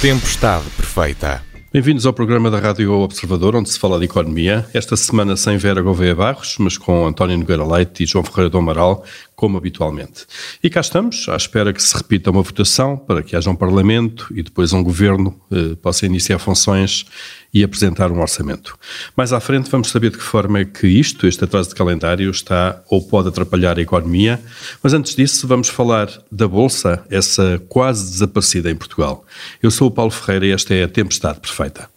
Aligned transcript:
Tempestade 0.00 0.64
Perfeita. 0.70 1.42
Bem-vindos 1.70 2.06
ao 2.06 2.12
programa 2.14 2.50
da 2.50 2.58
Rádio 2.58 2.90
Observador, 2.90 3.54
onde 3.54 3.68
se 3.68 3.78
fala 3.78 3.98
de 3.98 4.06
economia. 4.06 4.66
Esta 4.72 4.96
semana 4.96 5.36
sem 5.36 5.58
Vera 5.58 5.82
Gouveia 5.82 6.14
Barros, 6.14 6.56
mas 6.58 6.78
com 6.78 7.06
António 7.06 7.36
Nogueira 7.36 7.66
Leite 7.66 8.02
e 8.02 8.06
João 8.06 8.24
Ferreira 8.24 8.48
do 8.48 8.56
Amaral, 8.56 9.04
como 9.40 9.56
habitualmente. 9.56 10.26
E 10.62 10.68
cá 10.68 10.80
estamos, 10.82 11.26
à 11.26 11.34
espera 11.34 11.72
que 11.72 11.82
se 11.82 11.96
repita 11.96 12.30
uma 12.30 12.42
votação 12.42 12.94
para 12.94 13.22
que 13.22 13.34
haja 13.34 13.48
um 13.48 13.56
Parlamento 13.56 14.30
e 14.36 14.42
depois 14.42 14.74
um 14.74 14.82
Governo 14.82 15.34
eh, 15.50 15.76
possa 15.80 16.04
iniciar 16.04 16.38
funções 16.38 17.06
e 17.52 17.64
apresentar 17.64 18.12
um 18.12 18.20
orçamento. 18.20 18.78
Mais 19.16 19.32
à 19.32 19.40
frente 19.40 19.70
vamos 19.70 19.88
saber 19.88 20.10
de 20.10 20.18
que 20.18 20.22
forma 20.22 20.58
é 20.58 20.66
que 20.66 20.86
isto, 20.86 21.26
este 21.26 21.42
atraso 21.42 21.70
de 21.70 21.74
calendário, 21.74 22.30
está 22.30 22.82
ou 22.90 23.02
pode 23.02 23.28
atrapalhar 23.28 23.78
a 23.78 23.80
economia. 23.80 24.38
Mas 24.82 24.92
antes 24.92 25.14
disso, 25.14 25.48
vamos 25.48 25.70
falar 25.70 26.10
da 26.30 26.46
Bolsa, 26.46 27.02
essa 27.08 27.58
quase 27.66 28.10
desaparecida 28.10 28.70
em 28.70 28.76
Portugal. 28.76 29.24
Eu 29.62 29.70
sou 29.70 29.88
o 29.88 29.90
Paulo 29.90 30.10
Ferreira 30.10 30.48
e 30.48 30.50
esta 30.50 30.74
é 30.74 30.84
a 30.84 30.88
Tempestade 30.88 31.40
Perfeita. 31.40 31.88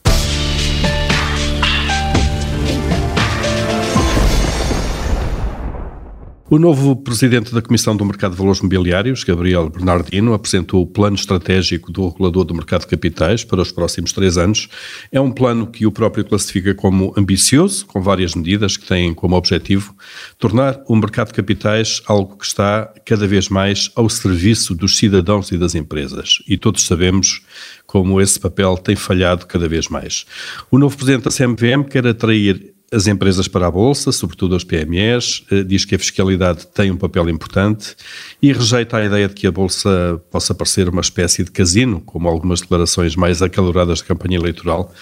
O 6.50 6.60
novo 6.60 6.94
presidente 6.98 7.54
da 7.54 7.62
Comissão 7.62 7.96
do 7.96 8.04
Mercado 8.04 8.32
de 8.32 8.38
Valores 8.38 8.60
Mobiliários, 8.60 9.24
Gabriel 9.24 9.70
Bernardino, 9.70 10.34
apresentou 10.34 10.82
o 10.82 10.86
plano 10.86 11.16
estratégico 11.16 11.90
do 11.90 12.10
regulador 12.10 12.44
do 12.44 12.54
mercado 12.54 12.82
de 12.82 12.88
capitais 12.88 13.46
para 13.46 13.62
os 13.62 13.72
próximos 13.72 14.12
três 14.12 14.38
anos. 14.38 14.68
É 15.10 15.22
um 15.22 15.32
plano 15.32 15.66
que 15.66 15.86
o 15.86 15.92
próprio 15.92 16.26
classifica 16.26 16.76
como 16.76 17.14
ambicioso, 17.18 17.86
com 17.86 18.02
várias 18.02 18.36
medidas 18.36 18.76
que 18.76 18.86
têm 18.86 19.14
como 19.14 19.38
objetivo 19.38 19.96
tornar 20.38 20.82
o 20.86 20.96
mercado 20.98 21.28
de 21.28 21.34
capitais 21.34 22.02
algo 22.06 22.36
que 22.36 22.46
está 22.46 22.94
cada 23.06 23.26
vez 23.26 23.48
mais 23.48 23.90
ao 23.96 24.10
serviço 24.10 24.76
dos 24.76 24.98
cidadãos 24.98 25.50
e 25.50 25.58
das 25.58 25.76
empresas. 25.76 26.44
E 26.46 26.58
todos 26.58 26.86
sabemos 26.86 27.42
como 27.88 28.20
esse 28.20 28.38
papel 28.38 28.78
tem 28.78 28.98
falhado 28.98 29.48
cada 29.48 29.68
vez 29.70 29.88
mais. 29.88 30.26
O 30.70 30.78
novo 30.78 30.96
presidente 30.98 31.24
da 31.24 31.32
CMVM 31.32 31.88
quer 31.90 32.06
atrair 32.06 32.73
as 32.94 33.08
empresas 33.08 33.48
para 33.48 33.68
a 33.68 33.72
Bolsa, 33.72 34.12
sobretudo 34.12 34.56
as 34.56 34.64
PMEs, 34.64 35.44
eh, 35.52 35.64
diz 35.64 35.84
que 35.84 35.96
a 35.96 36.00
fiscalidade 36.00 36.68
tem 36.68 36.92
um 36.92 36.98
papel 36.98 37.30
importante 37.30 37.96
e 38.42 38.54
rejeita 38.54 38.98
a 38.98 39.06
ideia 39.06 39.28
de 39.28 39.34
que 39.34 39.48
a 39.48 39.52
Bolsa 39.52 40.22
possa 40.32 40.54
parecer 40.54 40.88
uma 40.88 41.02
espécie 41.02 41.44
de 41.44 41.52
casino, 41.52 42.00
como 42.02 42.28
algumas 42.28 42.62
declarações 42.62 43.16
mais 43.16 43.42
acaloradas 43.42 44.02
da 44.02 44.06
campanha 44.06 44.38
eleitoral 44.38 44.94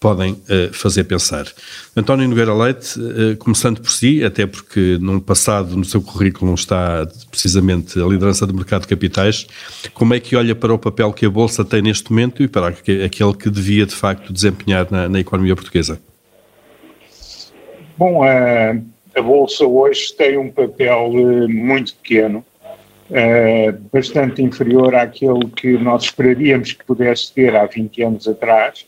podem 0.00 0.32
uh, 0.32 0.72
fazer 0.72 1.04
pensar. 1.04 1.46
António 1.94 2.26
Nogueira 2.26 2.54
Leite, 2.54 2.98
uh, 2.98 3.36
começando 3.36 3.82
por 3.82 3.90
si, 3.90 4.24
até 4.24 4.46
porque 4.46 4.96
num 4.98 5.20
passado 5.20 5.76
no 5.76 5.84
seu 5.84 6.00
currículo 6.00 6.54
está 6.54 7.06
precisamente 7.30 8.00
a 8.00 8.06
liderança 8.06 8.46
do 8.46 8.54
mercado 8.54 8.82
de 8.82 8.88
capitais, 8.88 9.46
como 9.92 10.14
é 10.14 10.20
que 10.20 10.34
olha 10.34 10.54
para 10.54 10.72
o 10.72 10.78
papel 10.78 11.12
que 11.12 11.26
a 11.26 11.30
Bolsa 11.30 11.62
tem 11.66 11.82
neste 11.82 12.10
momento 12.10 12.42
e 12.42 12.48
para 12.48 12.68
aquele 12.68 13.34
que 13.34 13.50
devia 13.50 13.84
de 13.84 13.94
facto 13.94 14.32
desempenhar 14.32 14.86
na, 14.90 15.06
na 15.06 15.20
economia 15.20 15.54
portuguesa? 15.54 16.00
Bom, 18.00 18.22
a, 18.22 18.70
a 19.14 19.20
Bolsa 19.20 19.66
hoje 19.66 20.14
tem 20.16 20.38
um 20.38 20.50
papel 20.50 21.12
eh, 21.16 21.46
muito 21.48 21.94
pequeno, 21.96 22.42
uh, 23.10 23.78
bastante 23.92 24.40
inferior 24.40 24.94
àquele 24.94 25.44
que 25.54 25.76
nós 25.76 26.04
esperaríamos 26.04 26.72
que 26.72 26.82
pudesse 26.82 27.30
ter 27.34 27.54
há 27.54 27.66
20 27.66 28.02
anos 28.02 28.26
atrás. 28.26 28.86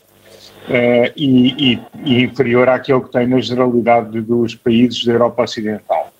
Uh, 0.67 1.13
e, 1.15 1.73
e, 1.73 1.79
e, 2.03 2.23
inferior 2.23 2.67
àquele 2.67 3.01
que 3.01 3.11
tem 3.11 3.27
na 3.27 3.39
generalidade 3.39 4.19
dos 4.19 4.55
países 4.55 5.05
da 5.05 5.11
Europa 5.11 5.43
Ocidental. 5.43 6.11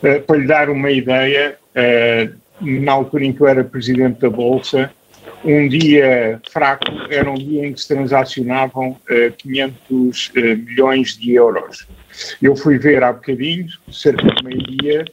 Uh, 0.00 0.22
para 0.22 0.36
lhe 0.36 0.46
dar 0.46 0.70
uma 0.70 0.92
ideia, 0.92 1.58
na 2.60 2.92
altura 2.92 3.24
em 3.24 3.32
que 3.32 3.40
eu 3.40 3.48
era 3.48 3.64
presidente 3.64 4.20
da 4.20 4.30
Bolsa, 4.30 4.92
um 5.44 5.66
dia 5.66 6.40
fraco 6.52 6.84
era 7.10 7.28
um 7.28 7.34
dia 7.34 7.66
em 7.66 7.72
que 7.72 7.80
se 7.80 7.88
transacionavam 7.88 8.96
500 9.36 10.30
milhões 10.36 11.18
de 11.18 11.34
euros. 11.34 11.88
Eu 12.40 12.56
fui 12.56 12.78
ver 12.78 13.02
há 13.02 13.12
bocadinho, 13.12 13.66
cerca 13.90 14.22
de 14.22 14.44
meio-dia, 14.44 15.04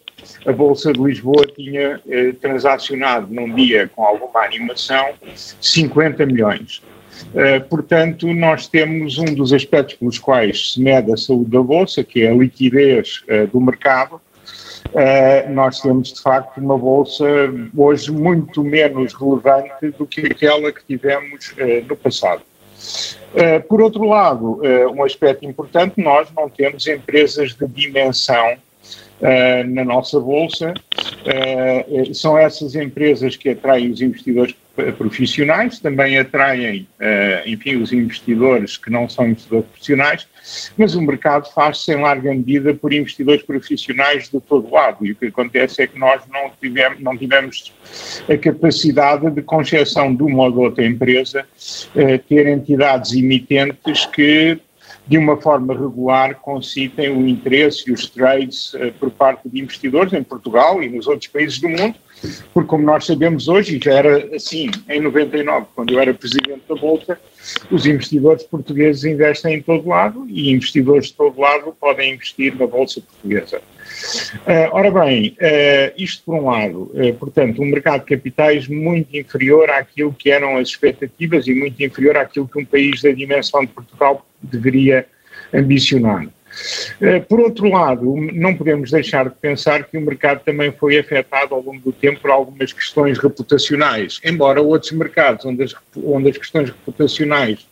a 0.45 0.51
Bolsa 0.51 0.91
de 0.91 1.01
Lisboa 1.01 1.45
tinha 1.55 2.01
eh, 2.09 2.33
transacionado 2.41 3.33
num 3.33 3.53
dia 3.53 3.89
com 3.95 4.03
alguma 4.03 4.43
animação 4.43 5.13
50 5.61 6.25
milhões. 6.25 6.81
Uh, 7.33 7.67
portanto, 7.67 8.31
nós 8.33 8.67
temos 8.67 9.17
um 9.17 9.25
dos 9.25 9.51
aspectos 9.51 9.95
pelos 9.95 10.19
quais 10.19 10.73
se 10.73 10.81
mede 10.81 11.11
a 11.11 11.17
saúde 11.17 11.49
da 11.49 11.61
Bolsa, 11.61 12.03
que 12.03 12.21
é 12.21 12.31
a 12.31 12.35
liquidez 12.35 13.23
uh, 13.27 13.47
do 13.47 13.59
mercado. 13.59 14.21
Uh, 14.87 15.51
nós 15.51 15.81
temos, 15.81 16.13
de 16.13 16.21
facto, 16.21 16.59
uma 16.59 16.77
Bolsa 16.77 17.25
hoje 17.75 18.11
muito 18.11 18.63
menos 18.63 19.13
relevante 19.13 19.89
do 19.97 20.05
que 20.05 20.27
aquela 20.27 20.71
que 20.71 20.81
tivemos 20.85 21.53
no 21.89 21.95
passado. 21.95 22.43
Uh, 23.33 23.61
por 23.67 23.81
outro 23.81 24.03
lado, 24.05 24.61
uh, 24.61 24.91
um 24.91 25.03
aspecto 25.03 25.45
importante, 25.45 26.01
nós 26.01 26.29
não 26.35 26.49
temos 26.49 26.87
empresas 26.87 27.53
de 27.53 27.67
dimensão 27.67 28.53
uh, 28.53 29.67
na 29.67 29.83
nossa 29.83 30.19
bolsa. 30.19 30.73
são 32.13 32.37
essas 32.37 32.75
empresas 32.75 33.35
que 33.35 33.49
atraem 33.49 33.91
os 33.91 34.01
investidores 34.01 34.55
profissionais, 34.97 35.79
também 35.79 36.17
atraem, 36.17 36.87
enfim, 37.45 37.77
os 37.77 37.91
investidores 37.91 38.77
que 38.77 38.89
não 38.89 39.09
são 39.09 39.27
investidores 39.27 39.65
profissionais, 39.67 40.27
mas 40.77 40.95
o 40.95 41.01
mercado 41.01 41.51
faz-se 41.53 41.91
em 41.91 42.01
larga 42.01 42.33
medida 42.33 42.73
por 42.73 42.93
investidores 42.93 43.43
profissionais 43.43 44.29
de 44.29 44.39
todo 44.39 44.71
lado. 44.71 45.05
E 45.05 45.11
o 45.11 45.15
que 45.15 45.27
acontece 45.27 45.81
é 45.81 45.87
que 45.87 45.97
nós 45.97 46.21
não 46.31 46.51
tivemos, 46.61 46.99
não 46.99 47.17
tivemos 47.17 47.73
a 48.29 48.37
capacidade 48.37 49.29
de, 49.31 49.41
com 49.41 49.61
exceção 49.61 50.13
de 50.15 50.23
uma 50.23 50.43
ou 50.45 50.51
de 50.51 50.57
outra 50.59 50.85
empresa, 50.85 51.45
eh, 51.95 52.17
ter 52.17 52.47
entidades 52.47 53.13
emitentes 53.13 54.05
que 54.05 54.59
de 55.07 55.17
uma 55.17 55.37
forma 55.37 55.73
regular 55.73 56.35
concitem 56.41 57.09
o 57.09 57.27
interesse 57.27 57.89
e 57.89 57.93
os 57.93 58.09
trades 58.09 58.73
uh, 58.73 58.91
por 58.99 59.09
parte 59.09 59.47
de 59.47 59.61
investidores 59.61 60.13
em 60.13 60.23
Portugal 60.23 60.83
e 60.83 60.89
nos 60.89 61.07
outros 61.07 61.27
países 61.27 61.59
do 61.59 61.69
mundo, 61.69 61.95
porque 62.53 62.67
como 62.67 62.83
nós 62.83 63.05
sabemos 63.05 63.47
hoje, 63.47 63.77
e 63.77 63.83
já 63.83 63.93
era 63.93 64.35
assim 64.35 64.69
em 64.89 64.99
99, 64.99 65.67
quando 65.75 65.93
eu 65.93 65.99
era 65.99 66.13
presidente 66.13 66.63
da 66.67 66.75
Bolsa, 66.75 67.19
os 67.71 67.85
investidores 67.85 68.43
portugueses 68.43 69.03
investem 69.05 69.55
em 69.55 69.61
todo 69.61 69.87
lado 69.87 70.25
e 70.27 70.51
investidores 70.51 71.07
de 71.07 71.13
todo 71.13 71.39
lado 71.39 71.75
podem 71.79 72.15
investir 72.15 72.55
na 72.57 72.67
Bolsa 72.67 73.01
Portuguesa. 73.01 73.61
Uh, 74.45 74.69
ora 74.71 74.91
bem, 74.91 75.35
uh, 75.41 75.93
isto 75.97 76.23
por 76.25 76.35
um 76.35 76.45
lado, 76.45 76.91
uh, 76.93 77.13
portanto, 77.15 77.61
um 77.61 77.65
mercado 77.65 78.01
de 78.01 78.15
capitais 78.15 78.67
muito 78.67 79.15
inferior 79.17 79.69
àquilo 79.69 80.13
que 80.13 80.29
eram 80.29 80.57
as 80.57 80.69
expectativas 80.69 81.47
e 81.47 81.53
muito 81.53 81.81
inferior 81.83 82.17
àquilo 82.17 82.47
que 82.47 82.59
um 82.59 82.65
país 82.65 83.01
da 83.01 83.11
dimensão 83.11 83.61
de 83.61 83.67
Portugal 83.67 84.25
deveria 84.41 85.05
ambicionar. 85.53 86.27
Por 87.27 87.39
outro 87.39 87.69
lado, 87.69 88.15
não 88.33 88.55
podemos 88.55 88.89
deixar 88.89 89.29
de 89.29 89.35
pensar 89.35 89.83
que 89.83 89.95
o 89.95 90.01
mercado 90.01 90.41
também 90.43 90.71
foi 90.71 90.97
afetado 90.97 91.53
ao 91.53 91.61
longo 91.61 91.79
do 91.81 91.91
tempo 91.91 92.19
por 92.19 92.31
algumas 92.31 92.73
questões 92.73 93.19
reputacionais, 93.19 94.19
embora 94.23 94.59
outros 94.61 94.91
mercados 94.91 95.45
onde 95.45 95.63
as, 95.63 95.75
onde 95.95 96.29
as 96.29 96.37
questões 96.37 96.69
reputacionais 96.69 97.67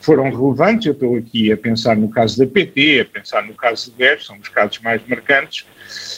foram 0.00 0.30
relevantes. 0.30 0.86
Eu 0.86 0.92
estou 0.92 1.16
aqui 1.16 1.52
a 1.52 1.56
pensar 1.56 1.96
no 1.96 2.08
caso 2.08 2.38
da 2.38 2.46
PT, 2.46 3.00
a 3.00 3.04
pensar 3.04 3.42
no 3.42 3.54
caso 3.54 3.90
de 3.90 3.96
BES, 3.96 4.26
são 4.26 4.38
os 4.38 4.48
casos 4.48 4.78
mais 4.80 5.00
marcantes. 5.06 5.66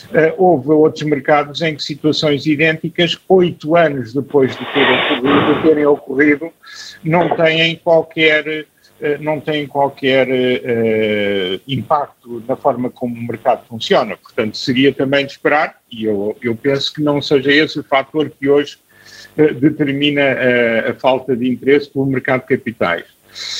Uh, 0.09 0.33
houve 0.37 0.69
outros 0.69 1.03
mercados 1.03 1.61
em 1.61 1.75
que 1.75 1.83
situações 1.83 2.45
idênticas, 2.45 3.17
oito 3.27 3.75
anos 3.75 4.13
depois 4.13 4.55
de 4.55 4.65
terem 4.73 4.95
ocorrido, 4.95 5.53
de 5.53 5.61
terem 5.61 5.85
ocorrido 5.85 6.53
não 7.03 7.35
têm 7.35 7.75
qualquer 7.75 8.47
uh, 8.47 9.21
não 9.21 9.39
têm 9.39 9.67
qualquer 9.67 10.27
uh, 10.27 11.61
impacto 11.67 12.43
na 12.47 12.55
forma 12.55 12.89
como 12.89 13.15
o 13.15 13.23
mercado 13.23 13.65
funciona. 13.67 14.17
Portanto, 14.17 14.57
seria 14.57 14.93
também 14.93 15.25
de 15.25 15.33
esperar, 15.33 15.75
e 15.91 16.05
eu, 16.05 16.35
eu 16.41 16.55
penso 16.55 16.93
que 16.93 17.01
não 17.01 17.21
seja 17.21 17.51
esse 17.51 17.79
o 17.79 17.83
fator 17.83 18.29
que 18.29 18.49
hoje 18.49 18.77
determina 19.59 20.21
a 20.89 20.93
falta 20.93 21.35
de 21.35 21.49
interesse 21.49 21.89
pelo 21.89 22.05
mercado 22.05 22.41
de 22.41 22.47
capitais. 22.47 23.05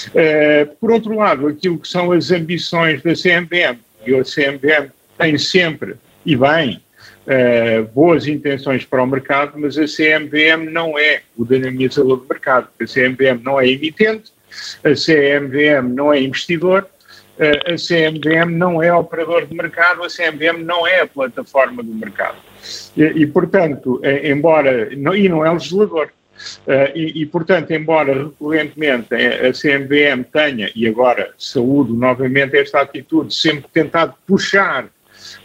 Uh, 0.10 0.76
por 0.76 0.92
outro 0.92 1.16
lado, 1.16 1.48
aquilo 1.48 1.78
que 1.78 1.88
são 1.88 2.12
as 2.12 2.32
ambições 2.32 3.02
da 3.02 3.14
CMBM, 3.14 3.80
e 4.06 4.16
a 4.16 4.24
CMBM 4.24 4.92
tem 5.18 5.38
sempre, 5.38 5.96
e 6.26 6.36
bem, 6.36 6.82
uh, 7.26 7.86
boas 7.94 8.28
intenções 8.28 8.86
para 8.86 9.04
o 9.04 9.08
mercado, 9.08 9.54
mas 9.58 9.78
a 9.78 9.86
CMBM 9.86 10.70
não 10.72 10.98
é 10.98 11.22
o 11.38 11.46
dinamizador 11.46 12.18
do 12.18 12.26
mercado. 12.28 12.70
A 12.82 12.86
CMBM 12.86 13.42
não 13.44 13.60
é 13.60 13.68
emitente, 13.68 14.32
a 14.84 14.94
CMBM 14.96 15.94
não 15.94 16.14
é 16.14 16.22
investidor, 16.22 16.88
uh, 17.38 17.74
a 17.74 17.78
CMBM 17.78 18.56
não 18.56 18.82
é 18.82 18.94
operador 18.94 19.46
de 19.46 19.56
mercado, 19.56 20.04
a 20.04 20.10
CMBM 20.10 20.64
não 20.64 20.88
é 20.88 21.02
a 21.02 21.08
plataforma 21.08 21.84
do 21.84 21.94
mercado. 21.94 22.38
E, 22.96 23.04
e 23.04 23.28
portanto, 23.28 24.02
embora, 24.24 24.90
não, 24.96 25.16
e 25.16 25.30
não 25.30 25.46
é 25.46 25.52
legislador. 25.52 26.12
Uh, 26.66 26.96
e, 26.96 27.22
e, 27.22 27.26
portanto, 27.26 27.72
embora 27.72 28.24
recorrentemente 28.24 29.14
a 29.14 29.52
CMVM 29.52 30.24
tenha, 30.32 30.72
e 30.76 30.88
agora 30.88 31.34
saúdo 31.38 31.94
novamente 31.94 32.58
esta 32.58 32.82
atitude, 32.82 33.34
sempre 33.34 33.70
tentado 33.74 34.16
puxar 34.26 34.90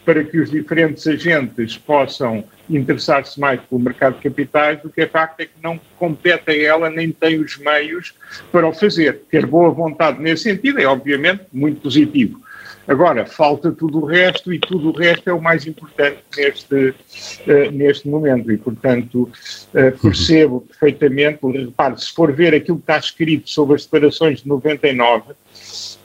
para 0.05 0.23
que 0.23 0.39
os 0.39 0.51
diferentes 0.51 1.07
agentes 1.07 1.77
possam 1.77 2.45
interessar-se 2.69 3.39
mais 3.39 3.61
pelo 3.63 3.81
mercado 3.81 4.17
de 4.17 4.23
capitais, 4.23 4.83
o 4.85 4.89
que 4.89 5.03
é 5.03 5.07
facto 5.07 5.41
é 5.41 5.47
que 5.47 5.53
não 5.63 5.81
compete 5.99 6.51
a 6.51 6.57
ela 6.57 6.91
nem 6.91 7.11
tem 7.11 7.41
os 7.41 7.59
meios 7.59 8.15
para 8.51 8.67
o 8.67 8.73
fazer. 8.73 9.23
Ter 9.31 9.47
boa 9.47 9.71
vontade 9.71 10.21
nesse 10.23 10.45
sentido 10.45 10.81
é, 10.81 10.87
obviamente, 10.87 11.43
muito 11.53 11.81
positivo. 11.81 12.41
Agora, 12.87 13.25
falta 13.25 13.73
tudo 13.73 14.01
o 14.01 14.05
resto 14.05 14.53
e 14.53 14.59
tudo 14.59 14.91
o 14.91 14.93
resto 14.93 15.29
é 15.29 15.33
o 15.33 15.41
mais 15.41 15.67
importante 15.67 16.19
neste, 16.37 16.75
uh, 16.91 17.71
neste 17.73 18.09
momento 18.09 18.53
e, 18.53 18.59
portanto, 18.59 19.23
uh, 19.23 19.99
percebo 20.03 20.61
perfeitamente, 20.61 21.39
repare, 21.43 21.99
se 21.99 22.13
for 22.13 22.33
ver 22.33 22.55
aquilo 22.55 22.77
que 22.77 22.83
está 22.83 22.99
escrito 22.99 23.49
sobre 23.49 23.77
as 23.77 23.85
declarações 23.85 24.43
de 24.43 24.49
99, 24.49 25.33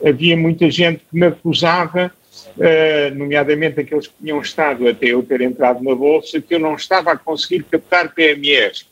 havia 0.04 0.36
muita 0.36 0.70
gente 0.70 1.04
que 1.10 1.18
me 1.18 1.26
acusava 1.26 2.12
Uh, 2.56 3.14
nomeadamente 3.14 3.80
aqueles 3.80 4.08
que 4.08 4.14
tinham 4.20 4.40
estado 4.40 4.88
até 4.88 5.06
eu 5.06 5.22
ter 5.22 5.40
entrado 5.40 5.82
na 5.82 5.94
Bolsa, 5.94 6.40
que 6.40 6.54
eu 6.54 6.58
não 6.58 6.74
estava 6.74 7.12
a 7.12 7.16
conseguir 7.16 7.62
captar 7.64 8.12
PMEs. 8.12 8.86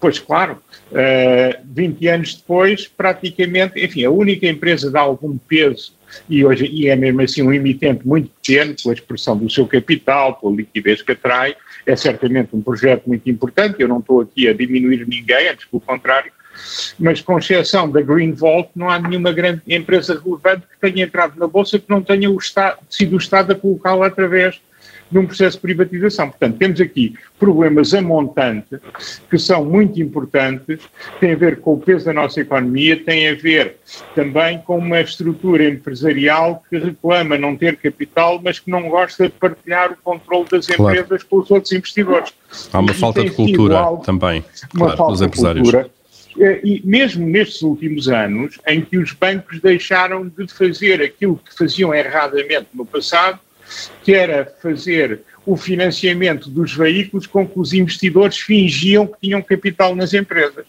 Pois 0.00 0.18
claro, 0.18 0.54
uh, 0.90 0.96
eh, 0.96 1.60
20 1.64 2.08
anos 2.08 2.34
depois, 2.34 2.86
praticamente, 2.86 3.82
enfim, 3.82 4.04
a 4.04 4.10
única 4.10 4.46
empresa 4.46 4.90
de 4.90 4.98
algum 4.98 5.38
peso, 5.38 5.94
e 6.28 6.44
hoje 6.44 6.66
e 6.66 6.88
é 6.88 6.96
mesmo 6.96 7.20
assim 7.22 7.42
um 7.42 7.52
emitente 7.52 8.06
muito 8.06 8.30
pequeno, 8.30 8.74
pela 8.80 8.94
expressão 8.94 9.36
do 9.36 9.50
seu 9.50 9.66
capital, 9.66 10.34
pela 10.34 10.54
liquidez 10.54 11.02
que 11.02 11.12
atrai, 11.12 11.56
é 11.86 11.96
certamente 11.96 12.50
um 12.54 12.62
projeto 12.62 13.06
muito 13.06 13.28
importante, 13.28 13.80
eu 13.80 13.88
não 13.88 13.98
estou 13.98 14.20
aqui 14.20 14.48
a 14.48 14.52
diminuir 14.52 15.06
ninguém, 15.06 15.48
antes 15.48 15.66
pelo 15.66 15.80
contrário, 15.80 16.32
mas 16.98 17.20
com 17.20 17.38
exceção 17.38 17.90
da 17.90 18.00
Green 18.00 18.32
Vault, 18.32 18.70
não 18.74 18.88
há 18.88 18.98
nenhuma 18.98 19.32
grande 19.32 19.62
empresa 19.68 20.20
relevante 20.22 20.66
que 20.66 20.80
tenha 20.80 21.04
entrado 21.04 21.38
na 21.38 21.46
Bolsa 21.46 21.78
que 21.78 21.88
não 21.88 22.02
tenha 22.02 22.30
o 22.30 22.38
Estado, 22.38 22.78
sido 22.88 23.14
o 23.14 23.18
Estado 23.18 23.52
a 23.52 23.54
colocá-la 23.54 24.06
através 24.06 24.60
de 25.10 25.18
um 25.18 25.26
processo 25.26 25.56
de 25.56 25.62
privatização. 25.62 26.30
Portanto, 26.30 26.58
temos 26.58 26.80
aqui 26.80 27.14
problemas 27.38 27.94
a 27.94 28.02
montante 28.02 28.78
que 29.30 29.38
são 29.38 29.64
muito 29.64 30.00
importantes, 30.00 30.80
têm 31.20 31.32
a 31.32 31.36
ver 31.36 31.60
com 31.60 31.74
o 31.74 31.78
peso 31.78 32.06
da 32.06 32.12
nossa 32.12 32.40
economia, 32.40 33.02
têm 33.02 33.28
a 33.28 33.34
ver 33.34 33.76
também 34.14 34.58
com 34.58 34.78
uma 34.78 35.00
estrutura 35.00 35.68
empresarial 35.68 36.62
que 36.68 36.78
reclama 36.78 37.38
não 37.38 37.56
ter 37.56 37.76
capital, 37.76 38.40
mas 38.42 38.58
que 38.58 38.70
não 38.70 38.88
gosta 38.88 39.24
de 39.28 39.34
partilhar 39.34 39.92
o 39.92 39.96
controle 39.96 40.46
das 40.50 40.68
empresas 40.68 41.06
claro. 41.06 41.26
com 41.28 41.38
os 41.38 41.50
outros 41.50 41.72
investidores. 41.72 42.32
Há 42.72 42.78
uma 42.78 42.90
e 42.90 42.94
falta 42.94 43.22
de 43.22 43.30
cultura 43.30 43.78
algo, 43.78 44.02
também, 44.02 44.44
uma 44.74 44.96
claro, 44.96 45.12
dos 45.12 45.22
empresários. 45.22 45.70
Cultura, 45.70 45.90
eh, 46.40 46.60
e 46.64 46.82
mesmo 46.84 47.26
nestes 47.26 47.62
últimos 47.62 48.08
anos, 48.08 48.58
em 48.66 48.80
que 48.80 48.98
os 48.98 49.12
bancos 49.12 49.60
deixaram 49.60 50.28
de 50.28 50.48
fazer 50.48 51.00
aquilo 51.00 51.36
que 51.36 51.56
faziam 51.56 51.94
erradamente 51.94 52.68
no 52.74 52.84
passado, 52.84 53.38
que 54.02 54.14
era 54.14 54.52
fazer 54.62 55.20
o 55.46 55.56
financiamento 55.56 56.48
dos 56.48 56.74
veículos 56.74 57.26
com 57.26 57.46
que 57.46 57.58
os 57.58 57.72
investidores 57.72 58.38
fingiam 58.38 59.06
que 59.06 59.14
tinham 59.20 59.42
capital 59.42 59.94
nas 59.94 60.14
empresas. 60.14 60.64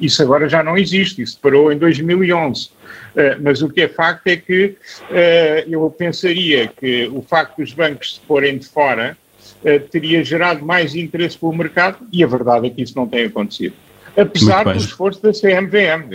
Isso 0.00 0.20
agora 0.22 0.48
já 0.48 0.62
não 0.62 0.76
existe, 0.76 1.22
isso 1.22 1.38
parou 1.40 1.72
em 1.72 1.78
2011. 1.78 2.66
Uh, 2.66 2.70
eh, 3.16 3.38
mas 3.40 3.62
o 3.62 3.68
que 3.68 3.82
é 3.82 3.88
facto 3.88 4.26
é 4.26 4.36
que 4.36 4.76
uh, 5.10 5.70
eu 5.70 5.88
pensaria 5.90 6.68
que 6.68 7.08
o 7.08 7.22
facto 7.22 7.58
dos 7.58 7.72
bancos 7.72 8.16
se 8.16 8.20
porem 8.20 8.58
de 8.58 8.66
fora 8.66 9.16
uh, 9.64 9.80
teria 9.88 10.22
gerado 10.22 10.66
mais 10.66 10.94
interesse 10.94 11.38
pelo 11.38 11.54
mercado 11.54 11.98
e 12.12 12.22
a 12.22 12.26
verdade 12.26 12.66
é 12.66 12.70
que 12.70 12.82
isso 12.82 12.94
não 12.94 13.06
tem 13.08 13.24
acontecido 13.24 13.74
apesar 14.16 14.64
do 14.64 14.76
esforço 14.76 15.22
da 15.22 15.30
CMVM. 15.32 16.08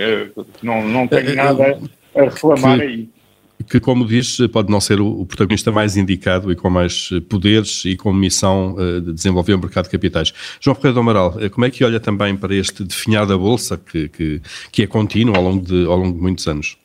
Não, 0.62 0.84
não 0.84 1.08
tenho 1.08 1.36
nada 1.36 1.80
a 2.16 2.22
reclamar 2.24 2.78
que, 2.78 2.84
aí. 2.84 3.10
Que, 3.70 3.80
como 3.80 4.06
diz, 4.06 4.38
pode 4.52 4.72
não 4.72 4.80
ser 4.80 5.00
o, 5.00 5.26
protagonista 5.26 5.72
mais 5.72 5.98
indicado 5.98 6.52
e 6.52 6.56
com 6.56 6.70
mais 6.70 7.10
poderes 7.30 7.86
e 7.86 7.96
com 7.96 8.14
missão 8.14 8.76
de 9.04 9.14
desenvolver 9.14 9.54
o 9.54 9.60
mercado 9.60 9.86
de 9.86 9.92
capitais. 9.92 10.34
João 10.60 10.76
Ferreira 10.76 10.94
do 10.96 11.00
Amaral, 11.00 11.34
como 11.52 11.66
é 11.66 11.70
que 11.70 11.84
olha 11.84 12.00
também 12.00 12.36
para 12.36 12.54
este 12.56 12.84
definhar 12.84 13.26
da 13.26 13.38
Bolsa, 13.38 13.78
que, 13.78 14.10
que, 14.10 14.42
que 14.72 14.84
é 14.84 14.88
contínuo 14.88 15.36
ao 15.36 15.44
longo, 15.44 15.66
de, 15.66 15.86
ao 15.86 15.98
longo 15.98 16.16
de 16.16 16.22
muitos 16.22 16.48
anos? 16.48 16.78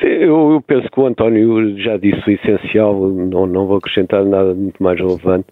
Eu, 0.00 0.52
eu, 0.52 0.62
penso 0.64 0.88
que 0.90 1.00
o 1.00 1.06
António 1.06 1.76
já 1.78 1.96
disse 1.96 2.22
o 2.26 2.30
essencial, 2.30 3.08
não, 3.10 3.46
não 3.46 3.66
vou 3.66 3.78
acrescentar 3.78 4.24
nada 4.24 4.54
muito 4.54 4.80
mais 4.80 4.98
relevante. 4.98 5.46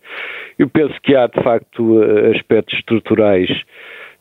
Eu 0.58 0.68
penso 0.68 0.94
que 1.02 1.16
há, 1.16 1.26
de 1.26 1.42
facto, 1.42 2.00
aspectos 2.34 2.78
estruturais 2.78 3.48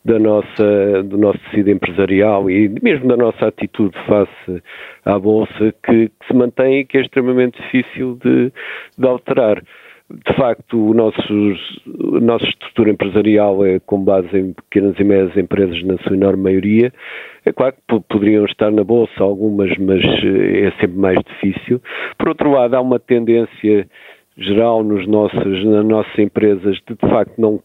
da 0.05 0.19
nossa, 0.19 1.03
do 1.03 1.17
nosso 1.17 1.39
tecido 1.49 1.71
empresarial 1.71 2.49
e 2.49 2.69
mesmo 2.81 3.07
da 3.07 3.17
nossa 3.17 3.47
atitude 3.47 3.97
face 4.05 4.63
à 5.03 5.17
Bolsa 5.17 5.73
que, 5.83 6.09
que 6.09 6.27
se 6.27 6.33
mantém 6.33 6.79
e 6.79 6.85
que 6.85 6.99
é 6.99 7.01
extremamente 7.01 7.59
difícil 7.63 8.17
de, 8.23 8.53
de 8.97 9.07
alterar. 9.07 9.63
De 10.07 10.35
facto, 10.35 10.91
o 10.91 10.93
nosso, 10.93 11.19
a 12.15 12.19
nossa 12.19 12.45
estrutura 12.45 12.91
empresarial 12.91 13.65
é 13.65 13.79
com 13.79 14.03
base 14.03 14.37
em 14.37 14.53
pequenas 14.53 14.95
e 14.99 15.03
médias 15.03 15.35
empresas, 15.35 15.83
na 15.83 15.97
sua 15.97 16.15
enorme 16.15 16.43
maioria. 16.43 16.93
É 17.43 17.51
claro 17.51 17.73
que 17.73 17.99
poderiam 18.07 18.45
estar 18.45 18.69
na 18.69 18.83
Bolsa 18.83 19.23
algumas, 19.23 19.75
mas 19.79 20.03
eh, 20.03 20.67
é 20.67 20.71
sempre 20.79 20.97
mais 20.99 21.17
difícil. 21.25 21.81
Por 22.19 22.29
outro 22.29 22.51
lado, 22.51 22.75
há 22.75 22.81
uma 22.81 22.99
tendência 22.99 23.89
geral 24.37 24.83
nos 24.83 25.07
nossos, 25.07 25.65
nas 25.65 25.83
nossas 25.83 26.19
empresas 26.19 26.77
de, 26.87 26.93
de 26.93 27.09
facto, 27.09 27.33
não 27.41 27.59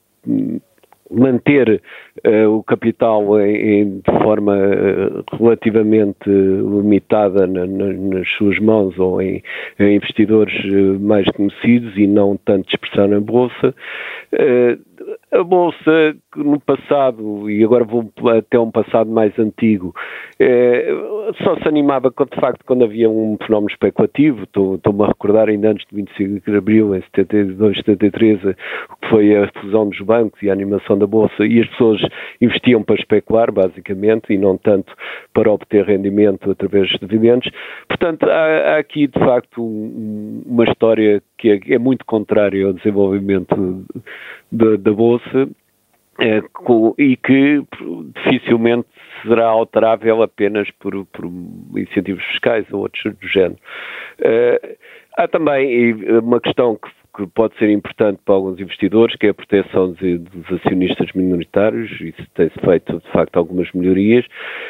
manter 1.11 1.83
uh, 2.27 2.49
o 2.49 2.63
capital 2.63 3.41
em, 3.41 3.57
em, 3.57 3.99
de 3.99 4.23
forma 4.23 4.57
uh, 4.57 5.37
relativamente 5.37 6.29
limitada 6.29 7.47
na, 7.47 7.67
na, 7.67 7.93
nas 7.93 8.29
suas 8.37 8.59
mãos 8.61 8.99
ou 8.99 9.21
em, 9.21 9.43
em 9.79 9.97
investidores 9.97 10.55
uh, 10.65 11.01
mais 11.01 11.27
conhecidos 11.33 11.97
e 11.97 12.07
não 12.07 12.37
tanto 12.37 12.67
dispersar 12.67 13.09
na 13.09 13.21
bolsa. 13.21 13.75
A 15.33 15.43
bolsa 15.43 16.17
no 16.37 16.61
passado, 16.61 17.51
e 17.51 17.65
agora 17.65 17.85
vou 17.85 18.11
até 18.37 18.59
um 18.59 18.71
passado 18.71 19.11
mais 19.11 19.37
antigo, 19.39 19.95
só 21.43 21.57
se 21.57 21.69
animava 21.69 22.11
de 22.11 22.41
facto 22.41 22.65
quando 22.65 22.85
havia 22.85 23.09
um 23.09 23.37
fenómeno 23.45 23.71
especulativo, 23.71 24.45
estou-me 24.45 25.05
a 25.05 25.09
recordar 25.09 25.49
ainda 25.49 25.71
antes 25.71 25.87
de 25.89 25.97
25 25.97 26.51
de 26.51 26.57
Abril, 26.57 26.95
em 26.95 27.03
72, 27.03 27.77
73, 27.79 28.45
o 28.45 28.97
que 28.97 29.09
foi 29.09 29.37
a 29.37 29.51
fusão 29.61 29.89
dos 29.89 30.01
bancos 30.01 30.43
e 30.43 30.51
a 30.51 30.53
animação 30.53 30.99
da 30.99 31.07
Bolsa, 31.07 31.45
e 31.45 31.61
as 31.61 31.69
pessoas 31.69 32.01
investiam 32.41 32.83
para 32.83 32.97
especular, 32.97 33.53
basicamente, 33.53 34.33
e 34.33 34.39
não 34.39 34.57
tanto 34.57 34.93
para 35.33 35.51
obter 35.51 35.85
rendimento 35.85 36.51
através 36.51 36.89
de 36.89 36.99
dividendos. 36.99 37.51
Portanto, 37.89 38.29
há, 38.29 38.75
há 38.75 38.79
aqui, 38.79 39.07
de 39.07 39.19
facto, 39.19 39.63
um, 39.63 40.43
uma 40.47 40.65
história 40.65 41.23
que 41.39 41.51
é, 41.51 41.75
é, 41.75 41.79
muito 41.79 42.05
contrária 42.05 42.67
ao 42.67 42.73
desenvolvimento 42.73 43.85
da, 44.51 44.93
Bolsa, 44.93 45.49
é, 46.19 46.41
com, 46.53 46.95
e 46.99 47.17
que 47.17 47.63
dificilmente 48.15 48.87
será 49.23 49.47
alterável 49.47 50.23
apenas 50.23 50.71
por, 50.73 51.05
por 51.07 51.25
incentivos 51.77 52.25
fiscais 52.27 52.67
ou 52.73 52.81
outros 52.81 53.03
do 53.15 53.29
género. 53.29 53.59
Uh, 54.21 54.77
há 55.17 55.29
também 55.29 55.95
uma 56.19 56.41
questão 56.41 56.77
que, 56.77 56.91
que, 57.17 57.27
pode 57.33 57.57
ser 57.59 57.71
importante 57.71 58.21
para 58.25 58.35
alguns 58.35 58.61
investidores, 58.61 59.17
que 59.17 59.27
é 59.27 59.31
a 59.31 59.35
proteção 59.35 59.93
de, 59.93 60.19
dos 60.19 60.53
acionistas 60.53 61.11
minoritários, 61.15 61.91
isso 62.01 62.27
tem-se 62.35 62.59
feito 62.61 62.99
de 62.99 63.11
facto 63.13 63.37
algumas 63.37 63.71
melhorias, 63.73 64.25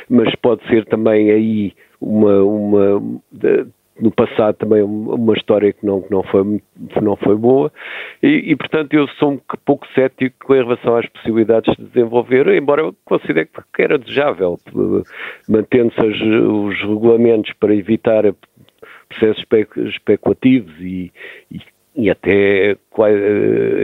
mas 0.08 0.34
pode 0.36 0.66
ser 0.68 0.84
também 0.86 1.30
aí 1.30 1.72
uma, 2.00 2.42
uma 2.42 3.20
no 4.00 4.10
passado 4.10 4.56
também 4.56 4.82
uma 4.82 5.34
história 5.34 5.72
que 5.72 5.84
não, 5.84 6.02
que 6.02 6.10
não, 6.10 6.22
foi, 6.22 6.60
não 7.00 7.16
foi 7.16 7.36
boa. 7.36 7.72
E, 8.22 8.52
e, 8.52 8.56
portanto 8.56 8.94
eu 8.94 9.06
sou 9.18 9.32
um 9.32 9.40
pouco 9.64 9.86
cético 9.94 10.54
em 10.54 10.62
relação 10.62 10.96
às 10.96 11.06
possibilidades 11.06 11.74
de 11.76 11.84
desenvolver, 11.84 12.48
embora 12.48 12.82
eu 12.82 12.94
considere 13.04 13.48
que 13.74 13.82
era 13.82 13.98
desejável, 13.98 14.58
mantendo-se 15.48 16.00
os 16.00 16.80
regulamentos 16.80 17.52
para 17.60 17.74
evitar 17.74 18.24
processos 19.08 19.44
especulativos 19.88 20.72
e, 20.80 21.12
e 21.50 21.60
e 21.96 22.08
até, 22.08 22.76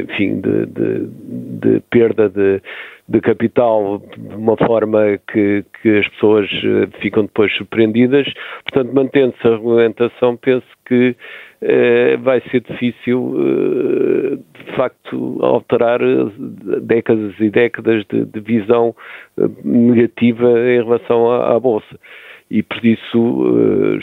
enfim, 0.05 0.41
de, 0.41 0.67
de, 0.67 1.07
de 1.09 1.81
perda 1.91 2.29
de, 2.29 2.63
de, 3.09 3.21
capital 3.21 4.03
de 4.17 4.35
uma 4.35 4.57
forma 4.57 5.19
que, 5.33 5.65
que, 5.81 5.99
as 5.99 6.09
pessoas 6.09 6.51
eh, 6.53 6.89
ficam 7.01 7.25
depois 7.25 7.55
surpreendidas. 7.57 8.27
Portanto, 8.65 8.95
mantendo-se 8.95 9.47
a 9.47 9.51
regulamentação, 9.53 10.37
penso 10.37 10.67
que 10.87 11.17
eh, 11.63 12.17
vai 12.19 12.41
ser 12.51 12.61
difícil, 12.61 13.35
eh, 13.39 14.37
de 14.65 14.77
facto, 14.77 15.39
alterar 15.43 16.01
décadas 16.83 17.35
e 17.41 17.49
décadas 17.49 18.05
de, 18.11 18.25
de 18.27 18.41
visão 18.41 18.95
eh, 19.39 19.49
negativa 19.65 20.51
em 20.61 20.83
relação 20.83 21.31
à, 21.31 21.55
à 21.55 21.61
Bolsa. 21.61 21.99
E 22.51 22.63
por 22.63 22.85
isso 22.85 23.99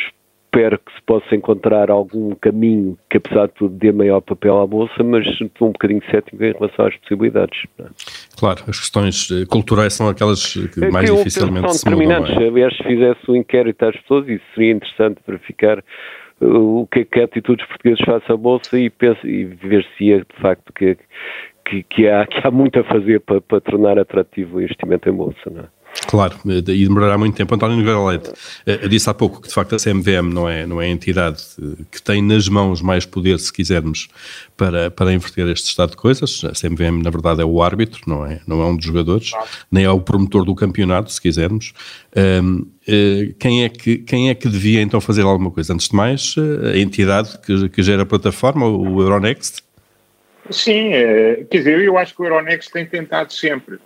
espero 0.53 0.77
que 0.77 0.93
se 0.93 1.01
possa 1.01 1.35
encontrar 1.35 1.89
algum 1.89 2.35
caminho 2.35 2.97
que, 3.09 3.17
apesar 3.17 3.47
de 3.47 3.53
tudo, 3.53 3.75
dê 3.75 3.91
maior 3.91 4.21
papel 4.21 4.61
à 4.61 4.67
Bolsa, 4.67 5.03
mas 5.03 5.25
estou 5.41 5.69
um 5.69 5.71
bocadinho 5.71 6.01
cético 6.11 6.43
em 6.43 6.53
relação 6.53 6.85
às 6.85 6.95
possibilidades. 6.97 7.63
É? 7.79 7.85
Claro, 8.37 8.63
as 8.67 8.79
questões 8.79 9.29
eh, 9.31 9.45
culturais 9.47 9.93
são 9.93 10.07
aquelas 10.07 10.53
que 10.53 10.85
é 10.85 10.91
mais 10.91 11.09
que 11.09 11.15
dificilmente 11.17 11.73
são 11.73 11.73
se 11.73 11.89
mudam. 11.89 12.25
Aliás, 12.25 12.75
se 12.77 12.83
fizesse 12.83 13.19
um 13.31 13.35
inquérito 13.35 13.83
às 13.83 13.95
pessoas, 13.97 14.27
isso 14.27 14.43
seria 14.53 14.73
interessante 14.73 15.19
verificar 15.25 15.83
o 16.39 16.87
que 16.91 16.99
é 16.99 17.05
que 17.05 17.19
atitudes 17.21 17.65
portugueses 17.67 18.03
face 18.05 18.31
à 18.31 18.37
Bolsa 18.37 18.77
e, 18.77 18.91
e 19.23 19.45
ver-se 19.45 19.97
de 19.97 20.41
facto 20.41 20.71
que, 20.73 20.97
que, 21.65 21.83
que, 21.83 22.07
há, 22.07 22.25
que 22.27 22.45
há 22.45 22.51
muito 22.51 22.79
a 22.79 22.83
fazer 22.83 23.21
para, 23.21 23.41
para 23.41 23.61
tornar 23.61 23.97
atrativo 23.97 24.57
o 24.57 24.61
investimento 24.61 25.09
em 25.09 25.13
Bolsa, 25.13 25.49
não 25.49 25.61
é? 25.61 25.82
Claro, 26.07 26.35
e 26.45 26.61
demorará 26.61 27.17
muito 27.17 27.35
tempo. 27.35 27.53
António 27.53 27.77
Nogueira 27.77 28.03
Leite, 28.03 28.31
eh, 28.65 28.79
eu 28.81 28.89
disse 28.89 29.09
há 29.09 29.13
pouco 29.13 29.41
que 29.41 29.47
de 29.47 29.53
facto 29.53 29.75
a 29.75 29.77
CMVM 29.77 30.33
não 30.33 30.49
é, 30.49 30.65
não 30.65 30.81
é 30.81 30.85
a 30.85 30.89
entidade 30.89 31.43
eh, 31.61 31.83
que 31.91 32.01
tem 32.01 32.21
nas 32.21 32.47
mãos 32.49 32.81
mais 32.81 33.05
poder, 33.05 33.39
se 33.39 33.53
quisermos, 33.53 34.07
para, 34.57 34.89
para 34.89 35.13
inverter 35.13 35.47
este 35.49 35.67
estado 35.67 35.91
de 35.91 35.97
coisas. 35.97 36.41
A 36.45 36.51
CMVM, 36.51 37.03
na 37.03 37.09
verdade, 37.09 37.41
é 37.41 37.45
o 37.45 37.61
árbitro, 37.61 38.01
não 38.07 38.25
é, 38.25 38.41
não 38.47 38.61
é 38.61 38.65
um 38.65 38.75
dos 38.75 38.85
jogadores, 38.85 39.31
nem 39.71 39.85
é 39.85 39.89
o 39.89 39.99
promotor 39.99 40.45
do 40.45 40.55
campeonato, 40.55 41.11
se 41.11 41.21
quisermos. 41.21 41.73
Um, 42.15 42.65
eh, 42.87 43.33
quem, 43.39 43.63
é 43.63 43.69
que, 43.69 43.97
quem 43.99 44.29
é 44.29 44.35
que 44.35 44.49
devia 44.49 44.81
então 44.81 44.99
fazer 44.99 45.21
alguma 45.21 45.51
coisa? 45.51 45.73
Antes 45.73 45.89
de 45.89 45.95
mais, 45.95 46.35
a 46.73 46.77
entidade 46.77 47.37
que, 47.45 47.69
que 47.69 47.83
gera 47.83 48.01
a 48.01 48.05
plataforma, 48.05 48.67
o 48.67 48.99
Euronext? 48.99 49.61
Sim, 50.49 50.89
quer 51.49 51.57
dizer, 51.57 51.79
eu 51.79 51.97
acho 51.97 52.13
que 52.13 52.21
o 52.21 52.25
Euronext 52.25 52.71
tem 52.71 52.85
tentado 52.85 53.31
sempre 53.31 53.79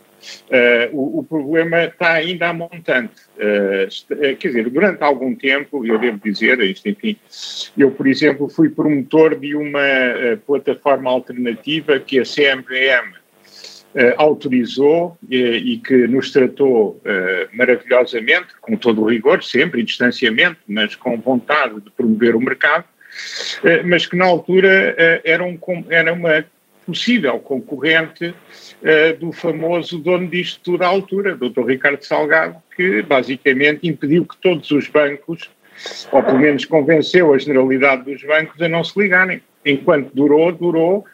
Uh, 0.49 0.89
o, 0.93 1.19
o, 1.19 1.23
problema 1.23 1.85
está 1.85 2.13
ainda 2.13 2.49
a 2.49 2.53
montante. 2.53 3.13
Uh, 3.37 4.35
quer 4.37 4.47
dizer, 4.47 4.69
durante 4.69 5.03
algum 5.03 5.35
tempo, 5.35 5.85
eu 5.85 5.97
devo 5.99 6.19
dizer, 6.23 6.59
isto, 6.61 6.87
enfim, 6.89 7.17
eu, 7.77 7.91
por 7.91 8.07
exemplo, 8.07 8.49
fui 8.49 8.69
promotor 8.69 9.37
de 9.37 9.55
uma 9.55 9.79
uh, 9.79 10.37
plataforma 10.45 11.09
alternativa 11.09 11.99
que 11.99 12.19
a 12.19 12.23
CMVM 12.23 13.17
autorizou 14.17 15.17
e 15.27 15.81
que 15.83 16.05
nos 16.07 16.31
tratou 16.31 17.01
maravilhosamente, 17.51 18.49
com 18.61 18.75
todo 18.75 19.01
o 19.01 19.09
rigor, 19.09 19.43
sempre, 19.43 19.81
em 19.81 19.85
distanciamento, 19.85 20.59
mas 20.67 20.95
com 20.95 21.19
vontade 21.19 21.81
de 21.81 21.89
promover 21.89 22.35
o 22.35 22.39
mercado, 22.39 22.85
mas 23.85 24.05
que 24.05 24.15
na 24.15 24.25
altura 24.25 24.95
era, 25.23 25.43
um, 25.43 25.57
era 25.89 26.13
uma 26.13 26.45
possível 26.87 27.37
concorrente 27.39 28.29
uh, 28.29 29.17
do 29.19 29.33
famoso 29.33 29.99
dono 29.99 30.27
disto 30.27 30.61
tudo 30.63 30.83
à 30.83 30.87
altura, 30.87 31.35
Dr. 31.35 31.65
Ricardo 31.65 32.01
Salgado, 32.01 32.55
que 32.75 33.01
basicamente 33.01 33.87
impediu 33.87 34.25
que 34.25 34.37
todos 34.37 34.71
os 34.71 34.87
bancos, 34.87 35.51
ou 36.11 36.23
pelo 36.23 36.39
menos 36.39 36.63
convenceu 36.63 37.33
a 37.33 37.37
generalidade 37.37 38.03
dos 38.03 38.23
bancos 38.23 38.59
a 38.61 38.69
não 38.69 38.83
se 38.83 38.97
ligarem. 38.97 39.41
Enquanto 39.65 40.15
durou, 40.15 40.49
durou 40.53 41.05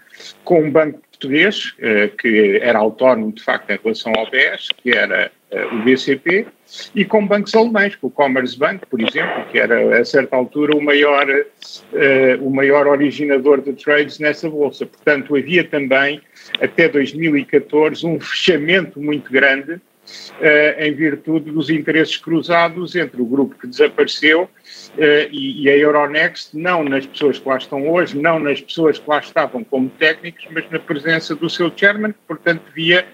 com 0.44 0.62
um 0.62 0.72
banco 0.72 1.02
português, 1.10 1.74
uh, 1.80 2.16
que 2.18 2.60
era 2.62 2.78
autónomo 2.78 3.32
de 3.32 3.42
facto 3.42 3.72
em 3.72 3.80
relação 3.84 4.14
ao 4.16 4.30
BES, 4.30 4.70
que 4.78 4.92
era 4.92 5.32
o 5.72 5.84
BCP, 5.84 6.48
e 6.96 7.06
com 7.06 7.26
bancos 7.26 7.54
alemães, 7.54 7.96
com 7.96 8.08
o 8.08 8.12
Commerzbank, 8.12 8.86
por 8.88 9.00
exemplo, 9.00 9.46
que 9.52 9.60
era 9.60 10.00
a 10.00 10.06
certa 10.06 10.36
altura 10.36 10.76
o 10.76 10.82
maior, 10.82 11.28
uh, 11.30 12.46
o 12.46 12.50
maior 12.50 12.88
originador 12.88 13.62
de 13.62 13.74
trades 13.74 14.20
nessa 14.20 14.50
bolsa. 14.50 14.86
Portanto, 14.86 15.36
havia 15.36 15.64
também, 15.64 16.22
até 16.60 16.90
2014, 16.90 18.06
um 18.06 18.20
fechamento 18.20 19.00
muito 19.00 19.32
grande 19.32 19.80
Uh, 20.40 20.84
em 20.84 20.94
virtude 20.94 21.50
dos 21.50 21.70
interesses 21.70 22.18
cruzados 22.18 22.94
entre 22.94 23.22
o 23.22 23.26
grupo 23.26 23.56
que 23.58 23.66
desapareceu 23.66 24.44
uh, 24.44 25.00
e, 25.32 25.64
e, 25.64 25.70
a 25.70 25.78
Euronext, 25.78 26.54
não 26.54 26.84
nas 26.84 27.06
pessoas 27.06 27.40
que 27.40 27.48
lá 27.48 27.56
estão 27.56 27.90
hoje, 27.90 28.18
não 28.20 28.38
nas 28.38 28.60
pessoas 28.60 29.00
que 29.00 29.10
lá 29.10 29.20
estavam 29.20 29.64
como 29.64 29.90
técnicos, 29.92 30.46
mas 30.52 30.70
na 30.70 30.78
presença 30.78 31.34
do 31.34 31.50
seu 31.50 31.72
chairman, 31.74 32.12
que, 32.12 32.20
portanto, 32.28 32.64
via 32.76 33.08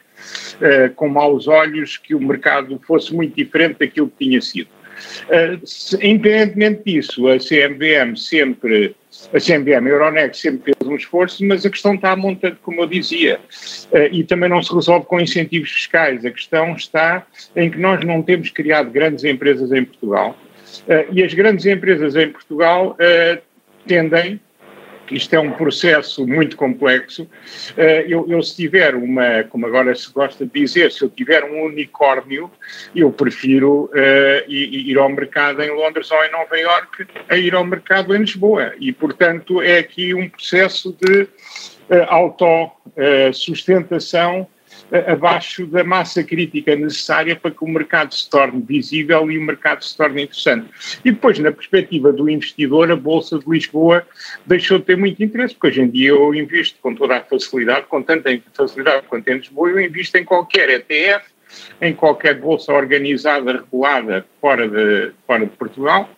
uh, 0.55 0.93
com 0.95 1.07
maus 1.07 1.47
olhos 1.47 1.97
que 1.97 2.15
o 2.15 2.19
mercado 2.19 2.79
fosse 2.85 3.13
muito 3.13 3.35
diferente 3.35 3.79
daquilo 3.79 4.09
que 4.09 4.25
tinha 4.25 4.41
sido. 4.41 4.69
Uh, 5.27 5.59
independentemente 6.01 6.83
disso, 6.85 7.27
a 7.27 7.37
CMVM 7.37 8.15
sempre, 8.15 8.95
a 9.33 9.39
CMVM, 9.39 9.87
a 9.87 9.89
Euronext 9.89 10.41
sempre 10.41 10.73
fez 10.73 10.89
um 10.89 10.95
esforço, 10.95 11.45
mas 11.45 11.65
a 11.65 11.69
questão 11.69 11.95
está 11.95 12.15
montante, 12.15 12.57
como 12.61 12.81
eu 12.81 12.87
dizia, 12.87 13.39
uh, 13.91 13.97
e 14.11 14.23
também 14.23 14.49
não 14.49 14.61
se 14.61 14.73
resolve 14.73 15.05
com 15.05 15.19
incentivos 15.19 15.71
fiscais. 15.71 16.25
A 16.25 16.31
questão 16.31 16.75
está 16.75 17.25
em 17.55 17.69
que 17.69 17.77
nós 17.77 18.03
não 18.05 18.21
temos 18.21 18.49
criado 18.49 18.89
grandes 18.89 19.23
empresas 19.23 19.71
em 19.71 19.85
Portugal, 19.85 20.37
uh, 20.87 21.13
e 21.13 21.23
as 21.23 21.33
grandes 21.33 21.65
empresas 21.65 22.15
em 22.15 22.29
Portugal 22.29 22.97
tendem 23.87 24.39
isto 25.11 25.33
é 25.33 25.39
um 25.39 25.51
processo 25.51 26.27
muito 26.27 26.55
complexo. 26.55 27.27
Eh, 27.77 28.05
eu, 28.07 28.25
eu, 28.29 28.41
se 28.41 28.55
tiver 28.55 28.95
uma, 28.95 29.43
como 29.43 29.65
agora 29.65 29.93
se 29.95 30.09
gosta 30.11 30.45
de 30.45 30.51
dizer, 30.51 30.91
se 30.91 31.03
eu 31.03 31.09
tiver 31.09 31.43
um 31.43 31.65
unicórnio, 31.65 32.49
eu 32.95 33.11
prefiro 33.11 33.85
uh, 33.85 34.43
ir 34.47 34.97
ao 34.97 35.09
mercado 35.09 35.61
em 35.61 35.69
Londres 35.69 36.09
ou 36.11 36.23
em 36.23 36.31
Nova 36.31 36.57
Iorque 36.57 37.05
a 37.27 37.35
ir 37.37 37.53
ao 37.53 37.65
mercado 37.65 38.15
em 38.15 38.19
Lisboa. 38.19 38.73
E, 38.79 38.91
portanto, 38.91 39.61
é 39.61 39.77
aqui 39.79 40.13
um 40.13 40.29
processo 40.29 40.95
de 41.01 41.23
uh, 41.23 41.27
autossustentação 42.07 44.41
uh, 44.41 44.47
abaixo 45.07 45.65
da 45.67 45.83
massa 45.83 46.23
crítica 46.23 46.75
necessária 46.75 47.35
para 47.35 47.51
que 47.51 47.63
o 47.63 47.67
mercado 47.67 48.13
se 48.13 48.29
torne 48.29 48.61
visível 48.61 49.29
e 49.29 49.37
o 49.37 49.41
mercado 49.41 49.83
se 49.83 49.95
torne 49.95 50.23
interessante. 50.23 50.69
E 51.03 51.11
depois, 51.11 51.37
na 51.39 51.51
perspectiva 51.51 52.11
do 52.11 52.29
investidor, 52.29 52.91
a 52.91 52.95
Bolsa 52.95 53.39
de 53.39 53.49
Lisboa 53.49 54.05
deixou 54.45 54.79
de 54.79 54.85
ter 54.85 54.97
muito 54.97 55.23
interesse, 55.23 55.53
porque 55.53 55.67
hoje 55.67 55.81
em 55.81 55.89
dia 55.89 56.09
eu 56.09 56.33
invisto 56.33 56.79
com 56.81 56.95
toda 56.95 57.17
a 57.17 57.21
facilidade, 57.21 57.85
com 57.87 58.01
tanta 58.01 58.29
facilidade 58.53 59.05
quanto 59.07 59.27
em 59.29 59.37
Lisboa, 59.37 59.69
eu 59.69 59.79
invisto 59.79 60.17
em 60.17 60.25
qualquer 60.25 60.69
ETF, 60.69 61.25
em 61.81 61.93
qualquer 61.93 62.39
bolsa 62.39 62.71
organizada, 62.73 63.53
regulada 63.53 64.25
fora 64.39 64.67
de, 64.67 65.11
fora 65.25 65.45
de 65.45 65.51
Portugal, 65.55 66.09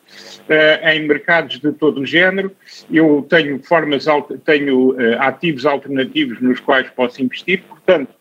uh, 0.50 0.90
em 0.90 1.08
mercados 1.08 1.60
de 1.60 1.72
todo 1.72 2.02
o 2.02 2.06
género. 2.06 2.52
Eu 2.92 3.26
tenho 3.30 3.62
formas, 3.64 4.06
tenho 4.46 4.92
uh, 4.92 5.20
ativos 5.20 5.66
alternativos 5.66 6.42
nos 6.42 6.60
quais 6.60 6.90
posso 6.90 7.22
investir, 7.24 7.64
portanto, 7.64 8.14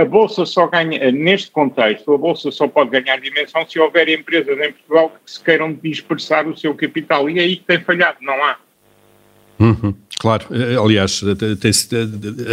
a 0.00 0.04
Bolsa 0.04 0.46
só 0.46 0.66
ganha, 0.66 0.98
eh, 0.98 1.10
neste 1.10 1.50
contexto, 1.50 2.12
a 2.14 2.18
Bolsa 2.18 2.50
só 2.50 2.68
pode 2.68 2.90
ganhar 2.90 3.20
dimensão 3.20 3.66
se 3.68 3.78
houver 3.78 4.08
empresas 4.08 4.58
em 4.58 4.72
Portugal 4.72 5.12
que 5.24 5.30
se 5.30 5.42
queiram 5.42 5.72
dispersar 5.72 6.46
o 6.46 6.56
seu 6.56 6.74
capital. 6.74 7.28
E 7.28 7.38
é 7.38 7.42
aí 7.42 7.56
que 7.56 7.64
tem 7.64 7.80
falhado, 7.80 8.18
não 8.20 8.34
há. 8.44 8.56
Uhum, 9.58 9.92
claro, 10.20 10.46
eh, 10.52 10.76
aliás, 10.76 11.20
tem, 11.60 11.72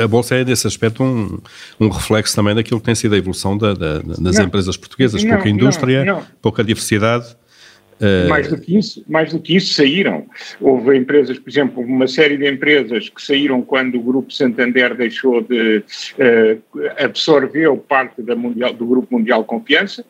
a 0.02 0.08
Bolsa 0.08 0.36
é 0.36 0.44
nesse 0.44 0.66
aspecto 0.66 1.04
um, 1.04 1.40
um, 1.80 1.90
reflexo 1.90 2.36
também 2.36 2.56
daquilo 2.56 2.80
que 2.80 2.86
tem 2.86 2.96
sido 2.96 3.14
a 3.14 3.18
evolução 3.18 3.56
da, 3.56 3.76
da, 3.76 4.00
das 4.00 4.38
não, 4.38 4.46
empresas 4.46 4.76
portuguesas, 4.76 5.24
não, 5.24 5.36
pouca 5.36 5.48
indústria, 5.48 6.04
não, 6.04 6.26
pouca 6.42 6.64
diversidade. 6.64 7.36
Uh... 8.00 8.28
Mais, 8.28 8.48
do 8.48 8.58
que 8.58 8.78
isso, 8.78 9.04
mais 9.08 9.32
do 9.32 9.40
que 9.40 9.56
isso, 9.56 9.74
saíram. 9.74 10.26
Houve 10.60 10.98
empresas, 10.98 11.40
por 11.40 11.50
exemplo, 11.50 11.82
uma 11.82 12.08
série 12.08 12.38
de 12.38 12.50
empresas 12.50 13.10
que 13.10 13.22
saíram 13.22 13.62
quando 13.62 13.96
o 13.96 14.04
Grupo 14.04 14.34
Santander 14.34 14.96
deixou 14.96 15.42
de 15.42 15.84
uh, 16.20 17.78
parte 17.78 18.22
da 18.22 18.36
mundial, 18.36 18.74
do 18.74 18.86
Grupo 18.86 19.18
Mundial 19.18 19.44
Confiança, 19.46 20.06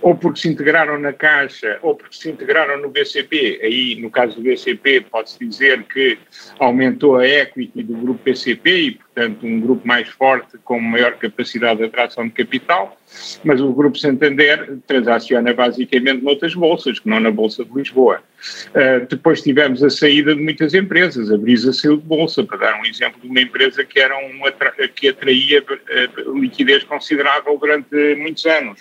ou 0.00 0.14
porque 0.14 0.40
se 0.40 0.48
integraram 0.48 0.98
na 0.98 1.12
Caixa, 1.12 1.78
ou 1.82 1.94
porque 1.94 2.16
se 2.16 2.30
integraram 2.30 2.80
no 2.80 2.90
BCP. 2.90 3.60
Aí, 3.62 3.96
no 4.00 4.10
caso 4.10 4.36
do 4.36 4.42
BCP, 4.42 5.02
pode-se 5.10 5.38
dizer 5.38 5.82
que 5.84 6.18
aumentou 6.58 7.16
a 7.16 7.26
equity 7.26 7.82
do 7.82 7.94
Grupo 7.94 8.20
BCP 8.24 8.70
e, 8.70 8.90
portanto, 8.92 9.46
um 9.46 9.60
grupo 9.60 9.86
mais 9.86 10.08
forte 10.08 10.58
com 10.64 10.80
maior 10.80 11.16
capacidade 11.16 11.78
de 11.78 11.86
atração 11.86 12.24
de 12.24 12.32
capital, 12.32 12.98
mas 13.44 13.60
o 13.60 13.72
Grupo 13.72 13.98
Santander 13.98 14.78
transaciona 14.86 15.52
basicamente 15.52 16.22
noutras 16.22 16.54
bolsas, 16.54 16.98
que 16.98 17.08
não 17.08 17.20
na 17.20 17.30
Bolsa 17.30 17.64
de 17.64 17.72
Lisboa. 17.72 18.22
Uh, 18.70 19.06
depois 19.08 19.42
tivemos 19.42 19.82
a 19.82 19.90
saída 19.90 20.34
de 20.34 20.40
muitas 20.40 20.74
empresas, 20.74 21.30
a 21.30 21.36
Brisa 21.36 21.72
saiu 21.72 21.96
de 21.96 22.04
Bolsa, 22.04 22.42
para 22.44 22.58
dar 22.58 22.80
um 22.80 22.84
exemplo 22.84 23.20
de 23.20 23.28
uma 23.28 23.40
empresa 23.40 23.84
que, 23.84 24.00
era 24.00 24.16
um 24.16 24.46
atra 24.46 24.72
que 24.88 25.08
atraía 25.08 25.62
uh, 25.62 26.38
liquidez 26.38 26.84
considerável 26.84 27.58
durante 27.58 28.14
muitos 28.16 28.46
anos. 28.46 28.80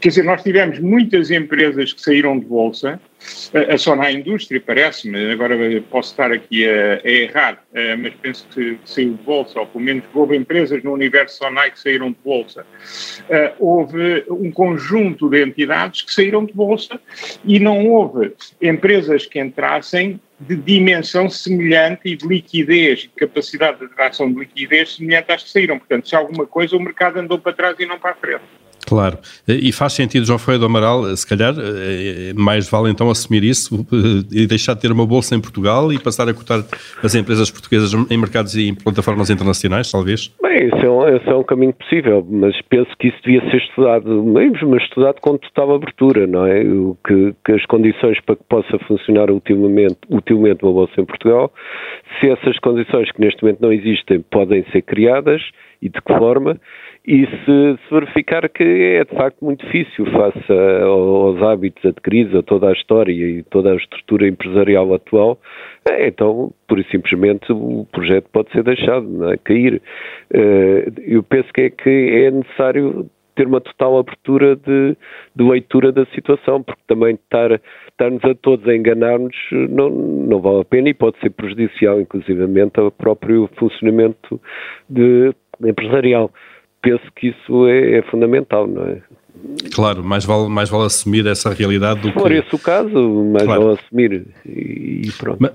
Quer 0.00 0.08
dizer, 0.08 0.24
nós 0.24 0.42
tivemos 0.42 0.78
muitas 0.78 1.30
empresas 1.30 1.92
que 1.92 2.00
saíram 2.00 2.38
de 2.38 2.46
Bolsa, 2.46 3.00
a 3.72 3.78
só 3.78 3.96
na 3.96 4.10
indústria, 4.10 4.60
parece-me, 4.60 5.32
agora 5.32 5.56
posso 5.90 6.10
estar 6.10 6.30
aqui 6.32 6.68
a, 6.68 7.00
a 7.02 7.08
errar, 7.08 7.64
eh, 7.72 7.96
mas 7.96 8.14
penso 8.14 8.46
que 8.48 8.78
saiu 8.84 9.14
de 9.14 9.22
bolsa, 9.22 9.60
ou 9.60 9.66
pelo 9.66 9.84
menos 9.84 10.04
houve 10.14 10.36
empresas 10.36 10.82
no 10.82 10.92
universo 10.92 11.38
Sonai 11.38 11.70
que 11.70 11.80
saíram 11.80 12.10
de 12.10 12.18
bolsa. 12.24 12.66
Eh, 13.28 13.54
houve 13.58 14.24
um 14.28 14.50
conjunto 14.50 15.28
de 15.28 15.42
entidades 15.42 16.02
que 16.02 16.12
saíram 16.12 16.44
de 16.44 16.52
bolsa 16.52 17.00
e 17.44 17.58
não 17.58 17.86
houve 17.88 18.34
empresas 18.60 19.26
que 19.26 19.40
entrassem 19.40 20.20
de 20.38 20.54
dimensão 20.54 21.30
semelhante 21.30 22.02
e 22.04 22.16
de 22.16 22.26
liquidez, 22.26 23.00
de 23.00 23.08
capacidade 23.08 23.78
de 23.78 23.86
atração 23.86 24.30
de 24.30 24.38
liquidez 24.38 24.96
semelhante 24.96 25.32
às 25.32 25.42
que 25.42 25.50
saíram. 25.50 25.78
Portanto, 25.78 26.08
se 26.08 26.14
alguma 26.14 26.46
coisa, 26.46 26.76
o 26.76 26.80
mercado 26.80 27.18
andou 27.18 27.38
para 27.38 27.54
trás 27.54 27.76
e 27.78 27.86
não 27.86 27.98
para 27.98 28.10
a 28.10 28.14
frente. 28.14 28.44
Claro, 28.86 29.18
e 29.48 29.72
faz 29.72 29.94
sentido, 29.94 30.24
João 30.24 30.38
Ferreira 30.38 30.60
do 30.60 30.66
Amaral, 30.66 31.04
se 31.16 31.26
calhar 31.26 31.54
eh, 31.58 32.32
mais 32.34 32.70
vale 32.70 32.88
então 32.88 33.10
assumir 33.10 33.42
isso 33.42 33.84
eh, 33.92 34.42
e 34.42 34.46
deixar 34.46 34.74
de 34.74 34.80
ter 34.80 34.92
uma 34.92 35.04
bolsa 35.04 35.34
em 35.34 35.40
Portugal 35.40 35.92
e 35.92 35.98
passar 35.98 36.28
a 36.28 36.34
cotar 36.34 36.60
as 37.02 37.14
empresas 37.16 37.50
portuguesas 37.50 37.92
em 38.08 38.16
mercados 38.16 38.54
e 38.54 38.68
em 38.68 38.74
plataformas 38.74 39.28
internacionais, 39.28 39.90
talvez? 39.90 40.32
Bem, 40.40 40.68
esse 40.68 40.86
é 40.86 40.88
um, 40.88 41.08
esse 41.08 41.28
é 41.28 41.34
um 41.34 41.42
caminho 41.42 41.72
possível, 41.72 42.24
mas 42.30 42.54
penso 42.68 42.90
que 42.98 43.08
isso 43.08 43.18
devia 43.24 43.40
ser 43.50 43.56
estudado, 43.56 44.22
mesmo, 44.22 44.70
mas 44.70 44.82
estudado 44.84 45.20
com 45.20 45.36
total 45.36 45.74
abertura, 45.74 46.26
não 46.26 46.46
é? 46.46 46.62
O 46.62 46.96
que, 47.04 47.34
que 47.44 47.52
as 47.52 47.66
condições 47.66 48.20
para 48.20 48.36
que 48.36 48.44
possa 48.48 48.78
funcionar 48.86 49.32
utilmente, 49.32 49.98
utilmente 50.08 50.64
uma 50.64 50.72
bolsa 50.72 51.00
em 51.00 51.04
Portugal, 51.04 51.52
se 52.20 52.28
essas 52.30 52.56
condições 52.60 53.10
que 53.10 53.20
neste 53.20 53.42
momento 53.42 53.60
não 53.60 53.72
existem 53.72 54.20
podem 54.30 54.64
ser 54.70 54.82
criadas 54.82 55.42
e 55.82 55.88
de 55.88 56.00
que 56.00 56.18
forma, 56.18 56.58
e 57.06 57.24
se, 57.24 57.36
se, 57.44 57.94
verificar 57.94 58.48
que 58.48 58.64
é 58.64 59.04
de 59.04 59.14
facto 59.14 59.44
muito 59.44 59.64
difícil 59.64 60.06
face 60.06 60.52
aos 60.82 61.40
hábitos 61.40 61.84
adquiridos, 61.84 62.34
a 62.34 62.42
toda 62.42 62.68
a 62.68 62.72
história 62.72 63.12
e 63.12 63.44
toda 63.44 63.72
a 63.72 63.76
estrutura 63.76 64.26
empresarial 64.26 64.92
atual, 64.92 65.38
é, 65.88 66.08
então, 66.08 66.52
por 66.66 66.82
simplesmente, 66.86 67.52
o 67.52 67.86
projeto 67.92 68.28
pode 68.32 68.50
ser 68.50 68.64
deixado 68.64 69.30
é? 69.30 69.36
cair. 69.36 69.80
Eh, 70.32 70.88
eu 71.06 71.22
penso 71.22 71.48
que 71.52 71.62
é, 71.62 71.70
que 71.70 71.90
é 71.90 72.30
necessário 72.32 73.08
ter 73.36 73.46
uma 73.46 73.60
total 73.60 73.98
abertura 73.98 74.56
de, 74.56 74.96
de 75.36 75.44
leitura 75.44 75.92
da 75.92 76.06
situação, 76.06 76.62
porque 76.62 76.80
também 76.88 77.14
estar, 77.14 77.60
estarmos 77.88 78.24
a 78.24 78.34
todos 78.34 78.66
a 78.66 78.74
enganar-nos 78.74 79.36
não, 79.52 79.90
não 79.90 80.40
vale 80.40 80.62
a 80.62 80.64
pena 80.64 80.88
e 80.88 80.94
pode 80.94 81.20
ser 81.20 81.30
prejudicial, 81.30 82.00
inclusivamente, 82.00 82.80
ao 82.80 82.90
próprio 82.90 83.48
funcionamento 83.56 84.40
de, 84.88 85.32
empresarial 85.64 86.30
penso 86.86 87.04
que 87.16 87.28
isso 87.28 87.66
é, 87.66 87.98
é 87.98 88.02
fundamental, 88.02 88.66
não 88.66 88.84
é? 88.84 88.98
Claro, 89.72 90.02
mais 90.02 90.24
vale, 90.24 90.48
mais 90.48 90.68
vale 90.70 90.86
assumir 90.86 91.26
essa 91.26 91.52
realidade 91.52 92.00
do 92.00 92.08
Se 92.08 92.14
for 92.14 92.28
que... 92.28 92.34
esse 92.34 92.54
o 92.54 92.58
caso, 92.58 93.24
mais 93.32 93.44
claro. 93.44 93.62
vale 93.62 93.78
assumir 93.78 94.26
e, 94.46 95.10
pronto. 95.18 95.38
Mas, 95.40 95.52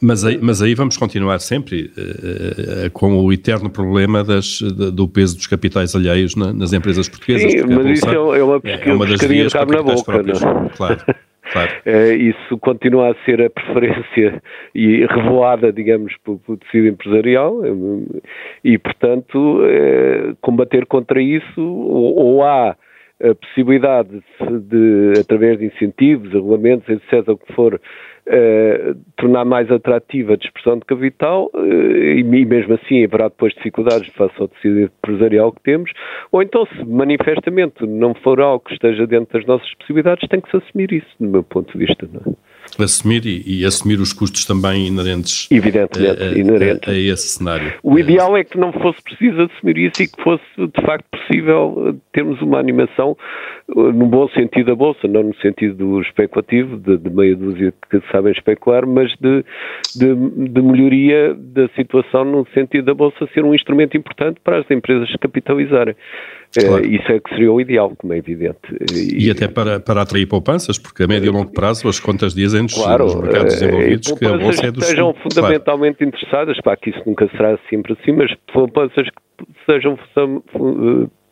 mas, 0.00 0.24
aí, 0.24 0.38
mas 0.40 0.62
aí 0.62 0.74
vamos 0.74 0.96
continuar 0.96 1.40
sempre 1.40 1.90
uh, 1.96 2.86
uh, 2.86 2.90
com 2.92 3.16
o 3.18 3.32
eterno 3.32 3.68
problema 3.68 4.22
das, 4.22 4.60
do 4.60 5.08
peso 5.08 5.36
dos 5.36 5.46
capitais 5.46 5.94
alheios 5.94 6.36
na, 6.36 6.52
nas 6.52 6.72
empresas 6.72 7.08
portuguesas. 7.08 7.52
Sim, 7.52 7.64
mas 7.66 7.98
isso 7.98 8.08
é, 8.08 8.14
é 8.14 8.42
uma, 8.42 8.60
é 8.64 8.92
uma 8.92 9.06
das 9.06 9.20
vias 9.20 9.52
na 9.52 9.64
boca, 9.64 10.12
é? 10.16 10.76
Claro. 10.76 11.00
Claro. 11.52 11.70
Uh, 11.86 12.12
isso 12.14 12.58
continua 12.58 13.10
a 13.10 13.24
ser 13.24 13.42
a 13.42 13.50
preferência 13.50 14.42
e 14.74 15.04
revelada, 15.06 15.72
digamos, 15.72 16.14
pelo, 16.24 16.38
tecido 16.58 16.88
empresarial 16.88 17.60
e, 18.62 18.78
portanto, 18.78 19.60
uh, 19.60 20.36
combater 20.40 20.86
contra 20.86 21.20
isso 21.20 21.60
ou, 21.60 22.16
ou 22.16 22.44
há 22.44 22.76
a 23.22 23.34
possibilidade 23.34 24.22
de, 24.40 25.12
através 25.20 25.58
de 25.58 25.66
incentivos, 25.66 26.32
regulamentos, 26.32 26.88
etc., 26.88 27.28
o 27.28 27.36
que 27.36 27.52
for, 27.52 27.80
eh, 28.26 28.94
tornar 29.16 29.44
mais 29.44 29.70
atrativa 29.70 30.32
a 30.32 30.36
dispersão 30.36 30.78
de 30.78 30.84
capital 30.84 31.50
eh, 31.54 32.18
e 32.18 32.24
mesmo 32.24 32.74
assim 32.74 33.04
haverá 33.04 33.28
depois 33.28 33.52
dificuldades 33.54 34.08
face 34.14 34.34
ao 34.38 34.48
tecido 34.48 34.80
empresarial 34.80 35.52
que 35.52 35.62
temos, 35.62 35.90
ou 36.32 36.42
então 36.42 36.66
se 36.66 36.84
manifestamente 36.84 37.86
não 37.86 38.14
for 38.14 38.40
algo 38.40 38.64
que 38.64 38.72
esteja 38.72 39.06
dentro 39.06 39.38
das 39.38 39.46
nossas 39.46 39.72
possibilidades, 39.74 40.28
tem 40.28 40.40
que 40.40 40.50
se 40.50 40.56
assumir 40.56 40.92
isso, 40.92 41.14
do 41.20 41.28
meu 41.28 41.42
ponto 41.42 41.72
de 41.72 41.86
vista. 41.86 42.08
Não 42.10 42.32
é? 42.32 42.43
Assumir 42.82 43.24
e, 43.26 43.60
e, 43.60 43.64
assumir 43.64 44.00
os 44.00 44.12
custos 44.12 44.44
também 44.44 44.86
inerentes 44.86 45.48
Evidentemente, 45.50 46.22
a, 46.22 46.26
a, 46.26 46.38
inerente. 46.38 46.90
a, 46.90 46.92
a, 46.92 46.98
esse 46.98 47.28
cenário. 47.28 47.72
O 47.82 47.98
ideal 47.98 48.36
é 48.36 48.44
que 48.44 48.58
não 48.58 48.72
fosse 48.72 49.02
preciso 49.02 49.42
assumir 49.42 49.78
isso 49.78 50.02
e 50.02 50.08
que 50.08 50.22
fosse 50.22 50.44
de 50.56 50.82
facto 50.86 51.04
possível 51.10 51.88
eh, 51.88 51.94
termos 52.12 52.40
uma 52.42 52.58
animação 52.58 53.16
eh, 53.68 53.74
no 53.74 54.06
bom 54.06 54.28
sentido 54.28 54.66
da 54.66 54.74
Bolsa, 54.74 55.06
não 55.08 55.22
no 55.22 55.34
sentido 55.36 56.00
especulativo, 56.00 56.76
de, 56.76 56.98
de 56.98 57.10
meia 57.10 57.36
dúzia 57.36 57.72
que 57.90 58.00
sabem 58.10 58.32
especular, 58.32 58.86
mas 58.86 59.10
de, 59.20 59.44
de, 59.96 60.14
de, 60.48 60.62
melhoria 60.62 61.34
da 61.34 61.68
situação 61.68 62.24
no 62.24 62.46
sentido 62.54 62.86
da 62.86 62.94
Bolsa 62.94 63.28
ser 63.32 63.44
um 63.44 63.54
instrumento 63.54 63.96
importante 63.96 64.40
para 64.42 64.58
as 64.58 64.70
empresas 64.70 65.10
capitalizarem. 65.16 65.94
Eh, 66.56 66.66
claro. 66.66 66.86
Isso 66.86 67.12
é 67.12 67.20
que 67.20 67.30
seria 67.30 67.52
o 67.52 67.60
ideal, 67.60 67.92
como 67.96 68.12
é 68.12 68.18
evidente. 68.18 68.58
E, 68.92 69.26
e 69.26 69.30
até 69.30 69.48
para, 69.48 69.80
para 69.80 70.02
atrair 70.02 70.26
poupanças, 70.26 70.78
porque 70.78 71.02
a 71.02 71.06
médio 71.06 71.28
e 71.28 71.30
longo 71.30 71.52
prazo 71.52 71.88
as 71.88 71.98
contas 71.98 72.34
dizem-nos 72.34 72.74
claro, 72.74 73.04
nos 73.04 73.14
mercados 73.16 73.54
desenvolvidos 73.54 74.12
que 74.12 74.24
a 74.24 74.36
Bolsa 74.36 74.66
é 74.66 74.70
dos... 74.70 74.84
sejam 74.84 75.14
fundamentalmente 75.14 75.98
claro. 75.98 76.08
interessadas, 76.08 76.60
para 76.62 76.76
que 76.76 76.90
isso 76.90 77.02
nunca 77.06 77.28
será 77.28 77.58
sempre 77.68 77.92
assim, 77.92 78.12
mas 78.12 78.32
poupanças 78.52 79.08
que 79.08 79.44
sejam 79.70 79.98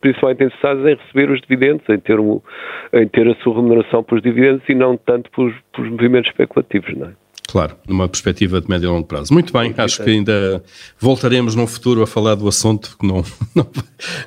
principalmente 0.01 0.45
interessadas 0.45 0.85
em 0.85 0.97
receber 0.97 1.31
os 1.31 1.41
dividendos, 1.41 1.89
em 1.89 1.99
ter, 1.99 2.19
um, 2.19 2.41
em 2.93 3.07
ter 3.09 3.29
a 3.29 3.35
sua 3.37 3.55
remuneração 3.55 4.03
pelos 4.03 4.23
dividendos 4.23 4.63
e 4.69 4.75
não 4.75 4.97
tanto 4.97 5.31
pelos, 5.31 5.55
pelos 5.75 5.91
movimentos 5.91 6.31
especulativos, 6.31 6.97
não 6.97 7.07
é? 7.07 7.22
Claro, 7.53 7.77
numa 7.87 8.09
perspectiva 8.09 8.63
de 8.63 8.71
médio 8.71 8.87
e 8.87 8.89
longo 8.89 9.07
prazo. 9.07 9.31
Muito 9.31 9.53
bem, 9.53 9.75
acho 9.77 10.03
que 10.03 10.09
ainda 10.09 10.65
voltaremos 10.99 11.55
no 11.55 11.67
futuro 11.67 12.03
a 12.03 12.07
falar 12.07 12.35
do 12.35 12.49
assunto, 12.49 12.97
que 12.99 13.05
não, 13.07 13.23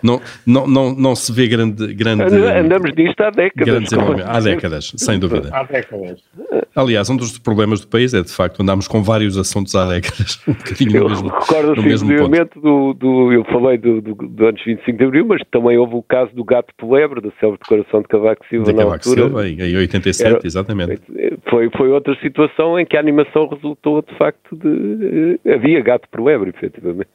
não, 0.04 0.22
não, 0.46 0.68
não, 0.68 0.96
não, 0.96 1.16
se 1.16 1.32
vê 1.32 1.48
grande... 1.48 1.92
grande 1.96 2.22
Andamos 2.22 2.94
nisto 2.96 3.22
há 3.22 3.32
décadas. 3.32 3.92
Há 4.28 4.40
décadas, 4.40 4.94
sem 4.96 5.18
dúvida. 5.18 5.50
Há 5.52 5.64
décadas. 5.64 6.22
Aliás, 6.76 7.10
um 7.10 7.18
dos 7.18 7.40
problemas 7.40 7.82
do 7.82 7.88
país 7.88 8.14
é, 8.14 8.22
de 8.22 8.32
facto, 8.32 8.62
andamos 8.62 8.88
com 8.88 9.02
vários 9.02 9.38
assuntos 9.40 9.74
há 9.74 9.88
décadas, 9.88 10.40
um 10.48 10.54
bocadinho 10.54 10.98
eu 10.98 11.10
mesmo 11.10 11.30
recordo 11.30 11.76
ponto. 11.82 12.62
Do, 12.62 12.94
do, 12.94 13.34
eu 13.34 13.44
falei 13.46 13.78
do, 13.78 14.02
do, 14.02 14.14
do 14.14 14.46
anos 14.46 14.62
25 14.64 14.98
de 14.98 15.04
Abril, 15.04 15.26
mas 15.26 15.42
também 15.52 15.78
houve 15.78 15.96
o 15.96 16.04
caso 16.04 16.32
do 16.36 16.44
gato 16.44 16.74
polebre, 16.78 17.22
da 17.22 17.32
célebre 17.40 17.60
declaração 17.60 18.02
de 18.02 18.08
Cavaco 18.08 18.46
Silva 18.50 18.72
de 18.72 18.78
Cavaco 18.78 19.04
Silva, 19.04 19.48
em 19.48 19.78
87, 19.78 20.30
Era, 20.30 20.40
exatamente. 20.44 21.02
Foi, 21.50 21.70
foi 21.72 21.90
outra 21.90 22.16
situação 22.22 22.80
em 22.80 22.86
que 22.86 22.98
a 22.98 23.00
animação 23.16 23.48
resultou 23.48 24.02
de 24.02 24.18
facto 24.18 24.56
de. 24.56 25.40
Eh, 25.46 25.54
havia 25.54 25.82
gato 25.82 26.08
por 26.10 26.22
lebre, 26.22 26.50
efetivamente. 26.50 27.10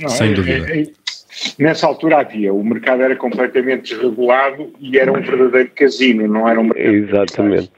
Não, 0.00 0.08
Sem 0.08 0.30
é, 0.30 0.34
dúvida. 0.34 0.72
É, 0.72 0.82
é, 0.82 0.86
nessa 1.58 1.86
altura 1.86 2.18
havia, 2.18 2.52
o 2.52 2.62
mercado 2.62 3.02
era 3.02 3.16
completamente 3.16 3.94
desregulado 3.94 4.72
e 4.80 4.98
era 4.98 5.12
um 5.12 5.20
verdadeiro 5.20 5.70
casino, 5.74 6.28
não 6.28 6.48
era 6.48 6.60
um 6.60 6.64
mercado. 6.64 6.94
Exatamente. 6.94 7.72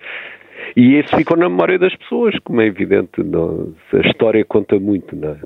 E 0.77 0.99
isso 0.99 1.17
ficou 1.17 1.37
na 1.37 1.49
memória 1.49 1.79
das 1.79 1.95
pessoas, 1.95 2.35
como 2.43 2.61
é 2.61 2.67
evidente. 2.67 3.23
Não, 3.23 3.73
a 3.93 4.09
história 4.09 4.45
conta 4.45 4.79
muito, 4.79 5.15
não 5.15 5.31
é? 5.31 5.39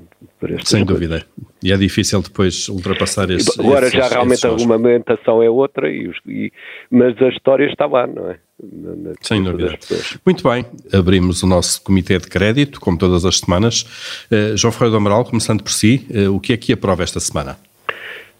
Sem 0.63 0.85
coisas. 0.85 0.85
dúvida. 0.85 1.25
E 1.63 1.71
é 1.71 1.77
difícil 1.77 2.21
depois 2.21 2.67
ultrapassar 2.67 3.29
esse. 3.29 3.59
Agora 3.59 3.85
esses, 3.85 3.93
já 3.93 4.07
realmente 4.07 4.47
a 4.47 4.49
regulamentação 4.49 5.43
é 5.43 5.49
outra, 5.49 5.91
e, 5.91 6.11
e, 6.25 6.51
mas 6.89 7.21
a 7.21 7.27
história 7.27 7.65
está 7.65 7.85
lá, 7.85 8.07
não 8.07 8.31
é? 8.31 8.39
Na, 8.61 8.95
na 8.95 9.13
Sem 9.21 9.43
dúvida. 9.43 9.77
Muito 10.25 10.47
bem, 10.47 10.65
abrimos 10.93 11.43
o 11.43 11.47
nosso 11.47 11.81
comitê 11.83 12.17
de 12.17 12.27
crédito, 12.27 12.79
como 12.79 12.97
todas 12.97 13.25
as 13.25 13.39
semanas. 13.39 13.83
Uh, 14.31 14.57
João 14.57 14.71
Ferreira 14.71 14.91
do 14.91 14.97
Amaral, 14.97 15.23
começando 15.23 15.63
por 15.63 15.71
si, 15.71 16.05
uh, 16.11 16.35
o 16.35 16.39
que 16.39 16.53
é 16.53 16.57
que 16.57 16.73
aprova 16.73 17.03
esta 17.03 17.19
semana? 17.19 17.57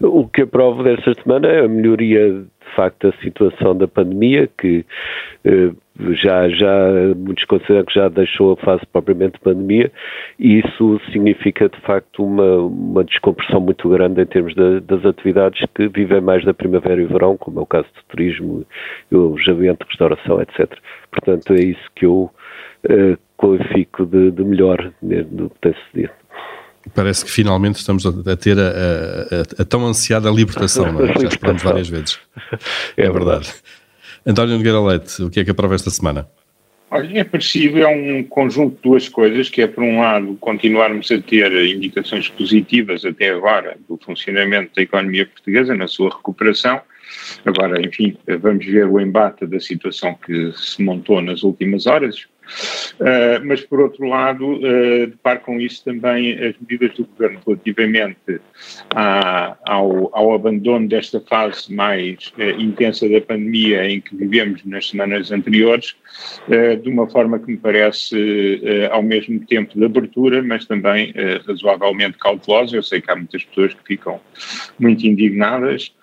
O 0.02 0.28
que 0.28 0.42
aprovo 0.42 0.84
desta 0.84 1.14
semana 1.22 1.48
é 1.48 1.66
a 1.66 1.68
melhoria, 1.68 2.32
de 2.32 2.76
facto, 2.76 3.10
da 3.10 3.18
situação 3.22 3.76
da 3.76 3.88
pandemia, 3.88 4.50
que 4.58 4.86
uh, 5.46 5.76
já, 6.12 6.48
já 6.50 7.16
muitos 7.16 7.44
consideram 7.46 7.86
que 7.86 7.94
já 7.94 8.08
deixou 8.10 8.54
a 8.54 8.58
fase 8.58 8.82
propriamente 8.92 9.34
de 9.34 9.40
pandemia 9.40 9.92
e 10.40 10.60
isso 10.60 11.00
significa 11.12 11.68
de 11.68 11.80
facto 11.82 12.24
uma, 12.24 12.58
uma 12.58 13.04
descompressão 13.04 13.60
muito 13.60 13.90
grande 13.90 14.22
em 14.22 14.26
termos 14.26 14.54
de, 14.56 14.80
das 14.82 15.06
atividades 15.06 15.62
que 15.76 15.88
vivem 15.90 16.22
mais 16.22 16.44
da 16.46 16.54
primavera 16.54 17.02
e 17.02 17.06
verão, 17.06 17.38
como 17.38 17.60
é 17.60 17.64
o 17.64 17.66
caso 17.66 17.88
do 17.88 18.04
turismo, 18.10 18.66
o 19.12 19.18
alojamento, 19.18 19.86
restauração, 19.88 20.42
etc. 20.42 20.72
Portanto, 21.12 21.54
é 21.54 21.60
isso 21.60 21.90
que 21.96 22.06
eu 22.06 22.32
uh, 22.86 23.18
qualifico 23.38 24.06
de, 24.06 24.32
de 24.32 24.44
melhor 24.44 24.92
no 25.02 25.50
que 25.50 25.60
tem 25.62 25.74
sucedido. 25.74 26.14
Parece 26.96 27.26
que 27.26 27.32
finalmente 27.32 27.76
estamos 27.76 28.06
a, 28.06 28.38
ter 28.38 28.58
a, 28.58 28.70
a, 28.70 29.62
a, 29.62 29.66
tão 29.66 29.86
ansiada 29.86 30.30
libertação, 30.30 30.92
não 30.92 31.06
é? 31.06 31.14
Já 31.20 31.28
esperamos 31.28 31.62
várias 31.62 31.90
vezes. 31.90 32.20
É 32.96 33.10
verdade. 33.10 33.54
António 34.30 34.58
Nogueira 34.58 34.80
Leite, 34.80 35.24
o 35.24 35.30
que 35.32 35.40
é 35.40 35.44
que 35.44 35.50
aprova 35.50 35.74
esta 35.74 35.90
semana? 35.90 36.30
Olha, 36.92 37.20
é 37.20 37.24
parecido, 37.24 37.80
é 37.80 37.88
um 37.88 38.24
conjunto 38.24 38.76
de 38.76 38.82
duas 38.84 39.10
coisas, 39.10 39.50
que 39.50 39.60
é, 39.60 39.66
por 39.66 39.84
um 39.84 40.02
lado, 40.02 40.38
continuarmos 40.40 41.12
a 41.12 41.20
ter 41.20 41.52
indicações 41.66 42.30
positivas 42.30 43.04
até 43.04 43.32
agora 43.32 43.76
do 43.88 43.98
funcionamento 43.98 44.70
da 44.76 44.84
economia 44.84 45.26
portuguesa 45.26 45.74
na 45.76 45.88
sua 45.88 46.12
recuperação. 46.16 46.80
Agora, 47.44 47.84
enfim, 47.84 48.16
vamos 48.40 48.64
ver 48.68 48.86
o 48.86 49.00
embate 49.00 49.48
da 49.48 49.60
situação 49.60 50.14
que 50.14 50.52
se 50.56 50.80
montou 50.84 51.24
nas 51.24 51.42
últimas 51.42 51.88
horas, 51.88 52.28
Uh, 53.00 53.46
mas, 53.46 53.62
por 53.62 53.80
outro 53.80 54.08
lado, 54.08 54.56
uh, 54.56 55.08
deparo 55.08 55.40
com 55.42 55.60
isso 55.60 55.84
também 55.84 56.34
as 56.34 56.56
medidas 56.60 56.96
do 56.96 57.06
Governo 57.06 57.40
relativamente 57.46 58.42
à, 58.94 59.56
ao, 59.68 60.10
ao, 60.14 60.34
abandono 60.34 60.88
desta 60.88 61.20
fase 61.22 61.74
mais 61.74 62.34
uh, 62.38 62.60
intensa 62.60 63.08
da 63.08 63.22
pandemia 63.22 63.90
em 63.90 64.02
que 64.02 64.16
vivemos 64.16 64.64
nas 64.66 64.90
semanas 64.90 65.32
anteriores, 65.32 65.96
de 66.82 66.90
uma 66.90 67.08
forma 67.08 67.40
que 67.40 67.52
me 67.52 67.58
parece 67.58 68.60
ao 68.92 69.02
mesmo 69.02 69.40
tempo 69.46 69.78
de 69.78 69.86
abertura, 69.86 70.42
mas 70.42 70.66
também 70.66 71.14
razoavelmente 71.48 72.18
cautelosa. 72.18 72.76
Eu 72.76 72.84
sei 72.84 73.00
que 73.00 73.12
há 73.12 73.16
muitas 73.16 73.44
pessoas 73.44 73.74
que 73.74 73.84
ficam 73.86 74.20
muito 74.80 75.06
indignadas, 75.06 75.94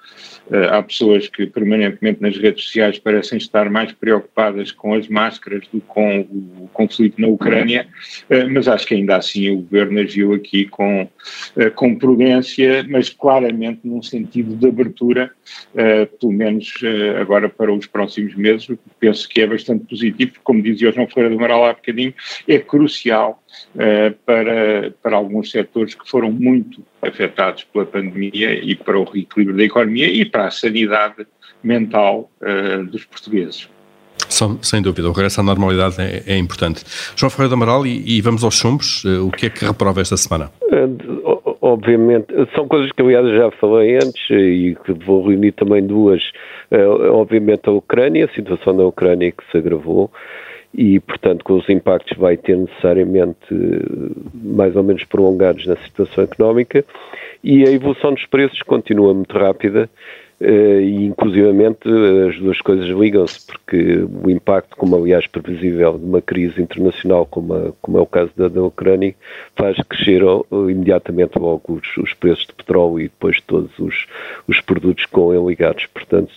há 0.71 0.83
pessoas 0.83 1.29
que 1.29 1.47
permanentemente 1.47 2.23
nas 2.23 2.37
redes 2.37 2.65
sociais 2.65 2.99
parecem 2.99 3.39
estar 3.39 3.69
mais 3.71 3.93
preocupadas 3.93 4.71
com 4.71 4.95
as 4.95 5.09
máscaras 5.09 5.67
do 5.73 5.81
que 5.81 5.87
com 5.87 6.21
o 6.21 6.69
conflito 6.73 7.21
na 7.21 7.29
Ucrânia, 7.29 7.89
uh, 8.31 8.51
mas 8.53 8.69
acho 8.69 8.87
que 8.87 8.95
ainda 8.95 9.17
assim 9.17 9.51
o 9.51 9.63
governo 9.63 10.01
agiu 10.01 10.35
aqui 10.35 10.67
com, 10.67 11.03
uh, 11.03 11.71
com 11.75 11.97
prudência, 11.97 12.85
mas 12.89 13.09
claramente 13.09 13.81
num 13.85 14.03
sentido 14.03 14.55
de 14.55 14.67
abertura, 14.69 15.31
pelo 16.21 16.33
menos 16.33 16.75
agora 17.21 17.49
para 17.49 17.73
os 17.73 17.87
próximos 17.87 18.35
meses, 18.35 18.69
o 18.69 18.77
que 18.77 18.83
penso 18.99 19.29
que 19.29 19.41
é 19.41 19.47
bastante 19.47 19.87
positivo, 19.87 20.33
como 20.43 20.63
dizia 20.63 20.91
o 20.91 20.93
João 20.93 21.07
Ferreira 21.07 21.31
do 21.31 21.37
Amaral 21.37 21.65
há 21.65 21.73
bocadinho, 21.73 22.13
é 22.49 22.59
crucial 22.59 23.43
para, 24.25 24.93
para 25.03 25.17
alguns 25.17 25.51
setores 25.51 25.95
que 25.95 26.09
foram 26.09 26.31
muito 26.31 26.83
afetados 27.03 27.65
pela 27.65 27.85
pandemia 27.85 28.55
e 28.55 28.75
para 28.75 28.99
o 28.99 29.05
reequilíbrio 29.05 29.57
da 29.57 29.65
economia 29.65 30.09
e 30.09 30.25
para 30.25 30.47
a 30.47 30.51
sanidade 30.51 31.27
mental 31.63 32.31
uh, 32.41 32.85
dos 32.85 33.05
portugueses. 33.05 33.69
Sem 34.63 34.83
dúvida, 34.83 35.09
o 35.09 35.13
regresso 35.13 35.41
à 35.41 35.43
normalidade 35.43 36.01
é, 36.01 36.23
é 36.27 36.39
importante. 36.39 36.85
João 37.15 37.31
Ferreira 37.31 37.51
do 37.51 37.55
Amaral, 37.55 37.87
e, 37.87 38.17
e, 38.17 38.21
vamos 38.21 38.43
aos 38.43 38.55
chumbos, 38.55 39.05
uh, 39.05 39.27
o 39.27 39.31
que 39.31 39.47
é 39.47 39.51
que 39.51 39.65
reprova 39.65 40.01
esta 40.01 40.17
semana? 40.17 40.51
Obviamente, 41.61 42.27
são 42.55 42.67
coisas 42.69 42.91
que 42.93 43.03
aliás 43.03 43.29
já 43.31 43.51
falei 43.53 43.97
antes 43.97 44.31
e 44.31 44.77
que 44.85 44.93
vou 44.93 45.27
reunir 45.27 45.53
também 45.53 45.85
duas. 45.85 46.23
obviamente 47.13 47.63
a 47.69 47.73
Ucrânia, 47.73 48.27
a 48.27 48.35
situação 48.35 48.77
da 48.77 48.85
Ucrânia 48.85 49.33
que 49.33 49.43
se 49.51 49.59
agravou, 49.59 50.11
e, 50.77 51.01
portanto, 51.01 51.43
com 51.43 51.55
os 51.55 51.67
impactos 51.71 52.19
vai 52.19 52.37
ter 52.37 52.55
necessariamente 52.55 53.39
mais 54.35 54.77
ou 54.77 54.83
menos 54.83 55.05
prolongados 55.05 55.67
na 55.67 55.77
situação 55.77 56.25
económica 56.25 56.85
e 57.43 57.67
a 57.67 57.73
evolução 57.73 58.13
dos 58.13 58.27
preços 58.27 58.61
continua 58.61 59.15
muito 59.15 59.37
rápida 59.39 59.89
eh, 60.39 60.81
e, 60.83 61.07
inclusivamente, 61.07 61.89
as 62.29 62.39
duas 62.39 62.61
coisas 62.61 62.87
ligam-se, 62.89 63.47
porque 63.47 64.07
o 64.23 64.29
impacto, 64.29 64.77
como 64.77 64.97
aliás 64.97 65.27
previsível, 65.27 65.97
de 65.97 66.05
uma 66.05 66.21
crise 66.21 66.61
internacional 66.61 67.25
como, 67.25 67.55
a, 67.55 67.73
como 67.81 67.97
é 67.97 68.01
o 68.03 68.07
caso 68.07 68.31
da, 68.37 68.49
da 68.49 68.63
Ucrânia, 68.63 69.15
faz 69.55 69.79
crescer 69.89 70.21
imediatamente 70.53 71.39
logo 71.39 71.63
os, 71.81 71.97
os, 71.97 72.13
preços 72.13 72.47
de 72.47 72.53
petróleo 72.53 73.01
e 73.01 73.05
depois 73.05 73.41
todos 73.41 73.71
os, 73.79 74.07
os 74.47 74.61
produtos 74.61 75.07
com 75.07 75.33
ele 75.33 75.47
ligados. 75.47 75.87
Portanto, 75.87 76.31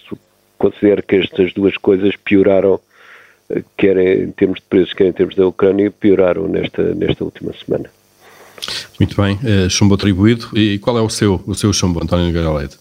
considero 0.57 1.03
que 1.03 1.17
estas 1.17 1.51
duas 1.51 1.75
coisas 1.75 2.15
pioraram 2.15 2.79
quer 3.77 3.97
em 3.97 4.31
termos 4.31 4.59
de 4.59 4.65
preços, 4.65 4.93
quer 4.93 5.07
em 5.07 5.13
termos 5.13 5.35
da 5.35 5.47
Ucrânia, 5.47 5.91
pioraram 5.91 6.47
nesta, 6.47 6.93
nesta 6.93 7.23
última 7.23 7.53
semana. 7.53 7.89
Muito 8.99 9.19
bem, 9.21 9.35
uh, 9.35 9.69
chumbo 9.69 9.95
atribuído. 9.95 10.49
E 10.53 10.77
qual 10.79 10.97
é 10.97 11.01
o 11.01 11.09
seu, 11.09 11.41
o 11.45 11.55
seu 11.55 11.71
chumbo, 11.71 12.03
António 12.03 12.25
Nogueira 12.25 12.51
Leite? 12.51 12.77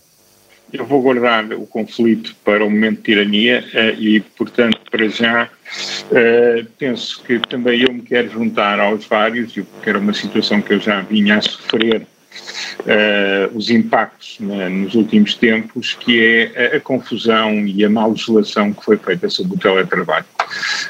Eu 0.72 0.84
vou 0.84 1.00
guardar 1.00 1.50
o 1.54 1.66
conflito 1.66 2.36
para 2.44 2.62
o 2.62 2.70
momento 2.70 2.98
de 2.98 3.02
tirania 3.04 3.64
uh, 3.72 4.00
e, 4.00 4.20
portanto, 4.20 4.78
para 4.90 5.08
já 5.08 5.44
uh, 5.44 6.66
penso 6.78 7.22
que 7.22 7.38
também 7.38 7.82
eu 7.82 7.92
me 7.92 8.02
quero 8.02 8.30
juntar 8.30 8.78
aos 8.78 9.06
vários, 9.06 9.52
porque 9.52 9.88
era 9.88 9.98
uma 9.98 10.12
situação 10.12 10.60
que 10.60 10.74
eu 10.74 10.80
já 10.80 11.00
vinha 11.00 11.38
a 11.38 11.42
sofrer 11.42 12.06
uh, 12.80 13.56
os 13.56 13.70
impactos 13.70 14.38
né, 14.40 14.68
nos 14.68 14.94
últimos 14.94 15.34
tempos, 15.34 15.94
que 15.94 16.20
é 16.54 16.72
a, 16.74 16.76
a, 16.76 16.80
confusão 16.80 17.66
e 17.66 17.84
a 17.84 17.90
má 17.90 18.06
legislação 18.06 18.72
que 18.72 18.84
foi 18.84 18.96
feita 18.96 19.28
sobre 19.28 19.56
o 19.56 19.58
teletrabalho. 19.58 20.26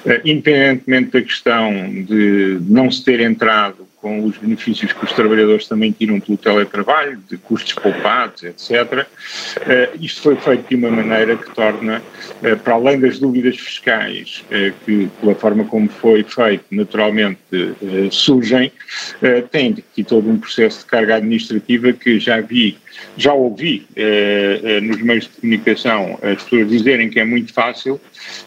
Uh, 0.05 0.21
independentemente 0.25 1.11
da 1.13 1.23
questão 1.23 1.73
de 2.05 2.59
não 2.63 2.91
se 2.91 3.05
ter 3.05 3.21
entrado 3.21 3.88
com 4.01 4.25
os 4.25 4.37
benefícios 4.39 4.93
que 4.93 5.05
os 5.05 5.13
trabalhadores 5.13 5.67
também 5.67 5.93
tiram 5.93 6.21
pelo 6.21 6.39
teletrabalho, 6.39 7.19
de 7.29 7.37
custos 7.37 7.75
poupados, 7.75 8.43
etc. 8.45 9.07
Uh, 9.57 9.99
isto 10.01 10.23
foi 10.23 10.37
feito 10.37 10.69
de 10.69 10.77
uma 10.77 10.91
maneira 10.91 11.37
que 11.37 11.51
torna, 11.55 12.01
uh, 12.43 12.57
para 12.59 12.75
além 12.75 13.01
das 13.01 13.19
dúvidas 13.19 13.57
fiscais, 13.57 14.45
uh, 14.47 14.73
que 14.85 15.09
pela 15.21 15.35
forma 15.35 15.65
como 15.65 15.89
foi 15.89 16.23
feito, 16.23 16.65
naturalmente 16.71 17.39
surgem, 18.11 18.73
tem 19.51 19.73
aqui 19.73 20.05
todo 20.05 20.29
um 20.29 20.39
processo 20.39 20.81
de 20.81 20.87
carga 20.87 21.17
administrativa 21.17 21.93
que 21.93 22.19
já 22.19 22.41
vi 22.41 22.79
já 23.17 23.33
ouvi 23.33 23.87
eh, 23.97 24.61
eh, 24.63 24.81
nos 24.81 25.01
meios 25.03 25.25
de 25.25 25.31
comunicação 25.41 26.19
as 26.23 26.43
pessoas 26.43 26.69
dizerem 26.69 27.11
que 27.11 27.19
é 27.19 27.25
muito 27.25 27.53
fácil, 27.53 28.01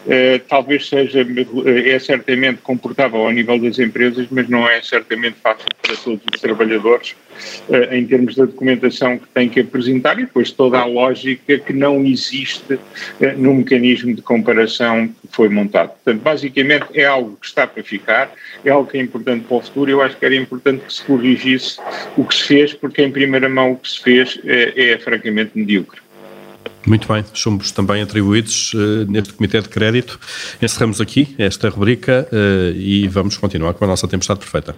eh, 0.07 0.39
talvez 0.47 0.87
seja, 0.87 1.25
é 1.65 1.99
certamente 1.99 2.61
comportável 2.61 3.21
ao 3.21 3.31
nível 3.31 3.59
das 3.59 3.79
empresas, 3.79 4.27
mas 4.31 4.47
não 4.47 4.67
é 4.67 4.81
certamente 4.81 5.37
fácil 5.41 5.65
para 5.81 5.95
todos 5.95 6.21
os 6.33 6.41
trabalhadores 6.41 7.15
em 7.91 8.05
termos 8.05 8.35
da 8.35 8.45
documentação 8.45 9.17
que 9.17 9.27
têm 9.33 9.49
que 9.49 9.59
apresentar 9.59 10.19
e 10.19 10.25
depois 10.25 10.51
toda 10.51 10.79
a 10.79 10.85
lógica 10.85 11.57
que 11.57 11.73
não 11.73 12.03
existe 12.05 12.79
no 13.37 13.55
mecanismo 13.55 14.13
de 14.13 14.21
comparação 14.21 15.07
que 15.07 15.27
foi 15.31 15.49
montado. 15.49 15.89
Portanto, 15.89 16.21
basicamente 16.21 16.85
é 16.93 17.05
algo 17.05 17.37
que 17.39 17.47
está 17.47 17.65
para 17.65 17.83
ficar, 17.83 18.31
é 18.63 18.69
algo 18.69 18.89
que 18.89 18.97
é 18.97 19.01
importante 19.01 19.45
para 19.45 19.57
o 19.57 19.61
futuro. 19.61 19.91
Eu 19.91 20.01
acho 20.01 20.17
que 20.17 20.25
era 20.25 20.35
importante 20.35 20.85
que 20.85 20.93
se 20.93 21.03
corrigisse 21.03 21.79
o 22.17 22.23
que 22.23 22.35
se 22.35 22.43
fez, 22.43 22.73
porque 22.73 23.01
em 23.01 23.11
primeira 23.11 23.49
mão 23.49 23.71
o 23.73 23.77
que 23.77 23.89
se 23.89 24.01
fez 24.01 24.39
é, 24.45 24.91
é 24.91 24.97
francamente 24.99 25.51
medíocre. 25.55 26.01
Muito 26.85 27.07
bem, 27.11 27.23
chumbos 27.33 27.71
também 27.71 28.01
atribuídos 28.01 28.73
uh, 28.73 29.05
neste 29.07 29.33
Comitê 29.33 29.61
de 29.61 29.69
Crédito. 29.69 30.19
Encerramos 30.61 30.99
aqui 30.99 31.35
esta 31.37 31.69
rubrica 31.69 32.27
uh, 32.31 32.75
e 32.75 33.07
vamos 33.07 33.37
continuar 33.37 33.73
com 33.73 33.85
a 33.85 33.87
nossa 33.87 34.07
tempestade 34.07 34.39
perfeita. 34.39 34.75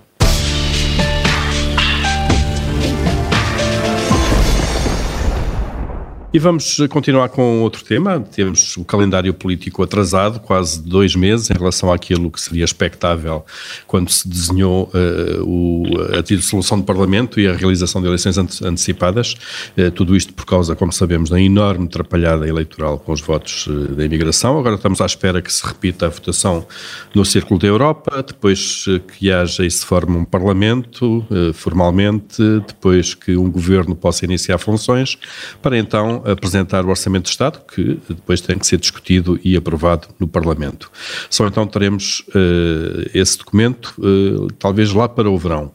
E 6.35 6.39
vamos 6.39 6.77
continuar 6.89 7.29
com 7.29 7.61
outro 7.61 7.85
tema. 7.85 8.19
Temos 8.19 8.75
o 8.75 8.83
calendário 8.83 9.31
político 9.35 9.83
atrasado, 9.83 10.39
quase 10.39 10.81
dois 10.81 11.15
meses, 11.15 11.51
em 11.51 11.53
relação 11.53 11.93
àquilo 11.93 12.31
que 12.31 12.41
seria 12.41 12.65
expectável 12.65 13.45
quando 13.85 14.09
se 14.09 14.27
desenhou 14.27 14.89
uh, 14.95 15.43
o, 15.43 16.17
a 16.17 16.21
dissolução 16.23 16.79
do 16.79 16.85
Parlamento 16.85 17.39
e 17.39 17.47
a 17.47 17.53
realização 17.53 18.01
de 18.01 18.07
eleições 18.07 18.35
antecipadas. 18.39 19.35
Uh, 19.77 19.91
tudo 19.91 20.15
isto 20.15 20.33
por 20.33 20.47
causa, 20.47 20.75
como 20.75 20.91
sabemos, 20.91 21.29
da 21.29 21.39
enorme 21.39 21.85
atrapalhada 21.85 22.47
eleitoral 22.47 22.97
com 22.97 23.11
os 23.11 23.21
votos 23.21 23.67
uh, 23.67 23.89
da 23.89 24.03
imigração. 24.03 24.57
Agora 24.57 24.73
estamos 24.73 25.01
à 25.01 25.05
espera 25.05 25.39
que 25.39 25.53
se 25.53 25.63
repita 25.63 26.07
a 26.07 26.09
votação 26.09 26.65
no 27.13 27.23
Círculo 27.23 27.59
da 27.59 27.67
Europa, 27.67 28.23
depois 28.27 28.85
que 29.15 29.31
haja 29.31 29.63
e 29.63 29.69
se 29.69 29.85
forme 29.85 30.17
um 30.17 30.25
Parlamento 30.25 31.23
formalmente, 31.53 32.41
depois 32.67 33.13
que 33.13 33.37
um 33.37 33.51
governo 33.51 33.95
possa 33.95 34.25
iniciar 34.25 34.57
funções, 34.57 35.15
para 35.61 35.77
então 35.77 36.22
apresentar 36.25 36.85
o 36.85 36.89
Orçamento 36.89 37.25
de 37.25 37.29
Estado, 37.29 37.59
que 37.73 37.99
depois 38.07 38.41
tem 38.41 38.57
que 38.57 38.65
ser 38.65 38.77
discutido 38.77 39.39
e 39.43 39.55
aprovado 39.55 40.07
no 40.19 40.27
Parlamento. 40.27 40.91
Só 41.29 41.47
então 41.47 41.65
teremos 41.67 42.23
uh, 42.29 43.09
esse 43.13 43.37
documento, 43.37 43.93
uh, 43.99 44.47
talvez 44.59 44.93
lá 44.93 45.07
para 45.07 45.29
o 45.29 45.37
verão. 45.37 45.71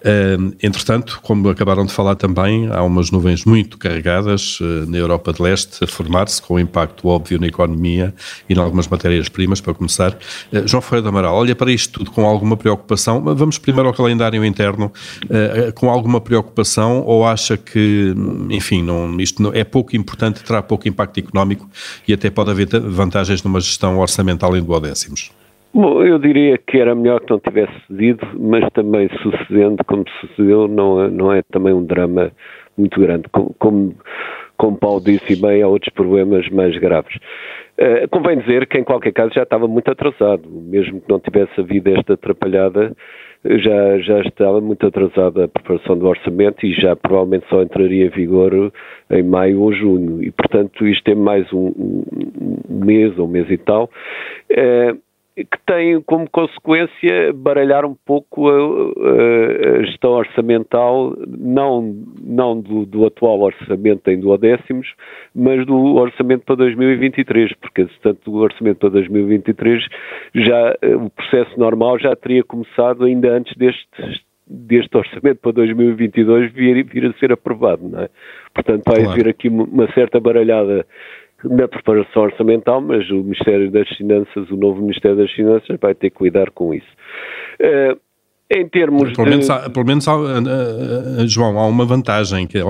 Uh, 0.00 0.54
entretanto, 0.62 1.20
como 1.22 1.48
acabaram 1.48 1.84
de 1.86 1.92
falar 1.92 2.16
também, 2.16 2.68
há 2.70 2.82
umas 2.82 3.10
nuvens 3.10 3.44
muito 3.44 3.78
carregadas 3.78 4.58
na 4.88 4.96
Europa 4.96 5.32
de 5.32 5.42
Leste 5.42 5.84
a 5.84 5.86
formar-se, 5.86 6.40
com 6.40 6.58
impacto 6.58 7.08
óbvio 7.08 7.40
na 7.40 7.46
economia 7.46 8.14
e 8.48 8.54
em 8.54 8.58
algumas 8.58 8.88
matérias-primas, 8.88 9.60
para 9.60 9.74
começar. 9.74 10.16
João 10.66 10.80
Ferreira 10.80 11.02
do 11.02 11.08
Amaral, 11.08 11.34
olha 11.34 11.54
para 11.54 11.70
isto 11.70 11.98
tudo 11.98 12.10
com 12.10 12.26
alguma 12.26 12.56
preocupação, 12.56 13.20
mas 13.20 13.38
vamos 13.38 13.58
primeiro 13.58 13.88
ao 13.88 13.94
calendário 13.94 14.44
interno, 14.44 14.92
com 15.74 15.90
alguma 15.90 16.20
preocupação 16.20 17.02
ou 17.06 17.26
acha 17.26 17.56
que, 17.56 18.14
enfim, 18.50 18.82
não, 18.82 19.18
isto 19.20 19.42
não, 19.42 19.52
é 19.52 19.64
pouco 19.64 19.91
pouco 19.92 19.96
importante, 19.96 20.44
terá 20.44 20.62
pouco 20.62 20.88
impacto 20.88 21.18
económico 21.18 21.66
e 22.08 22.12
até 22.12 22.30
pode 22.30 22.50
haver 22.50 22.66
vantagens 22.80 23.42
numa 23.42 23.60
gestão 23.60 23.98
orçamental 23.98 24.56
em 24.56 24.62
duodécimos? 24.62 25.30
Bom, 25.74 26.02
eu 26.02 26.18
diria 26.18 26.58
que 26.58 26.78
era 26.78 26.94
melhor 26.94 27.20
que 27.20 27.30
não 27.30 27.40
tivesse 27.40 27.72
sucedido, 27.86 28.26
mas 28.38 28.68
também 28.72 29.08
sucedendo 29.22 29.82
como 29.84 30.04
sucedeu, 30.20 30.68
não, 30.68 31.02
é, 31.02 31.10
não 31.10 31.32
é 31.32 31.42
também 31.50 31.72
um 31.72 31.84
drama 31.84 32.30
muito 32.76 33.00
grande. 33.00 33.24
Como, 33.58 33.94
como, 34.58 34.78
Paulo 34.78 35.00
disse 35.02 35.40
bem, 35.40 35.62
há 35.62 35.68
outros 35.68 35.92
problemas 35.94 36.46
mais 36.50 36.76
graves. 36.78 37.16
Uh, 37.78 38.06
convém 38.10 38.38
dizer 38.38 38.66
que, 38.66 38.78
em 38.78 38.84
qualquer 38.84 39.12
caso, 39.12 39.32
já 39.34 39.44
estava 39.44 39.66
muito 39.66 39.90
atrasado. 39.90 40.42
Mesmo 40.46 41.00
que 41.00 41.08
não 41.08 41.18
tivesse 41.18 41.58
havido 41.58 41.88
esta 41.88 42.14
atrapalhada, 42.14 42.94
já, 43.44 43.98
já 43.98 44.20
estava 44.20 44.60
muito 44.60 44.86
atrasada 44.86 45.44
a 45.44 45.48
preparação 45.48 45.98
do 45.98 46.06
orçamento 46.06 46.64
e 46.64 46.72
já 46.74 46.94
provavelmente 46.94 47.46
só 47.48 47.62
entraria 47.62 48.06
em 48.06 48.10
vigor 48.10 48.72
em 49.10 49.22
maio 49.22 49.60
ou 49.60 49.72
junho. 49.72 50.22
E, 50.22 50.30
portanto, 50.30 50.86
isto 50.86 51.08
é 51.10 51.14
mais 51.14 51.52
um, 51.52 51.72
um 51.76 52.84
mês 52.84 53.18
ou 53.18 53.26
um 53.26 53.30
mês 53.30 53.50
e 53.50 53.58
tal. 53.58 53.90
É, 54.50 54.94
que 55.34 55.58
tem 55.66 56.00
como 56.02 56.28
consequência 56.28 57.32
baralhar 57.32 57.84
um 57.86 57.94
pouco 57.94 58.48
a, 58.48 59.78
a, 59.78 59.84
gestão 59.84 60.12
orçamental, 60.12 61.16
não, 61.26 61.94
não 62.22 62.60
do, 62.60 62.84
do, 62.84 63.06
atual 63.06 63.40
orçamento 63.40 64.10
em 64.10 64.20
duodécimos, 64.20 64.92
mas 65.34 65.64
do 65.64 65.94
orçamento 65.94 66.44
para 66.44 66.56
2023, 66.56 67.54
porque, 67.54 67.84
portanto, 67.84 68.30
o 68.30 68.36
orçamento 68.36 68.78
para 68.78 68.90
2023 68.90 69.86
já, 70.34 70.76
o 71.02 71.08
processo 71.10 71.58
normal 71.58 71.98
já 71.98 72.14
teria 72.14 72.44
começado 72.44 73.04
ainda 73.04 73.32
antes 73.32 73.56
deste, 73.56 74.22
deste 74.46 74.94
orçamento 74.94 75.40
para 75.40 75.52
2022 75.52 76.52
vir, 76.52 76.84
vir 76.84 77.06
a 77.06 77.12
ser 77.14 77.32
aprovado, 77.32 77.88
não 77.88 78.02
é? 78.02 78.08
Portanto, 78.52 78.82
vai 78.86 78.96
claro. 78.96 79.10
haver 79.10 79.28
aqui 79.28 79.48
uma 79.48 79.90
certa 79.92 80.20
baralhada 80.20 80.86
na 81.44 81.68
preparação 81.68 82.22
orçamental, 82.22 82.80
mas 82.80 83.08
o 83.10 83.22
Ministério 83.22 83.70
das 83.70 83.88
Finanças, 83.96 84.50
o 84.50 84.56
novo 84.56 84.80
Ministério 84.80 85.16
das 85.16 85.30
Finanças, 85.32 85.76
vai 85.80 85.94
ter 85.94 86.10
que 86.10 86.22
lidar 86.24 86.50
com 86.50 86.72
isso. 86.74 86.86
Uh, 87.60 87.98
em 88.54 88.68
termos 88.68 89.12
pelo 89.12 89.30
menos, 89.30 89.48
há, 89.48 89.70
pelo 89.70 89.86
menos 89.86 90.06
há, 90.06 90.14
uh, 90.14 91.22
uh, 91.22 91.26
João, 91.26 91.58
há 91.58 91.66
uma 91.66 91.86
vantagem, 91.86 92.46
que 92.46 92.58
é, 92.58 92.62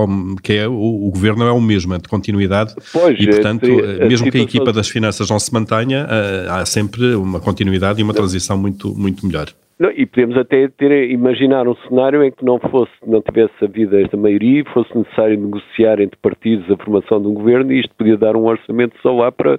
que 0.42 0.52
é 0.52 0.68
o, 0.68 0.72
o, 0.72 1.10
governo 1.10 1.44
é 1.44 1.50
o 1.50 1.60
mesmo, 1.60 1.92
é 1.94 1.98
de 1.98 2.08
continuidade, 2.08 2.74
pois, 2.92 3.18
e 3.18 3.26
portanto, 3.26 3.66
a, 3.66 4.04
a 4.04 4.08
mesmo 4.08 4.30
que 4.30 4.38
a 4.38 4.42
equipa 4.42 4.72
das 4.72 4.88
finanças 4.88 5.28
não 5.28 5.40
se 5.40 5.52
mantenha, 5.52 6.06
há 6.48 6.64
sempre 6.64 7.14
uma 7.14 7.40
continuidade 7.40 8.00
e 8.00 8.04
uma 8.04 8.14
transição 8.14 8.56
muito, 8.56 8.96
muito 8.96 9.26
melhor. 9.26 9.48
Não, 9.82 9.90
e 9.90 10.06
podemos 10.06 10.36
até 10.36 10.68
ter, 10.68 11.10
imaginar 11.10 11.66
um 11.66 11.74
cenário 11.74 12.22
em 12.22 12.30
que 12.30 12.44
não 12.44 12.56
fosse, 12.60 12.92
não 13.04 13.20
tivesse 13.20 13.52
havido 13.64 13.98
esta 13.98 14.16
maioria 14.16 14.60
e 14.60 14.72
fosse 14.72 14.96
necessário 14.96 15.36
negociar 15.36 16.00
entre 16.00 16.16
partidos 16.22 16.70
a 16.70 16.76
formação 16.76 17.20
de 17.20 17.26
um 17.26 17.34
governo 17.34 17.72
e 17.72 17.80
isto 17.80 17.92
podia 17.96 18.16
dar 18.16 18.36
um 18.36 18.44
orçamento 18.44 18.96
só 19.02 19.12
lá 19.12 19.32
para, 19.32 19.58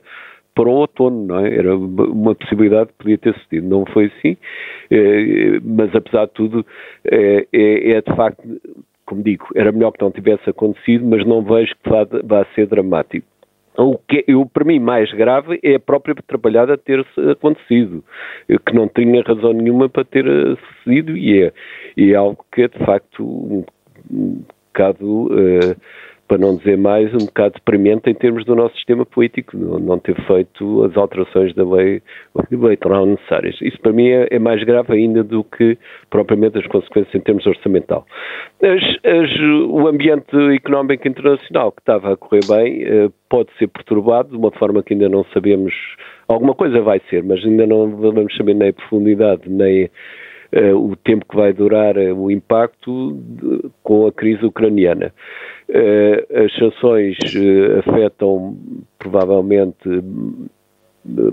para 0.55 0.69
o 0.69 0.75
outono, 0.75 1.25
não 1.25 1.45
é? 1.45 1.53
Era 1.53 1.75
uma 1.75 2.33
possibilidade 2.36 2.91
que 2.91 2.99
podia 2.99 3.17
ter 3.17 3.33
sucedido. 3.33 3.67
Não 3.67 3.86
foi 3.88 4.05
assim, 4.05 4.38
eh, 4.89 5.59
mas 5.62 5.93
apesar 5.93 6.27
de 6.27 6.31
tudo, 6.31 6.65
é, 7.03 7.45
é, 7.51 7.91
é, 7.91 8.01
de 8.01 8.15
facto, 8.15 8.41
como 9.05 9.21
digo, 9.23 9.47
era 9.53 9.73
melhor 9.73 9.91
que 9.91 10.01
não 10.01 10.09
tivesse 10.09 10.49
acontecido, 10.49 11.05
mas 11.05 11.27
não 11.27 11.41
vejo 11.41 11.75
que 11.83 11.89
vá, 11.89 12.07
vá 12.23 12.45
ser 12.55 12.67
dramático. 12.67 13.27
O 13.77 13.97
que 13.97 14.23
eu, 14.27 14.45
para 14.45 14.63
mim, 14.63 14.79
mais 14.79 15.12
grave 15.12 15.59
é 15.63 15.75
a 15.75 15.79
própria 15.79 16.15
trabalhada 16.27 16.77
ter 16.77 17.05
acontecido, 17.31 18.03
que 18.47 18.73
não 18.73 18.88
tinha 18.88 19.23
razão 19.23 19.51
nenhuma 19.51 19.89
para 19.89 20.03
ter 20.03 20.25
sucedido 20.57 21.17
e 21.17 21.43
é, 21.43 21.53
e 21.97 22.12
é 22.12 22.15
algo 22.15 22.45
que 22.51 22.63
é, 22.63 22.67
de 22.67 22.77
facto, 22.86 23.23
um 24.12 24.43
bocado 24.73 25.27
uh, 25.27 25.75
para 26.33 26.41
não 26.41 26.55
dizer 26.55 26.79
mais, 26.79 27.13
um 27.13 27.27
bocado 27.27 27.53
deprimente 27.53 28.09
em 28.09 28.13
termos 28.15 28.43
do 28.43 28.55
nosso 28.55 28.73
sistema 28.77 29.05
político, 29.05 29.55
não, 29.55 29.99
ter 29.99 30.15
feito 30.25 30.83
as 30.83 30.97
alterações 30.97 31.53
da 31.53 31.63
lei 31.63 32.01
eleitoral 32.51 33.05
necessárias. 33.05 33.55
Isso 33.61 33.79
para 33.79 33.93
mim 33.93 34.07
é, 34.07 34.29
é, 34.31 34.39
mais 34.39 34.63
grave 34.63 34.93
ainda 34.93 35.23
do 35.23 35.43
que 35.43 35.77
propriamente 36.09 36.57
as 36.57 36.65
consequências 36.65 37.13
em 37.13 37.19
termos 37.19 37.45
orçamental. 37.45 38.07
As, 38.63 38.81
as, 39.05 39.39
o 39.69 39.87
ambiente 39.87 40.35
económico 40.55 41.07
internacional 41.07 41.71
que 41.71 41.81
estava 41.81 42.13
a 42.13 42.17
correr 42.17 42.41
bem 42.49 42.83
eh, 42.83 43.09
pode 43.29 43.49
ser 43.59 43.67
perturbado 43.67 44.29
de 44.29 44.35
uma 44.37 44.49
forma 44.53 44.81
que 44.81 44.95
ainda 44.95 45.09
não 45.09 45.23
sabemos, 45.35 45.71
alguma 46.27 46.55
coisa 46.55 46.81
vai 46.81 46.99
ser, 47.11 47.23
mas 47.23 47.45
ainda 47.45 47.67
não 47.67 47.95
vamos 47.95 48.35
saber 48.35 48.55
nem 48.55 48.69
a 48.69 48.73
profundidade, 48.73 49.43
nem 49.47 49.87
o 50.75 50.95
tempo 50.95 51.25
que 51.27 51.35
vai 51.35 51.53
durar 51.53 51.97
uh, 51.97 52.15
o 52.15 52.29
impacto 52.29 53.13
de, 53.13 53.69
com 53.81 54.05
a 54.05 54.11
crise 54.11 54.45
ucraniana. 54.45 55.13
Uh, 55.69 56.45
as 56.45 56.53
sanções 56.55 57.17
afetam 57.79 58.57
provavelmente 58.99 59.89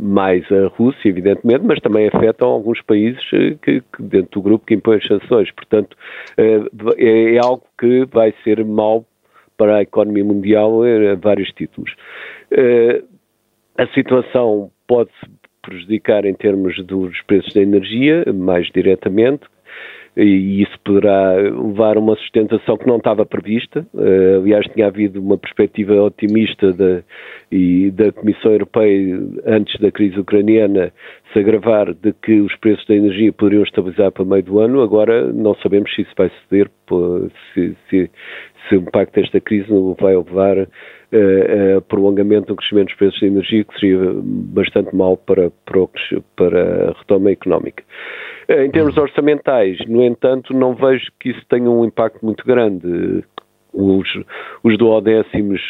mais 0.01 0.45
a 0.51 0.67
Rússia, 0.69 1.09
evidentemente, 1.09 1.65
mas 1.65 1.79
também 1.81 2.09
afetam 2.09 2.49
alguns 2.49 2.81
países 2.83 3.23
que, 3.63 3.83
que 3.83 4.03
dentro 4.03 4.41
do 4.41 4.43
grupo 4.43 4.67
que 4.67 4.75
impõem 4.75 4.99
as 4.99 5.07
sanções. 5.07 5.51
Portanto, 5.53 5.97
é, 6.37 7.35
é, 7.35 7.39
algo 7.39 7.63
que 7.79 8.05
vai 8.07 8.35
ser 8.43 8.65
mau 8.65 9.05
para 9.57 9.77
a 9.77 9.83
economia 9.83 10.25
mundial 10.25 10.83
a 10.83 11.15
vários 11.15 11.51
títulos. 11.53 11.95
A 13.79 13.87
situação 13.95 14.73
pode-se 14.89 15.40
prejudicar 15.71 16.25
em 16.27 16.35
termos 16.35 16.77
dos 16.85 17.23
preços 17.23 17.55
da 17.55 17.63
energia, 17.63 18.25
mais 18.35 18.67
diretamente, 18.75 19.45
e 20.17 20.63
isso 20.63 20.79
poderá 20.85 21.35
levar 21.35 21.97
a 21.97 22.01
uma 22.01 22.17
sustentação 22.17 22.77
que 22.77 22.87
não 22.87 22.97
estava 22.97 23.25
prevista. 23.25 23.87
Uh, 23.95 24.41
aliás, 24.41 24.67
tinha 24.73 24.87
havido 24.87 25.21
uma 25.21 25.39
perspectiva 25.39 25.95
otimista 25.95 26.73
da, 26.73 27.03
e 27.51 27.91
da 27.91 28.13
Comissão 28.13 28.53
Europeia, 28.53 29.19
antes 29.47 29.79
da 29.81 29.91
crise 29.91 30.19
ucraniana, 30.19 30.93
se 31.33 31.39
agravar 31.39 31.95
de 31.95 32.13
que 32.13 32.41
os 32.41 32.55
preços 32.57 32.85
da 32.87 32.95
energia 32.95 33.33
poderiam 33.33 33.63
estabilizar 33.63 34.11
para 34.11 34.25
meio 34.25 34.43
do 34.43 34.59
ano. 34.59 34.83
Agora 34.83 35.33
não 35.33 35.55
sabemos 35.57 35.95
se 35.95 36.03
isso 36.03 36.13
vai 36.17 36.29
suceder, 36.31 36.71
se, 37.55 37.77
se, 37.89 38.11
se 38.69 38.77
o 38.77 38.81
impacto 38.81 39.15
desta 39.15 39.41
crise 39.41 39.69
vai 40.01 40.17
levar 40.17 40.59
uh, 40.59 40.67
uh, 41.79 41.81
prolongamento 41.83 42.49
do 42.49 42.57
crescimento 42.57 42.89
dos 42.89 42.97
preços 42.97 43.21
da 43.21 43.27
energia, 43.29 43.65
que 43.65 43.79
seria 43.79 43.99
bastante 44.23 44.95
mau 44.95 45.17
para, 45.17 45.51
para, 45.65 45.87
para 46.37 46.91
a 46.91 46.99
retoma 46.99 47.31
económica. 47.31 47.85
Uh, 48.51 48.63
em 48.63 48.71
termos 48.71 48.97
orçamentais, 48.97 49.79
no 49.87 50.03
entanto, 50.03 50.53
não 50.53 50.75
vejo 50.75 51.11
que 51.21 51.31
isso 51.31 51.43
tenha 51.49 51.71
um 51.71 51.85
impacto 51.85 52.25
muito 52.25 52.45
grande. 52.45 53.25
Os, 53.73 54.09
os 54.65 54.77
duodécimos, 54.77 55.61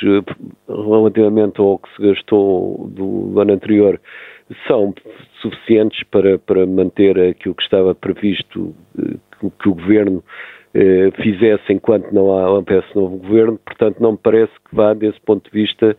relativamente 0.66 1.60
ao 1.60 1.78
que 1.78 1.94
se 1.94 2.02
gastou 2.02 2.88
do, 2.88 3.26
do 3.32 3.40
ano 3.40 3.52
anterior, 3.52 4.00
são 4.66 4.94
suficientes 5.42 6.02
para, 6.04 6.38
para 6.38 6.66
manter 6.66 7.18
aquilo 7.20 7.54
que 7.54 7.62
estava 7.62 7.94
previsto, 7.94 8.74
que 9.58 9.68
o 9.68 9.74
Governo 9.74 10.24
eh, 10.72 11.10
fizesse 11.22 11.72
enquanto 11.72 12.12
não 12.12 12.30
há 12.30 12.58
um 12.58 12.64
novo 12.94 13.16
governo, 13.16 13.58
portanto 13.58 14.00
não 14.00 14.12
me 14.12 14.18
parece 14.18 14.52
que 14.68 14.74
vá, 14.74 14.94
desse 14.94 15.20
ponto 15.20 15.50
de 15.50 15.50
vista, 15.50 15.96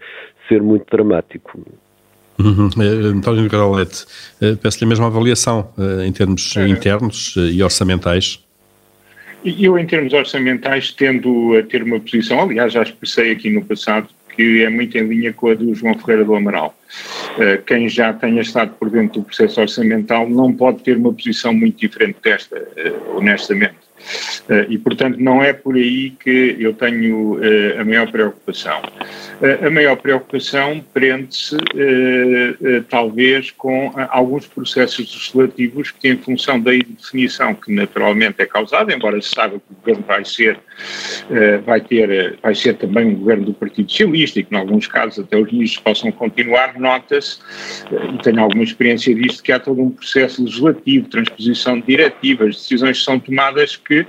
ser 0.47 0.61
muito 0.61 0.85
dramático. 0.89 1.59
Uhum. 2.41 2.69
Eh, 2.79 3.07
António 3.07 3.49
Garolete, 3.49 4.05
eh, 4.41 4.55
peço-lhe 4.55 4.85
a 4.85 4.89
mesma 4.89 5.07
avaliação 5.07 5.69
em 6.05 6.11
termos 6.11 6.55
é. 6.57 6.67
internos 6.67 7.35
e 7.37 7.61
orçamentais. 7.61 8.39
Eu, 9.43 9.77
em 9.77 9.85
termos 9.85 10.13
orçamentais, 10.13 10.91
tendo 10.91 11.55
a 11.57 11.63
ter 11.63 11.83
uma 11.83 11.99
posição, 11.99 12.41
aliás, 12.41 12.73
já 12.73 12.83
expressei 12.83 13.31
aqui 13.31 13.49
no 13.49 13.63
passado, 13.65 14.07
que 14.35 14.63
é 14.63 14.69
muito 14.69 14.97
em 14.97 15.07
linha 15.07 15.33
com 15.33 15.49
a 15.49 15.55
do 15.55 15.73
João 15.73 15.97
Ferreira 15.97 16.23
do 16.23 16.35
Amaral. 16.35 16.75
Quem 17.65 17.89
já 17.89 18.13
tenha 18.13 18.41
estado 18.41 18.75
por 18.79 18.89
dentro 18.89 19.21
do 19.21 19.25
processo 19.25 19.59
orçamental 19.59 20.29
não 20.29 20.53
pode 20.53 20.83
ter 20.83 20.95
uma 20.95 21.11
posição 21.11 21.53
muito 21.53 21.79
diferente 21.79 22.17
desta, 22.23 22.61
honestamente. 23.15 23.90
Eh, 24.49 24.67
e, 24.69 24.77
portanto, 24.77 25.17
não 25.19 25.41
é 25.41 25.53
por 25.53 25.75
aí 25.75 26.11
que 26.11 26.57
eu 26.59 26.73
tenho 26.73 27.39
eh, 27.43 27.79
a 27.79 27.85
maior 27.85 28.11
preocupação. 28.11 28.81
Eh, 29.41 29.67
a 29.67 29.69
maior 29.69 29.95
preocupação 29.95 30.83
prende-se, 30.93 31.57
talvez, 32.89 33.51
com 33.51 33.91
alguns 34.09 34.47
processos 34.47 34.99
legislativos 34.99 35.91
que, 35.91 36.09
em 36.09 36.17
função 36.17 36.59
da 36.59 36.75
indefinição 36.75 37.53
que 37.53 37.73
naturalmente 37.73 38.41
é 38.41 38.45
causada, 38.45 38.93
embora 38.93 39.21
se 39.21 39.29
saiba 39.29 39.59
que 39.59 39.71
o 39.71 39.75
governo 39.75 40.03
vai 40.05 40.25
ser, 40.25 40.59
vai 41.65 41.81
ter, 41.81 42.37
vai 42.41 42.53
ser 42.53 42.75
também 42.75 43.07
um 43.07 43.15
governo 43.15 43.45
do 43.45 43.53
Partido 43.53 43.89
Socialista 43.89 44.39
e 44.39 44.43
que, 44.43 44.53
em 44.53 44.57
alguns 44.57 44.87
casos, 44.87 45.19
até 45.19 45.37
os 45.37 45.51
ministros 45.51 45.83
possam 45.83 46.11
continuar, 46.11 46.79
nota-se, 46.79 47.39
e 48.13 48.17
tenho 48.23 48.41
alguma 48.41 48.63
experiência 48.63 49.13
disto, 49.13 49.43
que 49.43 49.51
há 49.51 49.59
todo 49.59 49.81
um 49.81 49.89
processo 49.89 50.43
legislativo, 50.43 51.07
transposição 51.07 51.79
de 51.79 51.87
diretivas, 51.87 52.55
decisões 52.55 52.99
que 52.99 53.05
são 53.05 53.19
tomadas 53.19 53.75
que 53.75 53.90
que, 53.91 54.07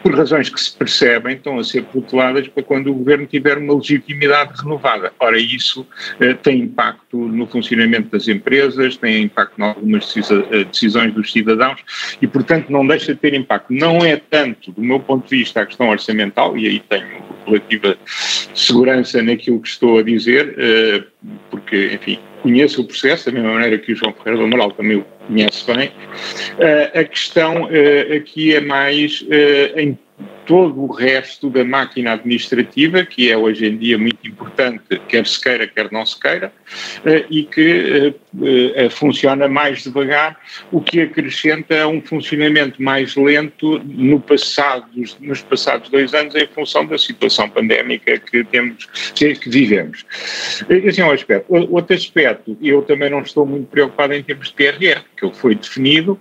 por 0.00 0.14
razões 0.14 0.48
que 0.48 0.60
se 0.60 0.72
percebem, 0.72 1.34
estão 1.34 1.58
a 1.58 1.64
ser 1.64 1.82
proteladas 1.86 2.46
para 2.46 2.62
quando 2.62 2.92
o 2.92 2.94
governo 2.94 3.26
tiver 3.26 3.58
uma 3.58 3.74
legitimidade 3.74 4.52
renovada. 4.62 5.12
Ora, 5.18 5.36
isso 5.36 5.84
eh, 6.20 6.34
tem 6.34 6.60
impacto 6.60 7.18
no 7.18 7.44
funcionamento 7.48 8.10
das 8.10 8.28
empresas, 8.28 8.96
tem 8.96 9.24
impacto 9.24 9.58
em 9.58 9.64
algumas 9.64 10.16
eh, 10.16 10.64
decisões 10.64 11.12
dos 11.12 11.32
cidadãos 11.32 11.80
e, 12.22 12.28
portanto, 12.28 12.70
não 12.70 12.86
deixa 12.86 13.12
de 13.12 13.20
ter 13.20 13.34
impacto. 13.34 13.72
Não 13.72 14.04
é 14.04 14.16
tanto, 14.16 14.70
do 14.70 14.80
meu 14.80 15.00
ponto 15.00 15.28
de 15.28 15.36
vista, 15.36 15.62
a 15.62 15.66
questão 15.66 15.88
orçamental, 15.88 16.56
e 16.56 16.68
aí 16.68 16.78
tenho 16.78 17.24
relativa 17.46 17.96
segurança 18.54 19.22
naquilo 19.22 19.60
que 19.60 19.68
estou 19.68 19.98
a 19.98 20.02
dizer, 20.02 20.54
eh, 20.58 21.02
porque, 21.50 21.90
enfim, 21.92 22.18
conheço 22.42 22.82
o 22.82 22.84
processo, 22.84 23.26
da 23.26 23.32
mesma 23.32 23.54
maneira 23.54 23.78
que 23.78 23.92
o 23.92 23.96
João 23.96 24.12
Ferreira 24.12 24.38
do 24.38 24.44
Amaral 24.44 24.70
também 24.72 24.98
o 24.98 25.06
conhece 25.26 25.64
bem. 25.66 25.88
Uh, 25.88 26.98
a 26.98 27.04
questão 27.04 27.64
uh, 27.64 28.16
aqui 28.16 28.54
é 28.54 28.60
mais 28.60 29.24
em 29.76 29.98
todo 30.46 30.82
o 30.82 30.92
resto 30.92 31.48
da 31.48 31.64
máquina 31.64 32.12
administrativa, 32.12 33.04
que 33.04 33.30
é 33.30 33.36
hoje 33.36 33.66
em 33.66 33.76
dia 33.76 33.98
muito 33.98 34.26
importante, 34.26 35.00
quer 35.08 35.26
se 35.26 35.40
queira, 35.40 35.66
quer 35.66 35.90
não 35.90 36.04
se 36.04 36.18
queira, 36.20 36.52
eh, 37.04 37.24
e 37.30 37.44
que 37.44 38.14
eh, 38.42 38.84
eh, 38.84 38.90
funciona 38.90 39.48
mais 39.48 39.82
devagar, 39.82 40.38
o 40.70 40.80
que 40.80 41.00
acrescenta 41.00 41.86
um 41.86 42.00
funcionamento 42.00 42.82
mais 42.82 43.16
lento 43.16 43.78
no 43.84 44.20
passado, 44.20 44.86
nos 45.20 45.42
passados 45.42 45.88
dois 45.88 46.12
anos 46.14 46.34
em 46.34 46.46
função 46.48 46.86
da 46.86 46.98
situação 46.98 47.48
pandémica 47.48 48.18
que 48.18 48.44
temos, 48.44 48.86
que 49.14 49.48
vivemos. 49.48 50.04
Esse 50.68 51.00
é 51.00 51.04
um 51.04 51.10
aspecto. 51.10 51.46
Outro 51.48 51.96
aspecto, 51.96 52.56
eu 52.60 52.82
também 52.82 53.10
não 53.10 53.20
estou 53.22 53.46
muito 53.46 53.66
preocupado 53.68 54.12
em 54.12 54.22
termos 54.22 54.48
de 54.48 54.54
PRR, 54.54 55.02
que 55.16 55.34
foi 55.34 55.54
definido, 55.54 56.20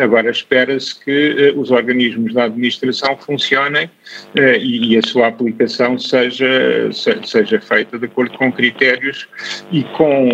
agora 0.00 0.30
espera-se 0.30 1.04
que 1.04 1.54
os 1.56 1.70
organismos 1.70 2.34
da 2.34 2.44
administração 2.44 3.16
funcionem 3.16 3.55
funcionem 3.56 3.90
e, 4.34 4.92
e, 4.92 4.98
a 4.98 5.02
sua 5.02 5.28
aplicação 5.28 5.98
seja, 5.98 6.90
seja 6.92 7.60
feita 7.60 7.98
de 7.98 8.06
acordo 8.06 8.36
com 8.36 8.52
critérios 8.52 9.28
e 9.72 9.82
com, 9.82 10.30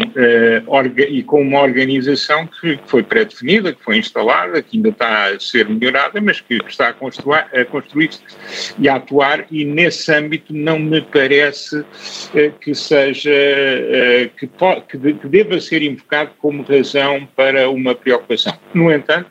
orga, 0.66 1.04
e 1.04 1.22
com 1.22 1.40
uma 1.40 1.60
organização 1.60 2.46
que 2.46 2.78
foi 2.86 3.02
pré-definida, 3.02 3.72
que 3.72 3.82
foi 3.82 3.98
instalada, 3.98 4.62
que 4.62 4.76
ainda 4.76 4.88
está 4.90 5.26
a 5.26 5.40
ser 5.40 5.68
melhorada, 5.68 6.20
mas 6.20 6.40
que 6.40 6.58
está 6.66 6.88
a 6.88 7.64
construir-se 7.64 8.20
e 8.78 8.88
a 8.88 8.96
atuar, 8.96 9.46
e 9.50 9.64
nesse 9.64 10.12
âmbito 10.12 10.52
não 10.52 10.78
me 10.78 11.00
parece 11.00 11.84
que 12.60 12.74
seja, 12.74 13.30
que, 14.36 14.48
que 14.88 15.28
deva 15.28 15.60
ser 15.60 15.82
invocado 15.82 16.30
como 16.38 16.62
razão 16.62 17.28
para 17.36 17.70
uma 17.70 17.94
preocupação. 17.94 18.52
No 18.74 18.90
entanto, 18.92 19.30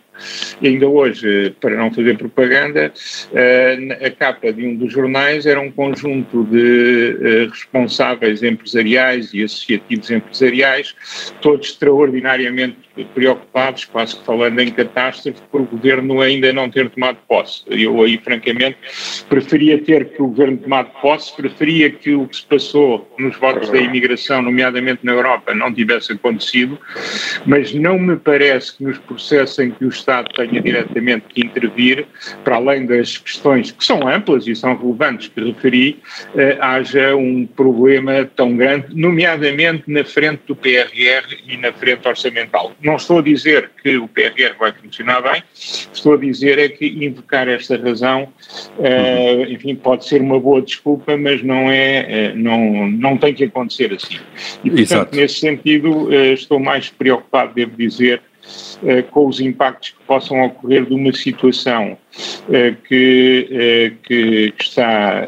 ainda 0.63 0.88
hoje, 0.88 1.55
para 1.60 1.75
não 1.75 1.93
fazer 1.93 2.17
propaganda, 2.17 2.93
eh, 3.34 3.99
a 4.05 4.10
capa 4.10 4.51
de 4.51 4.65
um 4.65 4.75
dos 4.75 4.91
jornais 4.91 5.45
era 5.45 5.60
um 5.60 5.71
conjunto 5.71 6.43
de 6.45 7.17
eh, 7.21 7.47
responsáveis 7.49 8.43
empresariais 8.43 9.34
e 9.34 9.43
associativos 9.43 10.12
empresariais, 10.12 10.95
todos 11.41 11.67
extraordinariamente 11.67 12.77
preocupados, 13.13 13.86
quase 13.86 14.17
que 14.17 14.25
falando 14.25 14.60
em 14.60 14.71
catástrofe, 14.71 15.41
por 15.51 15.62
o 15.62 15.65
governo 15.65 16.21
ainda 16.21 16.51
não 16.51 16.69
ter 16.69 16.89
tomado 16.89 17.17
posse. 17.27 17.63
Eu 17.67 18.01
aí, 18.01 18.17
francamente, 18.17 18.77
preferia 19.30 19.82
ter 19.82 20.10
que 20.10 20.21
o 20.21 20.27
governo 20.27 20.58
tomado 20.58 20.89
posse, 21.01 21.36
preferia 21.36 21.89
que 21.89 22.13
o 22.13 22.27
que 22.27 22.38
se 22.38 22.45
passou 22.45 23.10
nos 23.17 23.38
votos 23.38 23.69
da 23.69 23.77
imigração, 23.77 24.41
nomeadamente 24.41 25.06
na 25.06 25.13
Europa, 25.13 25.54
não 25.54 25.73
tivesse 25.73 26.13
acontecido, 26.13 26.80
mas 27.45 27.73
não 27.73 27.97
me 27.99 28.15
parece 28.17 28.77
que 28.77 28.84
nos 28.84 28.97
processos 28.99 29.60
em 29.60 29.71
que 29.71 29.86
o 29.86 29.89
Estado 29.89 30.30
tenha 30.36 30.62
diretamente 30.62 31.25
que 31.30 31.45
intervir, 31.45 32.06
para 32.43 32.56
além 32.56 32.86
das 32.86 33.17
questões 33.17 33.71
que 33.71 33.84
são 33.84 34.08
amplas 34.08 34.47
e 34.47 34.56
são 34.56 34.75
relevantes 34.75 35.27
que 35.27 35.41
referi, 35.41 35.99
eh, 36.36 36.58
haja 36.60 37.15
um 37.15 37.45
problema 37.45 38.25
tão 38.36 38.56
grande, 38.56 38.88
nomeadamente 38.95 39.84
na 39.88 40.04
frente 40.04 40.41
do 40.47 40.56
PRR 40.56 41.25
e 41.47 41.58
na 41.58 41.71
frente 41.73 42.08
orçamental. 42.08 42.73
Não 42.83 42.95
estou 42.95 43.19
a 43.19 43.21
dizer 43.21 43.71
que 43.81 43.97
o 43.97 44.07
PRR 44.07 44.57
vai 44.59 44.71
funcionar 44.71 45.21
bem, 45.21 45.43
estou 45.53 46.13
a 46.13 46.17
dizer 46.17 46.57
é 46.57 46.69
que 46.69 46.87
invocar 46.87 47.47
esta 47.47 47.77
razão, 47.77 48.27
uh, 48.77 49.51
enfim, 49.51 49.75
pode 49.75 50.05
ser 50.05 50.21
uma 50.21 50.39
boa 50.39 50.61
desculpa, 50.61 51.15
mas 51.15 51.43
não 51.43 51.69
é, 51.69 52.31
uh, 52.33 52.37
não, 52.37 52.89
não 52.89 53.17
tem 53.17 53.33
que 53.33 53.43
acontecer 53.43 53.93
assim. 53.93 54.19
E, 54.63 54.69
portanto, 54.69 54.79
Exato. 54.79 55.15
nesse 55.15 55.39
sentido, 55.39 56.07
uh, 56.07 56.33
estou 56.33 56.59
mais 56.59 56.89
preocupado, 56.89 57.53
devo 57.53 57.75
dizer, 57.77 58.21
com 59.11 59.27
os 59.27 59.39
impactos 59.39 59.91
que 59.91 60.00
possam 60.12 60.43
ocorrer 60.43 60.86
de 60.86 60.93
uma 60.93 61.13
situação 61.13 61.97
que, 62.89 63.95
que, 64.04 64.54
está, 64.60 65.26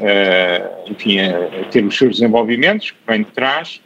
enfim, 0.90 1.22
a 1.22 1.64
ter 1.72 1.86
os 1.86 1.98
seus 1.98 2.18
desenvolvimentos, 2.18 2.92
que 2.92 2.98
vem 3.08 3.24
de 3.24 3.32
trás, 3.32 3.82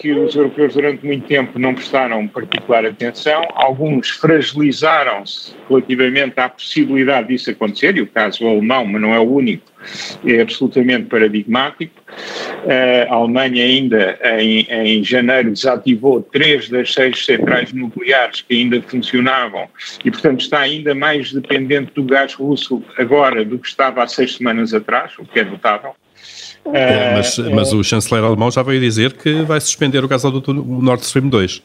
que 0.00 0.10
os 0.10 0.34
europeus 0.34 0.74
durante 0.74 1.06
muito 1.06 1.28
tempo 1.28 1.56
não 1.56 1.72
prestaram 1.72 2.26
particular 2.26 2.84
atenção, 2.84 3.46
alguns 3.54 4.10
fragilizaram-se 4.10 5.54
relativamente 5.68 6.40
à 6.40 6.48
possibilidade 6.48 7.28
disso 7.28 7.52
acontecer, 7.52 7.96
e 7.96 8.00
o 8.00 8.08
caso 8.08 8.48
alemão, 8.48 8.84
mas 8.84 9.00
não 9.00 9.14
é 9.14 9.20
o 9.20 9.22
único, 9.22 9.70
é 10.26 10.40
absolutamente 10.40 11.04
paradigmático. 11.04 12.02
A 13.08 13.14
Alemanha 13.14 13.64
ainda 13.64 14.18
em, 14.40 14.66
em 14.68 15.04
janeiro 15.04 15.52
desativou 15.52 16.22
três 16.22 16.68
das 16.68 16.92
seis 16.92 17.24
centrais 17.24 17.72
nucleares 17.72 18.40
que 18.40 18.54
ainda 18.54 18.82
funcionavam 18.82 19.43
e, 20.04 20.10
portanto, 20.10 20.40
está 20.40 20.60
ainda 20.60 20.94
mais 20.94 21.32
dependente 21.32 21.92
do 21.94 22.04
gás 22.04 22.34
russo 22.34 22.82
agora 22.98 23.44
do 23.44 23.58
que 23.58 23.68
estava 23.68 24.02
há 24.02 24.06
seis 24.06 24.36
semanas 24.36 24.74
atrás, 24.74 25.12
o 25.18 25.24
que 25.24 25.40
é 25.40 25.44
notável. 25.44 25.94
É, 26.72 27.14
mas, 27.14 27.38
mas 27.38 27.72
o 27.72 27.84
chanceler 27.84 28.24
alemão 28.24 28.50
já 28.50 28.62
veio 28.62 28.80
dizer 28.80 29.12
que 29.12 29.42
vai 29.42 29.60
suspender 29.60 30.02
o 30.02 30.08
gasoduto 30.08 30.52
Nord 30.52 31.02
Stream 31.02 31.28
2. 31.28 31.62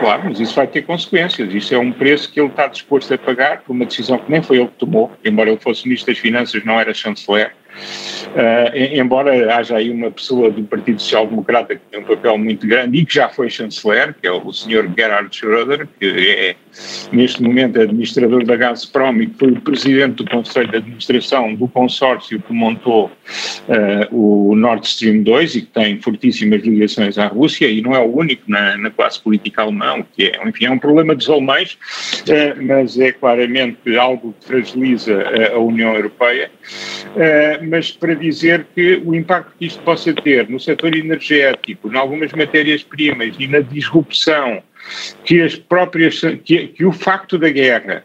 Claro, 0.00 0.22
mas 0.24 0.40
isso 0.40 0.54
vai 0.54 0.66
ter 0.66 0.82
consequências. 0.82 1.52
Isso 1.52 1.74
é 1.74 1.78
um 1.78 1.92
preço 1.92 2.32
que 2.32 2.40
ele 2.40 2.48
está 2.48 2.66
disposto 2.66 3.12
a 3.12 3.18
pagar 3.18 3.60
por 3.60 3.72
uma 3.72 3.84
decisão 3.84 4.18
que 4.18 4.30
nem 4.30 4.40
foi 4.40 4.56
ele 4.58 4.68
que 4.68 4.78
tomou, 4.78 5.12
embora 5.22 5.50
ele 5.50 5.58
fosse 5.58 5.86
Ministro 5.86 6.12
das 6.12 6.20
Finanças, 6.20 6.64
não 6.64 6.80
era 6.80 6.94
chanceler. 6.94 7.52
Uh, 8.30 8.98
embora 8.98 9.56
haja 9.56 9.76
aí 9.76 9.90
uma 9.90 10.10
pessoa 10.10 10.50
do 10.50 10.62
Partido 10.62 11.00
Social 11.00 11.26
Democrata 11.26 11.74
que 11.74 11.80
tem 11.90 12.00
um 12.00 12.04
papel 12.04 12.38
muito 12.38 12.66
grande 12.66 12.98
e 12.98 13.06
que 13.06 13.14
já 13.14 13.28
foi 13.28 13.50
chanceler, 13.50 14.14
que 14.20 14.26
é 14.26 14.30
o 14.30 14.52
Sr. 14.52 14.88
Gerhard 14.96 15.36
Schröder, 15.36 15.88
que 15.98 16.06
é 16.06 16.56
neste 17.12 17.42
momento 17.42 17.80
administrador 17.80 18.44
da 18.44 18.56
Gazprom 18.56 19.16
e 19.16 19.26
que 19.26 19.38
foi 19.38 19.50
o 19.52 19.60
presidente 19.60 20.22
do 20.22 20.30
Conselho 20.30 20.70
de 20.70 20.76
Administração 20.76 21.54
do 21.54 21.66
consórcio 21.66 22.40
que 22.40 22.52
montou 22.52 23.06
uh, 23.06 24.16
o 24.16 24.54
Nord 24.54 24.86
Stream 24.86 25.22
2 25.22 25.56
e 25.56 25.62
que 25.62 25.68
tem 25.68 26.00
fortíssimas 26.00 26.62
ligações 26.62 27.18
à 27.18 27.26
Rússia 27.26 27.66
e 27.66 27.80
não 27.80 27.94
é 27.94 27.98
o 27.98 28.16
único 28.16 28.42
na, 28.46 28.76
na 28.76 28.90
classe 28.90 29.20
política 29.20 29.62
alemã, 29.62 30.04
que 30.14 30.26
é, 30.26 30.48
enfim, 30.48 30.66
é 30.66 30.70
um 30.70 30.78
problema 30.78 31.14
dos 31.14 31.28
alemães, 31.28 31.74
uh, 31.74 32.62
mas 32.62 32.98
é 32.98 33.10
claramente 33.12 33.96
algo 33.96 34.34
que 34.38 34.46
fragiliza 34.46 35.24
a 35.52 35.58
União 35.58 35.94
Europeia. 35.94 36.50
Mas 37.62 37.90
para 37.90 38.14
dizer 38.14 38.66
que 38.74 39.02
o 39.04 39.14
impacto 39.14 39.52
que 39.58 39.66
isto 39.66 39.82
possa 39.82 40.12
ter 40.14 40.48
no 40.48 40.58
setor 40.58 40.96
energético, 40.96 41.90
em 41.90 41.96
algumas 41.96 42.32
matérias-primas 42.32 43.34
e 43.38 43.46
na 43.46 43.60
disrupção 43.60 44.62
que 45.24 45.40
as 45.40 45.56
próprias 45.56 46.20
que, 46.44 46.68
que 46.68 46.84
o 46.84 46.92
facto 46.92 47.38
da 47.38 47.50
guerra 47.50 48.04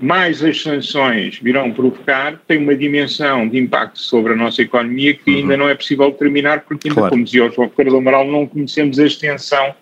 mais 0.00 0.42
as 0.42 0.62
sanções 0.62 1.38
virão 1.38 1.72
provocar, 1.72 2.40
tem 2.46 2.58
uma 2.58 2.74
dimensão 2.74 3.48
de 3.48 3.58
impacto 3.58 3.98
sobre 3.98 4.32
a 4.32 4.36
nossa 4.36 4.62
economia 4.62 5.14
que 5.14 5.30
ainda 5.30 5.52
uhum. 5.52 5.58
não 5.58 5.68
é 5.68 5.74
possível 5.74 6.10
determinar, 6.10 6.64
porque 6.66 6.88
ainda, 6.88 7.00
claro. 7.00 7.10
como 7.12 7.24
dizia 7.24 7.46
o 7.46 7.52
João 7.52 7.68
Ferreira 7.68 7.90
do 7.90 7.98
Amaral, 7.98 8.26
não 8.26 8.46
conhecemos 8.46 8.98
a 8.98 9.06
extensão, 9.06 9.74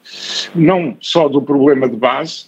não 0.55 0.97
só 1.01 1.29
do 1.29 1.41
problema 1.41 1.89
de 1.89 1.97
base, 1.97 2.47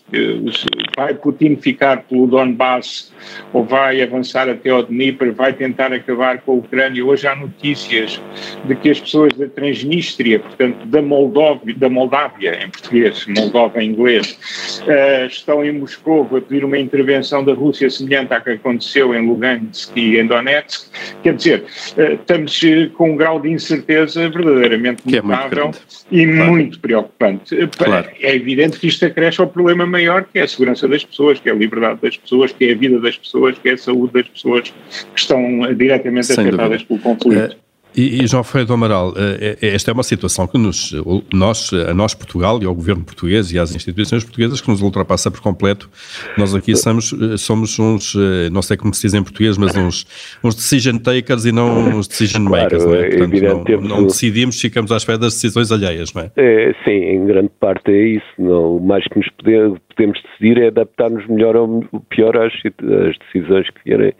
vai 0.96 1.14
Putin 1.14 1.56
ficar 1.56 2.02
pelo 2.04 2.26
Donbass 2.26 3.12
ou 3.52 3.64
vai 3.64 4.02
avançar 4.02 4.48
até 4.48 4.70
ao 4.70 4.82
Dnieper, 4.82 5.32
vai 5.32 5.52
tentar 5.52 5.92
acabar 5.92 6.40
com 6.40 6.52
a 6.52 6.54
Ucrânia. 6.56 7.04
Hoje 7.04 7.26
há 7.26 7.34
notícias 7.34 8.20
de 8.64 8.74
que 8.74 8.90
as 8.90 9.00
pessoas 9.00 9.32
da 9.34 9.48
Transnistria, 9.48 10.40
portanto 10.40 10.86
da 10.86 11.02
Moldóvia, 11.02 11.74
da 11.76 11.88
Moldávia, 11.88 12.64
em 12.64 12.70
português, 12.70 13.26
Moldova 13.26 13.82
em 13.82 13.90
inglês, 13.90 14.38
uh, 14.82 15.26
estão 15.26 15.64
em 15.64 15.72
Moscou 15.72 16.22
a 16.36 16.40
pedir 16.40 16.64
uma 16.64 16.78
intervenção 16.78 17.44
da 17.44 17.52
Rússia 17.52 17.90
semelhante 17.90 18.32
à 18.32 18.40
que 18.40 18.50
aconteceu 18.50 19.14
em 19.14 19.26
Lugansk 19.26 19.96
e 19.96 20.18
em 20.18 20.26
Donetsk. 20.26 20.90
Quer 21.22 21.34
dizer, 21.34 21.64
uh, 21.96 22.14
estamos 22.14 22.62
uh, 22.62 22.90
com 22.94 23.12
um 23.12 23.16
grau 23.16 23.40
de 23.40 23.50
incerteza 23.50 24.28
verdadeiramente 24.28 25.02
que 25.02 25.20
notável 25.20 25.70
é 25.70 26.00
e 26.10 26.26
claro. 26.26 26.50
muito 26.50 26.80
preocupante. 26.80 27.56
Claro. 27.78 28.08
É 28.20 28.34
evidente 28.34 28.78
que 28.78 28.86
isto 28.86 29.04
acresce 29.04 29.40
ao 29.40 29.46
problema 29.46 29.86
maior, 29.86 30.24
que 30.24 30.38
é 30.38 30.42
a 30.42 30.48
segurança 30.48 30.79
das 30.88 31.04
pessoas, 31.04 31.38
que 31.40 31.48
é 31.48 31.52
a 31.52 31.54
liberdade 31.54 32.00
das 32.02 32.16
pessoas, 32.16 32.52
que 32.52 32.64
é 32.64 32.72
a 32.72 32.76
vida 32.76 33.00
das 33.00 33.16
pessoas, 33.16 33.58
que 33.58 33.68
é 33.68 33.72
a 33.72 33.78
saúde 33.78 34.12
das 34.12 34.28
pessoas 34.28 34.72
que 35.14 35.20
estão 35.20 35.74
diretamente 35.74 36.26
Sem 36.26 36.46
afetadas 36.46 36.82
dúvida. 36.82 36.86
pelo 36.86 37.00
conflito. 37.00 37.56
Uh, 37.56 37.70
e, 37.96 38.22
e, 38.22 38.26
João 38.26 38.44
Ferreira 38.44 38.68
do 38.68 38.74
Amaral, 38.74 39.12
eh, 39.16 39.56
eh, 39.60 39.74
esta 39.74 39.90
é 39.90 39.94
uma 39.94 40.02
situação 40.02 40.46
que 40.46 40.56
nos, 40.56 40.94
nós, 41.32 41.72
a 41.72 41.92
nós 41.92 42.14
Portugal 42.14 42.60
e 42.62 42.66
ao 42.66 42.74
governo 42.74 43.04
português 43.04 43.52
e 43.52 43.58
às 43.58 43.74
instituições 43.74 44.22
portuguesas 44.22 44.60
que 44.60 44.70
nos 44.70 44.80
ultrapassa 44.80 45.30
por 45.30 45.40
completo. 45.40 45.90
Nós 46.38 46.54
aqui 46.54 46.76
somos, 46.76 47.12
somos 47.38 47.78
uns, 47.78 48.14
não 48.52 48.62
sei 48.62 48.76
como 48.76 48.94
se 48.94 49.02
diz 49.02 49.14
em 49.14 49.22
português, 49.22 49.58
mas 49.58 49.76
uns, 49.76 50.06
uns 50.42 50.54
decision 50.54 50.98
takers 50.98 51.44
e 51.44 51.52
não 51.52 51.88
uns 51.88 52.06
decision 52.06 52.42
makers, 52.42 52.84
claro, 52.84 52.98
não 52.98 53.04
é? 53.04 53.10
Portanto, 53.10 53.80
não, 53.80 53.88
não, 53.88 54.06
decidimos, 54.06 54.60
ficamos 54.60 54.92
à 54.92 54.96
espera 54.96 55.18
das 55.18 55.34
decisões 55.34 55.72
alheias, 55.72 56.12
não 56.14 56.22
é? 56.22 56.30
é 56.36 56.72
sim, 56.84 56.92
em 56.92 57.26
grande 57.26 57.50
parte 57.58 57.90
é 57.90 58.06
isso. 58.06 58.26
Não, 58.38 58.76
o 58.76 58.80
mais 58.80 59.04
que 59.08 59.18
nos 59.18 59.28
podemos, 59.30 59.80
podemos 60.00 60.22
decidir 60.22 60.62
é 60.62 60.68
adaptar-nos 60.68 61.26
melhor 61.26 61.54
ou 61.56 61.82
pior 62.08 62.34
às, 62.36 62.54
às 62.54 63.18
decisões 63.18 63.68
que 63.68 63.84
vierem 63.84 64.14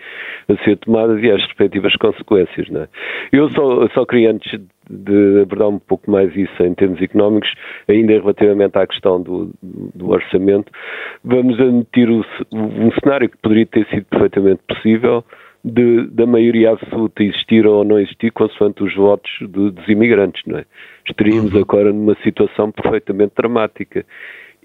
a 0.48 0.64
ser 0.64 0.76
tomadas 0.76 1.22
e 1.22 1.30
às 1.30 1.42
respectivas 1.42 1.96
consequências, 1.96 2.68
não 2.68 2.82
é? 2.82 2.88
Eu 3.32 3.48
só 3.50 3.88
só, 3.88 4.04
queria, 4.04 4.30
antes 4.30 4.60
de 4.90 5.40
abordar 5.42 5.68
um 5.68 5.78
pouco 5.78 6.10
mais 6.10 6.34
isso 6.36 6.62
em 6.62 6.74
termos 6.74 7.00
económicos, 7.00 7.50
ainda 7.88 8.12
relativamente 8.12 8.76
à 8.76 8.86
questão 8.86 9.22
do, 9.22 9.50
do 9.62 10.10
orçamento, 10.10 10.70
vamos 11.24 11.58
admitir 11.58 12.10
o, 12.10 12.24
um 12.52 12.90
cenário 13.02 13.30
que 13.30 13.38
poderia 13.38 13.66
ter 13.66 13.86
sido 13.86 14.04
perfeitamente 14.04 14.60
possível 14.68 15.24
de, 15.64 16.06
da 16.08 16.26
maioria 16.26 16.72
absoluta 16.72 17.22
existir 17.22 17.66
ou 17.66 17.84
não 17.84 17.98
existir, 17.98 18.32
consoante 18.32 18.82
os 18.82 18.94
votos 18.94 19.30
de, 19.40 19.70
dos 19.70 19.88
imigrantes, 19.88 20.42
não 20.46 20.58
é? 20.58 20.64
Estaríamos 21.08 21.52
uhum. 21.52 21.60
agora 21.60 21.92
numa 21.92 22.16
situação 22.22 22.70
perfeitamente 22.70 23.32
dramática. 23.36 24.04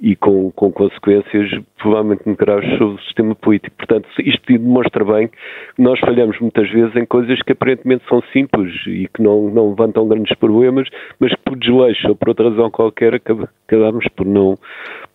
E 0.01 0.15
com, 0.15 0.51
com 0.51 0.71
consequências 0.71 1.49
provavelmente 1.77 2.23
muito 2.25 2.37
graves 2.37 2.69
sobre 2.77 2.95
o 2.95 2.99
sistema 3.03 3.35
político. 3.35 3.75
Portanto, 3.77 4.07
isto 4.19 4.41
demonstra 4.47 5.05
bem 5.05 5.27
que 5.27 5.81
nós 5.81 5.99
falhamos 5.99 6.39
muitas 6.39 6.69
vezes 6.69 6.95
em 6.95 7.05
coisas 7.05 7.41
que 7.41 7.53
aparentemente 7.53 8.03
são 8.09 8.21
simples 8.33 8.73
e 8.87 9.07
que 9.13 9.21
não, 9.21 9.49
não 9.49 9.69
levantam 9.69 10.07
grandes 10.07 10.35
problemas, 10.37 10.87
mas 11.19 11.31
que 11.31 11.41
por 11.45 11.57
desleixo 11.57 12.09
ou 12.09 12.15
por 12.15 12.29
outra 12.29 12.49
razão 12.49 12.69
qualquer 12.69 13.15
acabamos 13.15 14.05
por 14.15 14.25
não, 14.25 14.57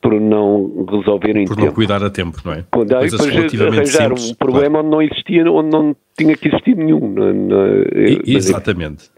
por 0.00 0.18
não 0.18 0.86
resolver 0.88 1.36
em 1.36 1.44
por 1.44 1.56
tempo. 1.56 1.66
não 1.66 1.74
cuidar 1.74 2.02
a 2.02 2.10
tempo, 2.10 2.38
não 2.44 2.52
é? 2.52 2.64
Quando 2.70 2.96
aí 2.96 3.10
depois 3.10 3.60
arranjar 3.60 4.12
um 4.12 4.34
problema 4.38 4.80
claro. 4.80 4.86
onde 4.86 4.90
não 4.90 5.02
existia, 5.02 5.50
onde 5.50 5.70
não 5.70 5.96
tinha 6.16 6.36
que 6.36 6.48
existir 6.48 6.76
nenhum. 6.76 7.12
Não, 7.12 7.32
não, 7.32 7.84
Exatamente. 8.26 9.10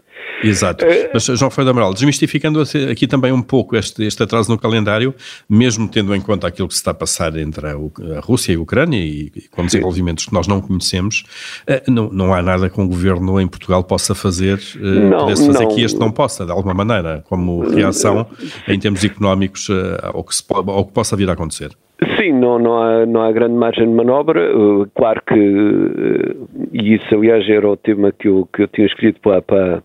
Exato. 0.43 0.85
Eh, 0.85 1.09
Mas, 1.13 1.25
João 1.25 1.49
Ferreira 1.49 1.71
Amaral, 1.71 1.93
desmistificando 1.93 2.61
aqui 2.91 3.07
também 3.07 3.31
um 3.31 3.41
pouco 3.41 3.75
este, 3.75 4.03
este 4.03 4.21
atraso 4.21 4.51
no 4.51 4.57
calendário, 4.57 5.13
mesmo 5.49 5.87
tendo 5.87 6.13
em 6.13 6.21
conta 6.21 6.47
aquilo 6.47 6.67
que 6.67 6.73
se 6.73 6.81
está 6.81 6.91
a 6.91 6.93
passar 6.93 7.35
entre 7.37 7.65
a, 7.67 7.71
a 7.71 8.19
Rússia 8.19 8.53
e 8.53 8.55
a 8.57 8.59
Ucrânia 8.59 8.97
e, 8.97 9.31
e 9.35 9.41
com 9.49 9.65
desenvolvimentos 9.65 10.25
que 10.25 10.33
nós 10.33 10.47
não 10.47 10.61
conhecemos, 10.61 11.23
eh, 11.65 11.83
não, 11.87 12.09
não 12.09 12.33
há 12.33 12.41
nada 12.41 12.69
que 12.69 12.79
um 12.79 12.87
governo 12.87 13.39
em 13.39 13.47
Portugal 13.47 13.83
possa 13.83 14.13
fazer, 14.13 14.59
eh, 14.75 15.09
não, 15.09 15.19
pudesse 15.19 15.47
fazer 15.47 15.63
não. 15.63 15.75
que 15.75 15.81
este 15.81 15.99
não 15.99 16.11
possa, 16.11 16.45
de 16.45 16.51
alguma 16.51 16.73
maneira, 16.73 17.23
como 17.29 17.61
reação 17.69 18.27
em 18.67 18.77
termos 18.77 19.03
económicos 19.03 19.69
ao 20.01 20.23
que, 20.23 20.35
se, 20.35 20.43
ao 20.49 20.85
que 20.85 20.91
possa 20.91 21.15
vir 21.15 21.29
a 21.29 21.33
acontecer. 21.33 21.71
Sim, 22.19 22.33
não, 22.33 22.59
não, 22.59 22.81
há, 22.81 23.05
não 23.05 23.21
há 23.21 23.31
grande 23.31 23.53
margem 23.53 23.87
de 23.87 23.93
manobra. 23.93 24.49
claro 24.95 25.21
que, 25.25 26.35
e 26.73 26.95
isso 26.95 27.15
aliás 27.15 27.47
era 27.47 27.69
o 27.69 27.77
tema 27.77 28.11
que 28.11 28.27
eu, 28.27 28.47
que 28.53 28.63
eu 28.63 28.67
tinha 28.67 28.87
escrito 28.87 29.21
para, 29.21 29.41
para 29.41 29.83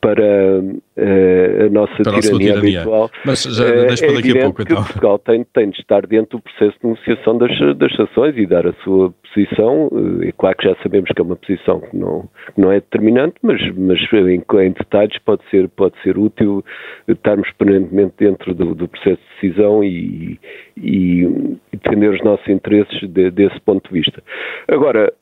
para 0.00 0.60
uh, 0.60 1.66
a 1.66 1.70
nossa 1.70 2.02
para 2.02 2.20
tirania, 2.20 2.54
a 2.54 2.58
habitual. 2.58 3.10
Mas 3.24 3.42
já 3.44 3.64
uh, 3.64 3.86
deixa 3.86 4.06
para 4.06 4.14
daqui 4.16 4.38
a 4.38 4.42
pouco 4.42 4.62
então. 4.62 4.76
Portugal 4.76 5.18
tem, 5.18 5.44
tem 5.44 5.70
de 5.70 5.78
estar 5.78 6.06
dentro 6.06 6.38
do 6.38 6.42
processo 6.42 6.78
de 6.80 6.88
negociação 6.88 7.38
das, 7.38 7.76
das 7.76 7.94
sanções 7.96 8.36
e 8.36 8.46
dar 8.46 8.66
a 8.66 8.72
sua 8.84 9.12
posição. 9.32 9.88
Uh, 9.88 10.24
e 10.24 10.32
claro 10.32 10.56
que 10.56 10.68
já 10.68 10.76
sabemos 10.82 11.10
que 11.10 11.20
é 11.20 11.24
uma 11.24 11.36
posição 11.36 11.80
que 11.80 11.96
não, 11.96 12.28
que 12.54 12.60
não 12.60 12.72
é 12.72 12.76
determinante, 12.76 13.34
mas, 13.42 13.60
mas 13.76 13.98
em, 14.12 14.42
em, 14.42 14.72
detalhes 14.72 15.18
pode 15.24 15.42
ser, 15.50 15.68
pode 15.68 15.94
ser 16.02 16.16
útil 16.16 16.64
estarmos 17.06 17.50
permanentemente 17.58 18.14
dentro 18.18 18.54
do, 18.54 18.74
do 18.74 18.88
processo 18.88 19.20
de 19.20 19.48
decisão 19.48 19.84
e, 19.84 20.38
e, 20.76 21.58
defender 21.72 22.10
os 22.10 22.22
nossos 22.22 22.46
interesses 22.48 23.08
de, 23.08 23.30
desse 23.30 23.60
ponto 23.60 23.86
de 23.88 24.00
vista. 24.00 24.22
Agora, 24.68 25.12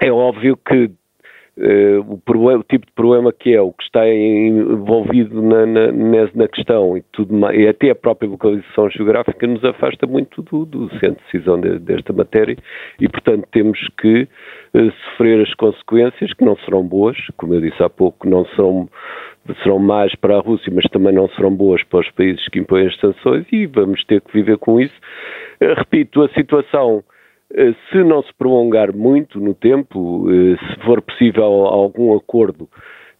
é 0.00 0.10
óbvio 0.10 0.56
que 0.56 0.90
o, 2.06 2.18
problema, 2.18 2.60
o, 2.60 2.62
tipo 2.62 2.84
de 2.84 2.92
problema 2.92 3.32
que 3.32 3.54
é, 3.54 3.60
o 3.60 3.72
que 3.72 3.82
está 3.82 4.06
envolvido 4.06 5.40
na, 5.40 5.64
na, 5.64 5.92
na 6.34 6.48
questão 6.48 6.96
e, 6.98 7.02
tudo 7.12 7.32
mais, 7.32 7.58
e 7.58 7.66
até 7.66 7.90
a 7.90 7.94
própria 7.94 8.28
localização 8.28 8.90
geográfica 8.90 9.46
nos 9.46 9.64
afasta 9.64 10.06
muito 10.06 10.42
do, 10.42 10.66
do 10.66 10.90
centro 10.98 11.16
de 11.16 11.32
decisão 11.32 11.58
de, 11.58 11.78
desta 11.78 12.12
matéria 12.12 12.56
e, 13.00 13.08
portanto, 13.08 13.48
temos 13.50 13.78
que 13.98 14.28
uh, 14.74 14.92
sofrer 15.10 15.42
as 15.42 15.54
consequências, 15.54 16.34
que 16.34 16.44
não 16.44 16.56
serão 16.58 16.82
boas, 16.82 17.16
como 17.38 17.54
eu 17.54 17.60
disse 17.62 17.82
há 17.82 17.88
pouco, 17.88 18.28
não 18.28 18.44
serão, 18.48 18.86
serão 19.62 19.78
más 19.78 20.14
para 20.16 20.36
a 20.36 20.40
Rússia, 20.40 20.70
mas 20.74 20.84
também 20.90 21.14
não 21.14 21.28
serão 21.30 21.54
boas 21.54 21.82
para 21.84 22.00
os 22.00 22.10
países 22.10 22.46
que 22.48 22.58
impõem 22.58 22.86
as 22.86 22.96
sanções 23.00 23.46
e 23.50 23.66
vamos 23.66 24.04
ter 24.04 24.20
que 24.20 24.32
viver 24.32 24.58
com 24.58 24.78
isso. 24.78 24.94
Uh, 25.62 25.72
repito, 25.74 26.22
a 26.22 26.28
situação 26.30 27.02
eh, 27.02 27.15
se 27.90 28.02
não 28.02 28.22
se 28.22 28.32
prolongar 28.36 28.94
muito 28.94 29.40
no 29.40 29.54
tempo, 29.54 30.26
eh, 30.30 30.56
se 30.56 30.84
for 30.84 31.00
possível 31.00 31.44
algum 31.44 32.14
acordo 32.16 32.68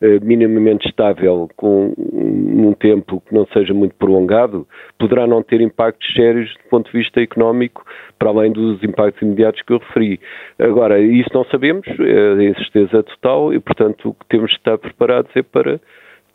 eh, 0.01 0.19
minimamente 0.21 0.87
estável 0.89 1.49
com 1.57 1.95
um 1.97 2.75
tempo 2.75 3.23
que 3.27 3.35
não 3.35 3.47
seja 3.47 3.73
muito 3.73 3.95
prolongado, 3.95 4.67
poderá 4.99 5.27
não 5.27 5.43
ter 5.43 5.61
impactos 5.61 6.13
sérios 6.13 6.53
do 6.55 6.69
ponto 6.69 6.91
de 6.91 6.99
vista 6.99 7.21
económico, 7.21 7.85
para 8.19 8.29
além 8.29 8.53
dos 8.53 8.83
impactos 8.83 9.23
imediatos 9.23 9.63
que 9.63 9.73
eu 9.73 9.79
referi. 9.79 10.21
Agora, 10.59 10.99
isso 11.01 11.31
não 11.33 11.45
sabemos, 11.45 11.87
é 11.89 12.45
incerteza 12.45 13.03
total 13.05 13.55
e, 13.55 13.61
portanto, 13.61 14.11
o 14.11 14.15
que 14.15 14.27
temos 14.29 14.51
de 14.51 14.57
estar 14.57 14.77
preparados 14.77 15.31
é 15.37 15.43
para 15.43 15.81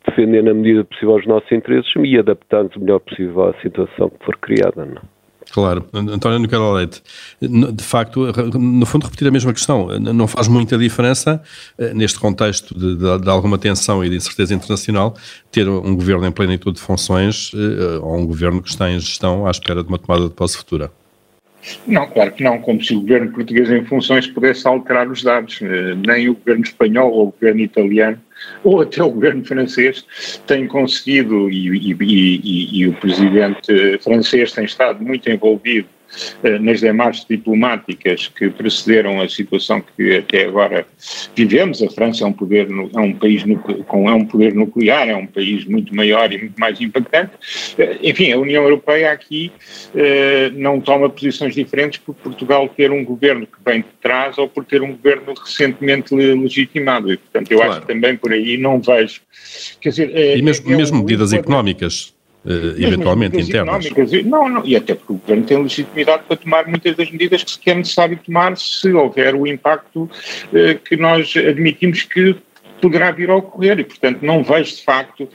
defender 0.08 0.42
na 0.42 0.54
medida 0.54 0.82
possível 0.84 1.14
os 1.14 1.26
nossos 1.26 1.52
interesses 1.52 1.92
e 1.96 2.18
adaptar-nos 2.18 2.74
o 2.74 2.80
melhor 2.80 3.00
possível 3.00 3.44
à 3.44 3.54
situação 3.60 4.10
que 4.10 4.24
for 4.24 4.36
criada. 4.38 4.84
Não? 4.84 5.21
Claro, 5.52 5.86
António 5.92 6.38
Nicolau 6.38 6.72
Leite, 6.72 7.02
de 7.40 7.84
facto, 7.84 8.32
no 8.58 8.86
fundo 8.86 9.04
repetir 9.04 9.28
a 9.28 9.30
mesma 9.30 9.52
questão, 9.52 9.86
não 10.00 10.26
faz 10.26 10.48
muita 10.48 10.78
diferença 10.78 11.42
eh, 11.78 11.92
neste 11.92 12.18
contexto 12.18 12.74
de, 12.74 12.96
de, 12.96 13.18
de 13.18 13.28
alguma 13.28 13.58
tensão 13.58 14.02
e 14.02 14.08
de 14.08 14.16
incerteza 14.16 14.54
internacional 14.54 15.14
ter 15.50 15.68
um 15.68 15.94
governo 15.94 16.26
em 16.26 16.32
plenitude 16.32 16.76
de 16.76 16.82
funções 16.82 17.52
eh, 17.54 17.98
ou 18.00 18.16
um 18.16 18.26
governo 18.26 18.62
que 18.62 18.70
está 18.70 18.90
em 18.90 18.98
gestão 18.98 19.46
à 19.46 19.50
espera 19.50 19.82
de 19.82 19.90
uma 19.90 19.98
tomada 19.98 20.24
de 20.24 20.34
posse 20.34 20.56
futura. 20.56 20.90
Não, 21.86 22.06
claro 22.08 22.32
que 22.32 22.42
não, 22.42 22.58
como 22.58 22.82
se 22.82 22.94
o 22.94 23.00
governo 23.02 23.30
português 23.30 23.70
em 23.70 23.84
funções 23.84 24.26
pudesse 24.26 24.66
alterar 24.66 25.06
os 25.06 25.22
dados, 25.22 25.60
eh, 25.60 25.94
nem 25.94 26.30
o 26.30 26.34
governo 26.34 26.64
espanhol 26.64 27.12
ou 27.12 27.28
o 27.28 27.30
governo 27.30 27.60
italiano 27.60 28.18
ou 28.64 28.80
até 28.80 29.02
o 29.02 29.10
governo 29.10 29.44
francês 29.44 30.04
tem 30.46 30.66
conseguido, 30.66 31.50
e, 31.50 31.68
e, 31.68 31.96
e, 32.00 32.80
e 32.80 32.88
o 32.88 32.92
presidente 32.94 33.98
francês 33.98 34.52
tem 34.52 34.64
estado 34.64 35.02
muito 35.02 35.28
envolvido 35.30 35.88
nas 36.60 36.80
demarches 36.80 37.24
diplomáticas 37.28 38.28
que 38.28 38.50
precederam 38.50 39.20
a 39.20 39.28
situação 39.28 39.82
que 39.96 40.16
até 40.16 40.44
agora 40.44 40.86
vivemos. 41.34 41.82
A 41.82 41.90
França 41.90 42.24
é 42.24 42.26
um, 42.26 42.32
poder, 42.32 42.68
é 42.70 43.00
um 43.00 43.12
país 43.14 43.44
com 43.86 44.08
é 44.08 44.14
um 44.14 44.24
poder 44.24 44.54
nuclear, 44.54 45.08
é 45.08 45.16
um 45.16 45.26
país 45.26 45.64
muito 45.64 45.94
maior 45.94 46.32
e 46.32 46.38
muito 46.38 46.58
mais 46.58 46.80
impactante. 46.80 47.32
Eh, 47.78 47.98
enfim, 48.02 48.32
a 48.32 48.38
União 48.38 48.62
Europeia 48.62 49.12
aqui 49.12 49.52
eh, 49.94 50.50
não 50.54 50.80
toma 50.80 51.08
posições 51.08 51.54
diferentes 51.54 51.98
por 51.98 52.14
Portugal 52.14 52.68
ter 52.68 52.90
um 52.90 53.04
governo 53.04 53.46
que 53.46 53.58
vem 53.64 53.80
de 53.80 53.88
trás 54.00 54.38
ou 54.38 54.48
por 54.48 54.64
ter 54.64 54.82
um 54.82 54.92
governo 54.92 55.34
recentemente 55.34 56.14
legitimado. 56.14 57.12
E, 57.12 57.16
portanto, 57.16 57.50
eu 57.50 57.58
claro. 57.58 57.72
acho 57.72 57.80
que 57.82 57.86
também 57.86 58.16
por 58.16 58.32
aí 58.32 58.56
não 58.56 58.80
vejo. 58.80 59.20
Quer 59.80 59.90
dizer, 59.90 60.36
e 60.38 60.42
mesmo, 60.42 60.72
é 60.72 60.76
mesmo 60.76 60.98
um 60.98 61.00
medidas 61.00 61.32
económicas 61.32 62.14
uh, 62.44 62.82
eventualmente 62.82 63.40
internas. 63.40 63.88
Não, 64.24 64.48
não, 64.48 64.64
e 64.64 64.76
até 64.76 64.94
porque 64.94 65.12
o 65.12 65.16
governo 65.16 65.44
tem 65.44 65.62
legitimidade 65.62 66.24
para 66.26 66.36
tomar 66.36 66.66
muitas 66.66 66.96
das 66.96 67.10
medidas 67.10 67.42
que 67.42 67.70
é 67.70 67.74
necessário 67.74 68.18
tomar 68.24 68.56
se 68.56 68.92
houver 68.92 69.34
o 69.34 69.46
impacto 69.46 70.02
uh, 70.04 70.78
que 70.84 70.96
nós 70.96 71.34
admitimos 71.36 72.02
que 72.02 72.36
poderá 72.82 73.12
vir 73.12 73.30
a 73.30 73.36
ocorrer 73.36 73.78
e, 73.78 73.84
portanto, 73.84 74.18
não 74.22 74.42
vejo 74.42 74.74
de 74.74 74.82
facto, 74.82 75.28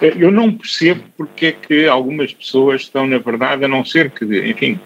eh, 0.00 0.14
eu 0.16 0.30
não 0.30 0.52
percebo 0.52 1.02
porque 1.16 1.46
é 1.46 1.52
que 1.52 1.86
algumas 1.86 2.32
pessoas 2.32 2.82
estão, 2.82 3.06
na 3.06 3.18
verdade, 3.18 3.64
a 3.64 3.68
não 3.68 3.84
ser 3.84 4.10
que, 4.10 4.24
enfim, 4.48 4.78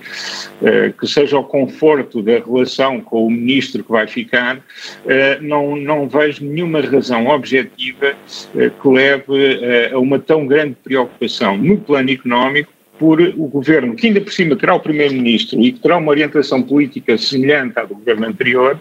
eh, 0.62 0.93
que 0.99 1.07
seja 1.07 1.39
o 1.39 1.45
conforto 1.45 2.23
da 2.23 2.39
relação 2.39 3.03
com 3.03 3.27
o 3.27 3.31
ministro 3.31 3.85
que 3.85 3.93
vai 3.93 4.07
ficar, 4.07 4.59
eh, 5.07 5.39
não, 5.43 5.77
não 5.77 6.09
vejo 6.09 6.43
nenhuma 6.43 6.81
razão 6.81 7.27
objetiva 7.27 8.14
que 8.55 8.89
leve 8.89 9.93
a 9.93 9.99
uma 9.99 10.19
tão 10.19 10.47
grande 10.47 10.77
preocupação 10.83 11.59
no 11.59 11.77
plano 11.77 12.11
económico 12.11 12.73
por 12.99 13.21
o 13.21 13.49
governo, 13.49 13.95
que 13.95 14.07
ainda 14.07 14.21
por 14.21 14.33
cima 14.33 14.57
terá 14.57 14.75
o 14.75 14.81
primeiro-ministro 14.81 15.61
e 15.61 15.73
que 15.73 15.81
terá 15.81 15.97
uma 15.97 16.11
orientação 16.11 16.63
política 16.63 17.17
semelhante 17.19 17.79
à 17.79 17.85
do 17.85 17.95
governo 17.95 18.27
anterior, 18.27 18.81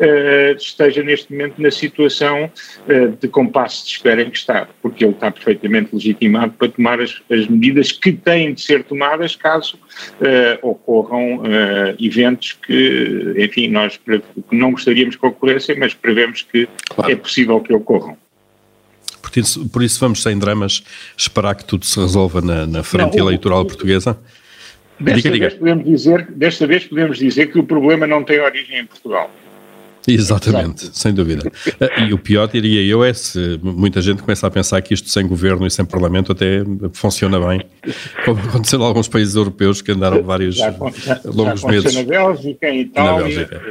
uh, 0.00 0.56
esteja 0.56 1.02
neste 1.02 1.32
momento 1.32 1.60
na 1.60 1.70
situação 1.70 2.50
uh, 2.88 3.16
de 3.20 3.28
compasso 3.28 3.84
de 3.84 3.92
espera 3.92 4.22
em 4.22 4.30
que 4.30 4.38
está, 4.38 4.68
porque 4.82 5.04
ele 5.04 5.12
está 5.12 5.30
perfeitamente 5.30 5.90
legitimado 5.92 6.52
para 6.52 6.68
tomar 6.68 7.00
as, 7.00 7.22
as 7.30 7.46
medidas 7.46 7.92
que 7.92 8.12
têm 8.12 8.54
de 8.54 8.60
ser 8.60 8.84
tomadas 8.84 9.36
caso 9.36 9.76
uh, 9.76 10.68
ocorram 10.68 11.42
eventos 12.00 12.52
que, 12.52 13.34
enfim, 13.36 13.68
nós 13.68 13.98
não 14.50 14.72
gostaríamos 14.72 15.16
que 15.16 15.26
ocorressem, 15.26 15.78
mas 15.78 15.94
prevemos 15.94 16.42
que 16.42 16.68
claro. 16.88 17.12
é 17.12 17.16
possível 17.16 17.60
que 17.60 17.72
ocorram. 17.72 18.16
Por 19.34 19.40
isso, 19.40 19.68
por 19.68 19.82
isso 19.82 20.00
vamos 20.00 20.22
sem 20.22 20.38
dramas 20.38 20.84
esperar 21.16 21.56
que 21.56 21.64
tudo 21.64 21.84
se 21.84 21.98
resolva 21.98 22.40
na, 22.40 22.66
na 22.66 22.82
frente 22.84 23.16
não, 23.16 23.26
eleitoral 23.26 23.62
o, 23.62 23.66
portuguesa. 23.66 24.16
Desta, 25.00 25.30
diga, 25.30 25.48
vez 25.48 25.58
Podemos 25.58 25.84
dizer, 25.84 26.30
desta 26.30 26.66
vez 26.66 26.84
podemos 26.84 27.18
dizer 27.18 27.50
que 27.50 27.58
o 27.58 27.64
problema 27.64 28.06
não 28.06 28.22
tem 28.22 28.40
origem 28.40 28.78
em 28.78 28.86
Portugal. 28.86 29.30
Exatamente, 30.08 30.84
Exato. 30.84 30.98
sem 30.98 31.14
dúvida. 31.14 31.50
E 32.06 32.12
o 32.12 32.18
pior, 32.18 32.46
diria 32.46 32.82
eu, 32.82 33.02
é 33.02 33.12
se 33.12 33.58
muita 33.62 34.02
gente 34.02 34.22
começa 34.22 34.46
a 34.46 34.50
pensar 34.50 34.80
que 34.82 34.92
isto 34.92 35.08
sem 35.08 35.26
governo 35.26 35.66
e 35.66 35.70
sem 35.70 35.84
parlamento 35.84 36.32
até 36.32 36.62
funciona 36.92 37.40
bem, 37.40 37.62
como 38.24 38.40
aconteceu 38.40 38.80
em 38.80 38.84
alguns 38.84 39.08
países 39.08 39.34
europeus 39.34 39.80
que 39.80 39.92
andaram 39.92 40.22
vários 40.22 40.56
já, 40.56 40.70
já, 40.70 41.20
longos 41.24 41.62
já 41.62 41.68
meses. 41.68 41.94
na 41.94 42.02
Bélgica, 42.02 42.68
em 42.68 42.80
Itália. 42.80 43.12
Na 43.12 43.18
Bélgica. 43.18 43.62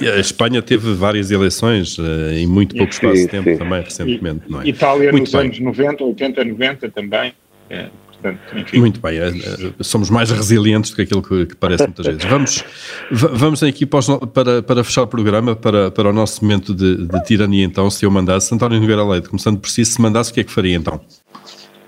E 0.00 0.08
a 0.08 0.18
Espanha 0.18 0.60
teve 0.60 0.92
várias 0.94 1.30
eleições 1.30 1.96
uh, 1.98 2.02
em 2.32 2.46
muito 2.46 2.74
pouco 2.74 2.92
espaço 2.92 3.16
sim, 3.16 3.22
de 3.22 3.28
tempo 3.28 3.50
sim. 3.50 3.56
também, 3.56 3.82
recentemente, 3.82 4.42
não 4.48 4.60
é? 4.60 4.68
Itália 4.68 5.12
muito 5.12 5.24
nos 5.24 5.32
bem. 5.32 5.42
anos 5.42 5.60
90, 5.60 6.04
80, 6.04 6.44
90 6.44 6.88
também. 6.90 7.32
É. 7.70 7.86
Portanto, 8.20 8.40
Muito 8.74 9.00
bem, 9.00 9.18
é, 9.18 9.32
somos 9.80 10.10
mais 10.10 10.30
resilientes 10.30 10.90
do 10.90 10.96
que 10.96 11.02
aquilo 11.02 11.22
que, 11.22 11.46
que 11.46 11.56
parece 11.56 11.84
muitas 11.84 12.06
vezes. 12.06 12.24
Vamos, 12.24 12.64
vamos 13.10 13.62
aqui 13.62 13.86
para, 13.86 14.62
para 14.62 14.84
fechar 14.84 15.02
o 15.02 15.06
programa, 15.06 15.54
para, 15.54 15.90
para 15.90 16.10
o 16.10 16.12
nosso 16.12 16.44
momento 16.44 16.74
de, 16.74 17.06
de 17.06 17.24
tirania 17.24 17.64
então, 17.64 17.88
se 17.90 18.04
eu 18.04 18.10
mandasse, 18.10 18.52
António 18.52 18.80
Nogueira 18.80 19.04
Leite, 19.04 19.28
começando 19.28 19.58
por 19.58 19.68
si, 19.70 19.84
se 19.84 20.00
mandasse, 20.00 20.30
o 20.30 20.34
que 20.34 20.40
é 20.40 20.44
que 20.44 20.50
faria 20.50 20.76
então? 20.76 21.00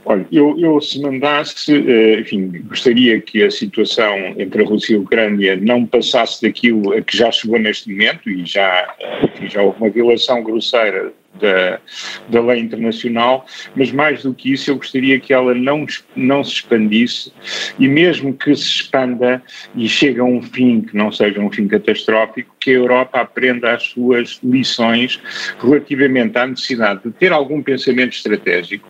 Olha, 0.04 0.26
eu, 0.32 0.58
eu 0.58 0.80
se 0.80 1.00
mandasse, 1.00 1.72
eh, 1.72 2.20
enfim, 2.20 2.64
gostaria 2.68 3.20
que 3.20 3.44
a 3.44 3.50
situação 3.50 4.16
entre 4.38 4.64
a 4.64 4.66
Rússia 4.66 4.94
e 4.94 4.96
a 4.96 5.00
Ucrânia 5.00 5.56
não 5.56 5.86
passasse 5.86 6.42
daquilo 6.42 6.92
a 6.92 7.00
que 7.00 7.16
já 7.16 7.30
chegou 7.30 7.58
neste 7.58 7.90
momento 7.90 8.28
e 8.28 8.44
já, 8.44 8.94
eh, 8.98 9.26
enfim, 9.26 9.48
já 9.48 9.62
houve 9.62 9.78
uma 9.78 9.90
violação 9.90 10.42
grosseira 10.42 11.12
da, 11.34 11.80
da 12.28 12.40
lei 12.40 12.60
internacional, 12.60 13.46
mas 13.74 13.92
mais 13.92 14.22
do 14.22 14.34
que 14.34 14.52
isso 14.52 14.70
eu 14.70 14.76
gostaria 14.76 15.18
que 15.20 15.32
ela 15.32 15.54
não, 15.54 15.86
não 16.16 16.42
se 16.42 16.54
expandisse 16.54 17.32
e 17.78 17.88
mesmo 17.88 18.34
que 18.34 18.54
se 18.54 18.62
expanda 18.62 19.42
e 19.74 19.88
chegue 19.88 20.20
a 20.20 20.24
um 20.24 20.42
fim 20.42 20.80
que 20.80 20.96
não 20.96 21.10
seja 21.12 21.40
um 21.40 21.50
fim 21.50 21.68
catastrófico, 21.68 22.54
que 22.60 22.70
a 22.70 22.74
Europa 22.74 23.20
aprenda 23.20 23.72
as 23.72 23.84
suas 23.84 24.38
lições 24.44 25.20
relativamente 25.60 26.36
à 26.36 26.46
necessidade 26.46 27.00
de 27.04 27.10
ter 27.10 27.32
algum 27.32 27.62
pensamento 27.62 28.12
estratégico, 28.12 28.86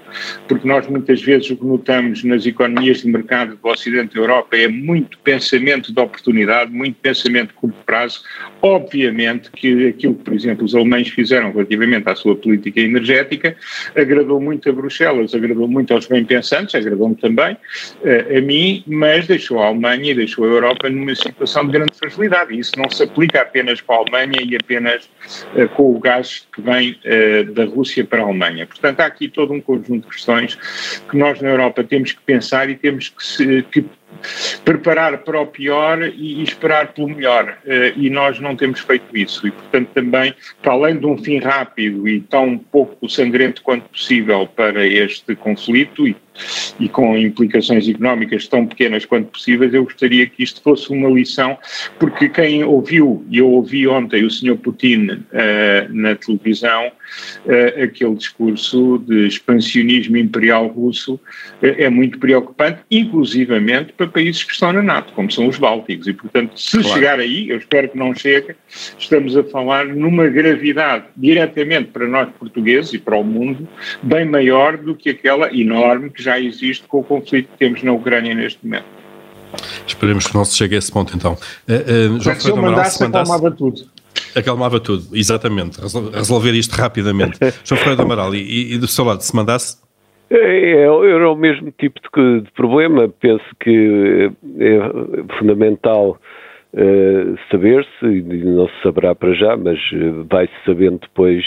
porque 0.48 0.66
nós 0.66 0.86
muitas 0.88 1.22
vezes 1.22 1.50
o 1.50 1.56
que 1.56 1.64
notamos 1.64 2.24
nas 2.24 2.44
economias 2.44 3.02
de 3.02 3.08
mercado 3.08 3.56
do 3.56 3.68
Ocidente 3.68 4.14
da 4.14 4.20
Europa 4.20 4.56
é 4.56 4.66
muito 4.66 5.18
pensamento 5.18 5.92
de 5.92 6.00
oportunidade, 6.00 6.72
muito 6.72 6.96
pensamento 7.00 7.48
de 7.48 7.54
curto 7.54 7.78
prazo. 7.86 8.22
Obviamente 8.60 9.50
que 9.52 9.88
aquilo 9.88 10.16
que, 10.16 10.24
por 10.24 10.34
exemplo, 10.34 10.64
os 10.64 10.74
alemães 10.74 11.08
fizeram 11.08 11.52
relativamente 11.52 12.08
à 12.08 12.14
sua 12.16 12.34
política 12.34 12.80
energética 12.80 13.56
agradou 13.94 14.40
muito 14.40 14.68
a 14.68 14.72
Bruxelas, 14.72 15.34
agradou 15.34 15.68
muito 15.68 15.94
aos 15.94 16.06
bem-pensantes, 16.06 16.74
agradou-me 16.74 17.14
também 17.14 17.54
uh, 17.54 18.38
a 18.38 18.40
mim, 18.40 18.82
mas 18.86 19.26
deixou 19.26 19.60
a 19.60 19.66
Alemanha 19.66 20.10
e 20.10 20.14
deixou 20.14 20.44
a 20.44 20.48
Europa 20.48 20.90
numa 20.90 21.14
situação 21.14 21.66
de 21.66 21.72
grande 21.72 21.92
fragilidade. 21.96 22.54
E 22.54 22.58
isso 22.58 22.72
não 22.76 22.90
se 22.90 23.02
aplica 23.02 23.42
apenas 23.42 23.59
para 23.80 23.96
a 23.96 23.98
Alemanha 23.98 24.40
e 24.42 24.56
apenas 24.56 25.08
uh, 25.54 25.68
com 25.70 25.94
o 25.94 25.98
gás 25.98 26.46
que 26.54 26.62
vem 26.62 26.98
uh, 27.04 27.52
da 27.52 27.64
Rússia 27.64 28.04
para 28.04 28.22
a 28.22 28.24
Alemanha. 28.24 28.66
Portanto, 28.66 29.00
há 29.00 29.06
aqui 29.06 29.28
todo 29.28 29.52
um 29.52 29.60
conjunto 29.60 30.08
de 30.08 30.14
questões 30.14 30.56
que 31.08 31.16
nós 31.16 31.40
na 31.40 31.50
Europa 31.50 31.84
temos 31.84 32.12
que 32.12 32.20
pensar 32.22 32.68
e 32.70 32.76
temos 32.76 33.08
que, 33.08 33.24
se, 33.24 33.62
que 33.70 33.84
preparar 34.64 35.18
para 35.18 35.40
o 35.40 35.46
pior 35.46 36.02
e, 36.02 36.42
esperar 36.42 36.92
pelo 36.92 37.08
melhor. 37.08 37.58
Eh, 37.64 37.92
e 37.96 38.10
nós 38.10 38.38
não 38.38 38.56
temos 38.56 38.80
feito 38.80 39.16
isso. 39.16 39.46
E, 39.46 39.50
portanto, 39.50 39.88
também, 39.94 40.34
para 40.62 40.72
além 40.72 40.98
de 40.98 41.06
um 41.06 41.16
fim 41.16 41.38
rápido 41.38 42.08
e 42.08 42.20
tão 42.20 42.58
pouco 42.58 43.08
sangrento 43.08 43.62
quanto 43.62 43.88
possível 43.88 44.46
para 44.46 44.86
este 44.86 45.34
conflito 45.36 46.06
e 46.06 46.16
e 46.78 46.88
com 46.88 47.16
implicações 47.16 47.88
económicas 47.88 48.46
tão 48.48 48.66
pequenas 48.66 49.04
quanto 49.04 49.28
possíveis, 49.28 49.74
eu 49.74 49.84
gostaria 49.84 50.26
que 50.26 50.42
isto 50.42 50.62
fosse 50.62 50.90
uma 50.90 51.08
lição, 51.08 51.58
porque 51.98 52.28
quem 52.28 52.64
ouviu, 52.64 53.24
e 53.30 53.38
eu 53.38 53.48
ouvi 53.48 53.86
ontem 53.86 54.24
o 54.24 54.30
Sr. 54.30 54.56
Putin 54.56 55.10
uh, 55.10 55.20
na 55.90 56.14
televisão, 56.14 56.88
uh, 56.88 57.82
aquele 57.82 58.14
discurso 58.14 58.98
de 59.06 59.26
expansionismo 59.26 60.16
imperial 60.16 60.68
russo, 60.68 61.14
uh, 61.14 61.20
é 61.60 61.88
muito 61.88 62.18
preocupante, 62.18 62.80
inclusivamente 62.90 63.92
para 63.92 64.06
países 64.06 64.44
que 64.44 64.52
estão 64.52 64.72
na 64.72 64.82
NATO, 64.82 65.12
como 65.12 65.30
são 65.30 65.48
os 65.48 65.58
Bálticos, 65.58 66.06
e 66.06 66.12
portanto, 66.12 66.58
se 66.58 66.78
claro. 66.78 66.88
chegar 66.88 67.20
aí, 67.20 67.50
eu 67.50 67.58
espero 67.58 67.88
que 67.88 67.98
não 67.98 68.14
chegue, 68.14 68.54
estamos 68.98 69.36
a 69.36 69.44
falar 69.44 69.86
numa 69.86 70.26
gravidade 70.28 71.04
diretamente 71.16 71.90
para 71.90 72.06
nós 72.06 72.28
portugueses 72.38 72.94
e 72.94 72.98
para 72.98 73.16
o 73.16 73.24
mundo, 73.24 73.68
bem 74.02 74.24
maior 74.24 74.76
do 74.76 74.94
que 74.94 75.10
aquela 75.10 75.54
enorme 75.54 76.10
que 76.10 76.22
já 76.22 76.29
já 76.30 76.38
existe 76.38 76.86
com 76.86 77.00
o 77.00 77.04
conflito 77.04 77.48
que 77.50 77.58
temos 77.58 77.82
na 77.82 77.92
Ucrânia 77.92 78.34
neste 78.34 78.64
momento. 78.64 78.84
Esperemos 79.84 80.28
que 80.28 80.34
não 80.34 80.44
se 80.44 80.56
chegue 80.56 80.76
a 80.76 80.78
esse 80.78 80.92
ponto 80.92 81.16
então. 81.16 81.32
Uh, 81.32 82.14
uh, 82.14 82.20
João 82.20 82.36
se 82.36 82.48
eu 82.48 82.56
mandasse, 82.56 82.98
se 82.98 83.02
mandasse, 83.02 83.32
acalmava 83.32 83.56
tudo. 83.56 83.80
Acalmava 84.36 84.80
tudo, 84.80 85.04
exatamente. 85.12 85.80
Resolver 85.80 86.52
isto 86.52 86.72
rapidamente. 86.72 87.36
João 87.64 87.78
Ferreira 87.78 87.96
do 87.96 88.02
Amaral, 88.02 88.32
e, 88.34 88.74
e, 88.74 88.78
do 88.78 88.86
seu 88.86 89.04
lado, 89.04 89.22
se 89.22 89.34
mandasse? 89.34 89.76
É, 90.30 90.36
é, 90.36 90.82
era 90.84 91.28
o 91.28 91.34
mesmo 91.34 91.72
tipo 91.72 92.00
de, 92.00 92.42
de 92.42 92.50
problema. 92.52 93.08
Penso 93.08 93.44
que 93.58 94.30
é 94.60 95.36
fundamental 95.36 96.16
uh, 96.74 97.38
saber-se, 97.50 98.06
e 98.06 98.22
não 98.44 98.68
se 98.68 98.82
saberá 98.84 99.16
para 99.16 99.34
já, 99.34 99.56
mas 99.56 99.80
vai-se 100.30 100.54
sabendo 100.64 101.00
depois 101.00 101.44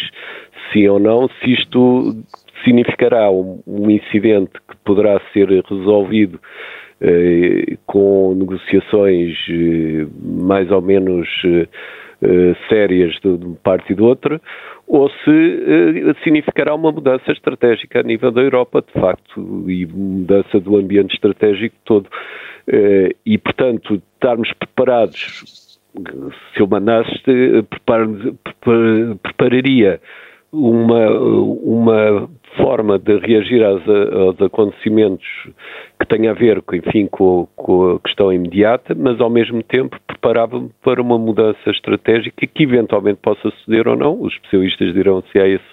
sim 0.73 0.85
ou 0.89 0.99
não, 0.99 1.29
se 1.39 1.53
isto 1.53 2.17
significará 2.63 3.29
um, 3.29 3.61
um 3.65 3.89
incidente 3.89 4.51
que 4.69 4.75
poderá 4.83 5.19
ser 5.31 5.49
resolvido 5.49 6.39
eh, 7.01 7.77
com 7.85 8.33
negociações 8.35 9.35
eh, 9.49 10.07
mais 10.21 10.71
ou 10.71 10.81
menos 10.81 11.27
eh, 11.45 11.67
eh 12.21 12.55
sérias 12.69 13.13
de, 13.21 13.37
de 13.37 13.55
parte 13.63 13.91
e 13.91 13.95
de 13.95 14.01
outra, 14.01 14.41
ou 14.87 15.09
se 15.09 15.29
eh, 15.29 16.13
significará 16.23 16.73
uma 16.73 16.91
mudança 16.91 17.31
estratégica 17.31 17.99
a 17.99 18.03
nível 18.03 18.31
da 18.31 18.41
Europa, 18.41 18.81
de 18.81 18.99
facto, 18.99 19.69
e 19.69 19.85
mudança 19.85 20.59
do 20.59 20.77
ambiente 20.77 21.13
estratégico 21.13 21.75
todo. 21.83 22.07
Eh, 22.67 23.15
e, 23.25 23.37
portanto, 23.37 24.01
estarmos 24.13 24.51
preparados, 24.53 25.79
se 26.53 26.59
eu 26.61 26.67
mandasse, 26.67 27.21
prepar, 27.69 28.07
prepararia 29.21 29.99
uma, 30.51 31.09
uma 31.09 32.29
forma 32.57 32.99
de 32.99 33.17
reagir 33.17 33.63
aos, 33.63 33.81
aos 33.87 34.41
acontecimentos 34.41 35.25
que 35.99 36.07
tem 36.07 36.27
a 36.27 36.33
ver, 36.33 36.61
enfim, 36.73 37.07
com, 37.07 37.47
com, 37.55 37.95
a 37.95 37.99
questão 37.99 38.31
imediata, 38.31 38.95
mas 38.95 39.19
ao 39.21 39.29
mesmo 39.29 39.63
tempo 39.63 39.97
preparava-me 40.07 40.69
para 40.83 41.01
uma 41.01 41.17
mudança 41.17 41.69
estratégica 41.69 42.45
que 42.45 42.63
eventualmente 42.63 43.19
possa 43.21 43.49
suceder 43.51 43.87
ou 43.87 43.95
não. 43.95 44.21
Os 44.21 44.33
especialistas 44.33 44.93
dirão 44.93 45.23
se 45.31 45.39
há 45.39 45.47
esse, 45.47 45.63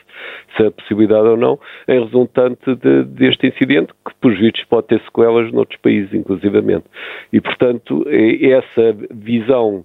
se 0.56 0.70
possibilidade 0.70 1.28
ou 1.28 1.36
não, 1.36 1.58
em 1.88 2.00
resultante 2.00 2.74
de, 2.76 3.04
deste 3.04 3.46
incidente, 3.46 3.92
que 4.06 4.14
por 4.20 4.34
vistos 4.34 4.64
pode 4.64 4.88
ter 4.88 5.00
sequelas 5.02 5.52
noutros 5.52 5.80
países, 5.80 6.12
inclusivamente. 6.14 6.84
E, 7.32 7.40
portanto, 7.40 8.04
essa 8.08 8.96
visão 9.10 9.84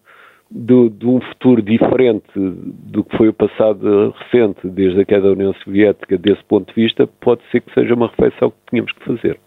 de, 0.51 0.89
de, 0.89 1.07
um 1.07 1.19
futuro 1.21 1.61
diferente 1.61 2.27
do 2.35 3.03
que 3.03 3.17
foi 3.17 3.29
o 3.29 3.33
passado 3.33 4.13
recente, 4.17 4.67
desde 4.69 5.01
a 5.01 5.05
queda 5.05 5.23
da 5.23 5.31
União 5.31 5.53
Soviética, 5.63 6.17
desse 6.17 6.43
ponto 6.45 6.73
de 6.73 6.81
vista, 6.81 7.07
pode 7.19 7.41
ser 7.51 7.61
que 7.61 7.73
seja 7.73 7.93
uma 7.93 8.07
reflexão 8.07 8.51
que 8.51 8.57
tínhamos 8.69 8.91
que 8.93 9.05
fazer. 9.05 9.39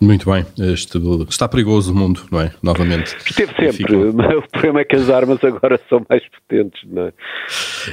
Muito 0.00 0.30
bem, 0.30 0.46
este, 0.72 0.98
está 1.28 1.46
perigoso 1.46 1.92
o 1.92 1.94
mundo, 1.94 2.22
não 2.30 2.40
é? 2.40 2.50
Novamente. 2.62 3.14
Esteve 3.26 3.52
sempre, 3.54 3.96
o 4.34 4.48
problema 4.50 4.80
é 4.80 4.84
que 4.84 4.96
as 4.96 5.10
armas 5.10 5.44
agora 5.44 5.78
são 5.90 6.04
mais 6.08 6.22
potentes, 6.28 6.80
não 6.90 7.02
é? 7.02 7.12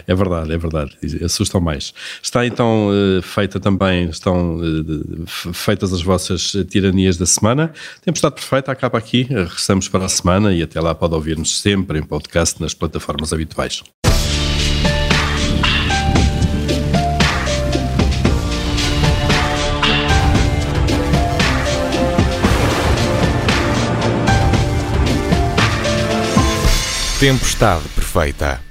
É 0.07 0.15
verdade, 0.15 0.53
é 0.53 0.57
verdade, 0.57 0.97
assustam 1.21 1.59
mais. 1.59 1.93
Está 2.23 2.45
então 2.45 2.89
uh, 2.89 3.21
feita 3.21 3.59
também, 3.59 4.05
estão 4.05 4.55
uh, 4.55 5.53
feitas 5.53 5.91
as 5.91 6.01
vossas 6.01 6.55
tiranias 6.69 7.17
da 7.17 7.25
semana. 7.25 7.73
Tempestade 8.01 8.35
Perfeita 8.35 8.71
acaba 8.71 8.97
aqui, 8.97 9.23
regressamos 9.23 9.89
para 9.89 10.05
a 10.05 10.09
semana 10.09 10.53
e 10.53 10.63
até 10.63 10.79
lá 10.79 10.95
pode 10.95 11.13
ouvir-nos 11.13 11.59
sempre 11.59 11.99
em 11.99 12.03
podcast 12.03 12.61
nas 12.61 12.73
plataformas 12.73 13.33
habituais. 13.33 13.83
Tempestade 27.19 27.89
perfeita. 27.95 28.66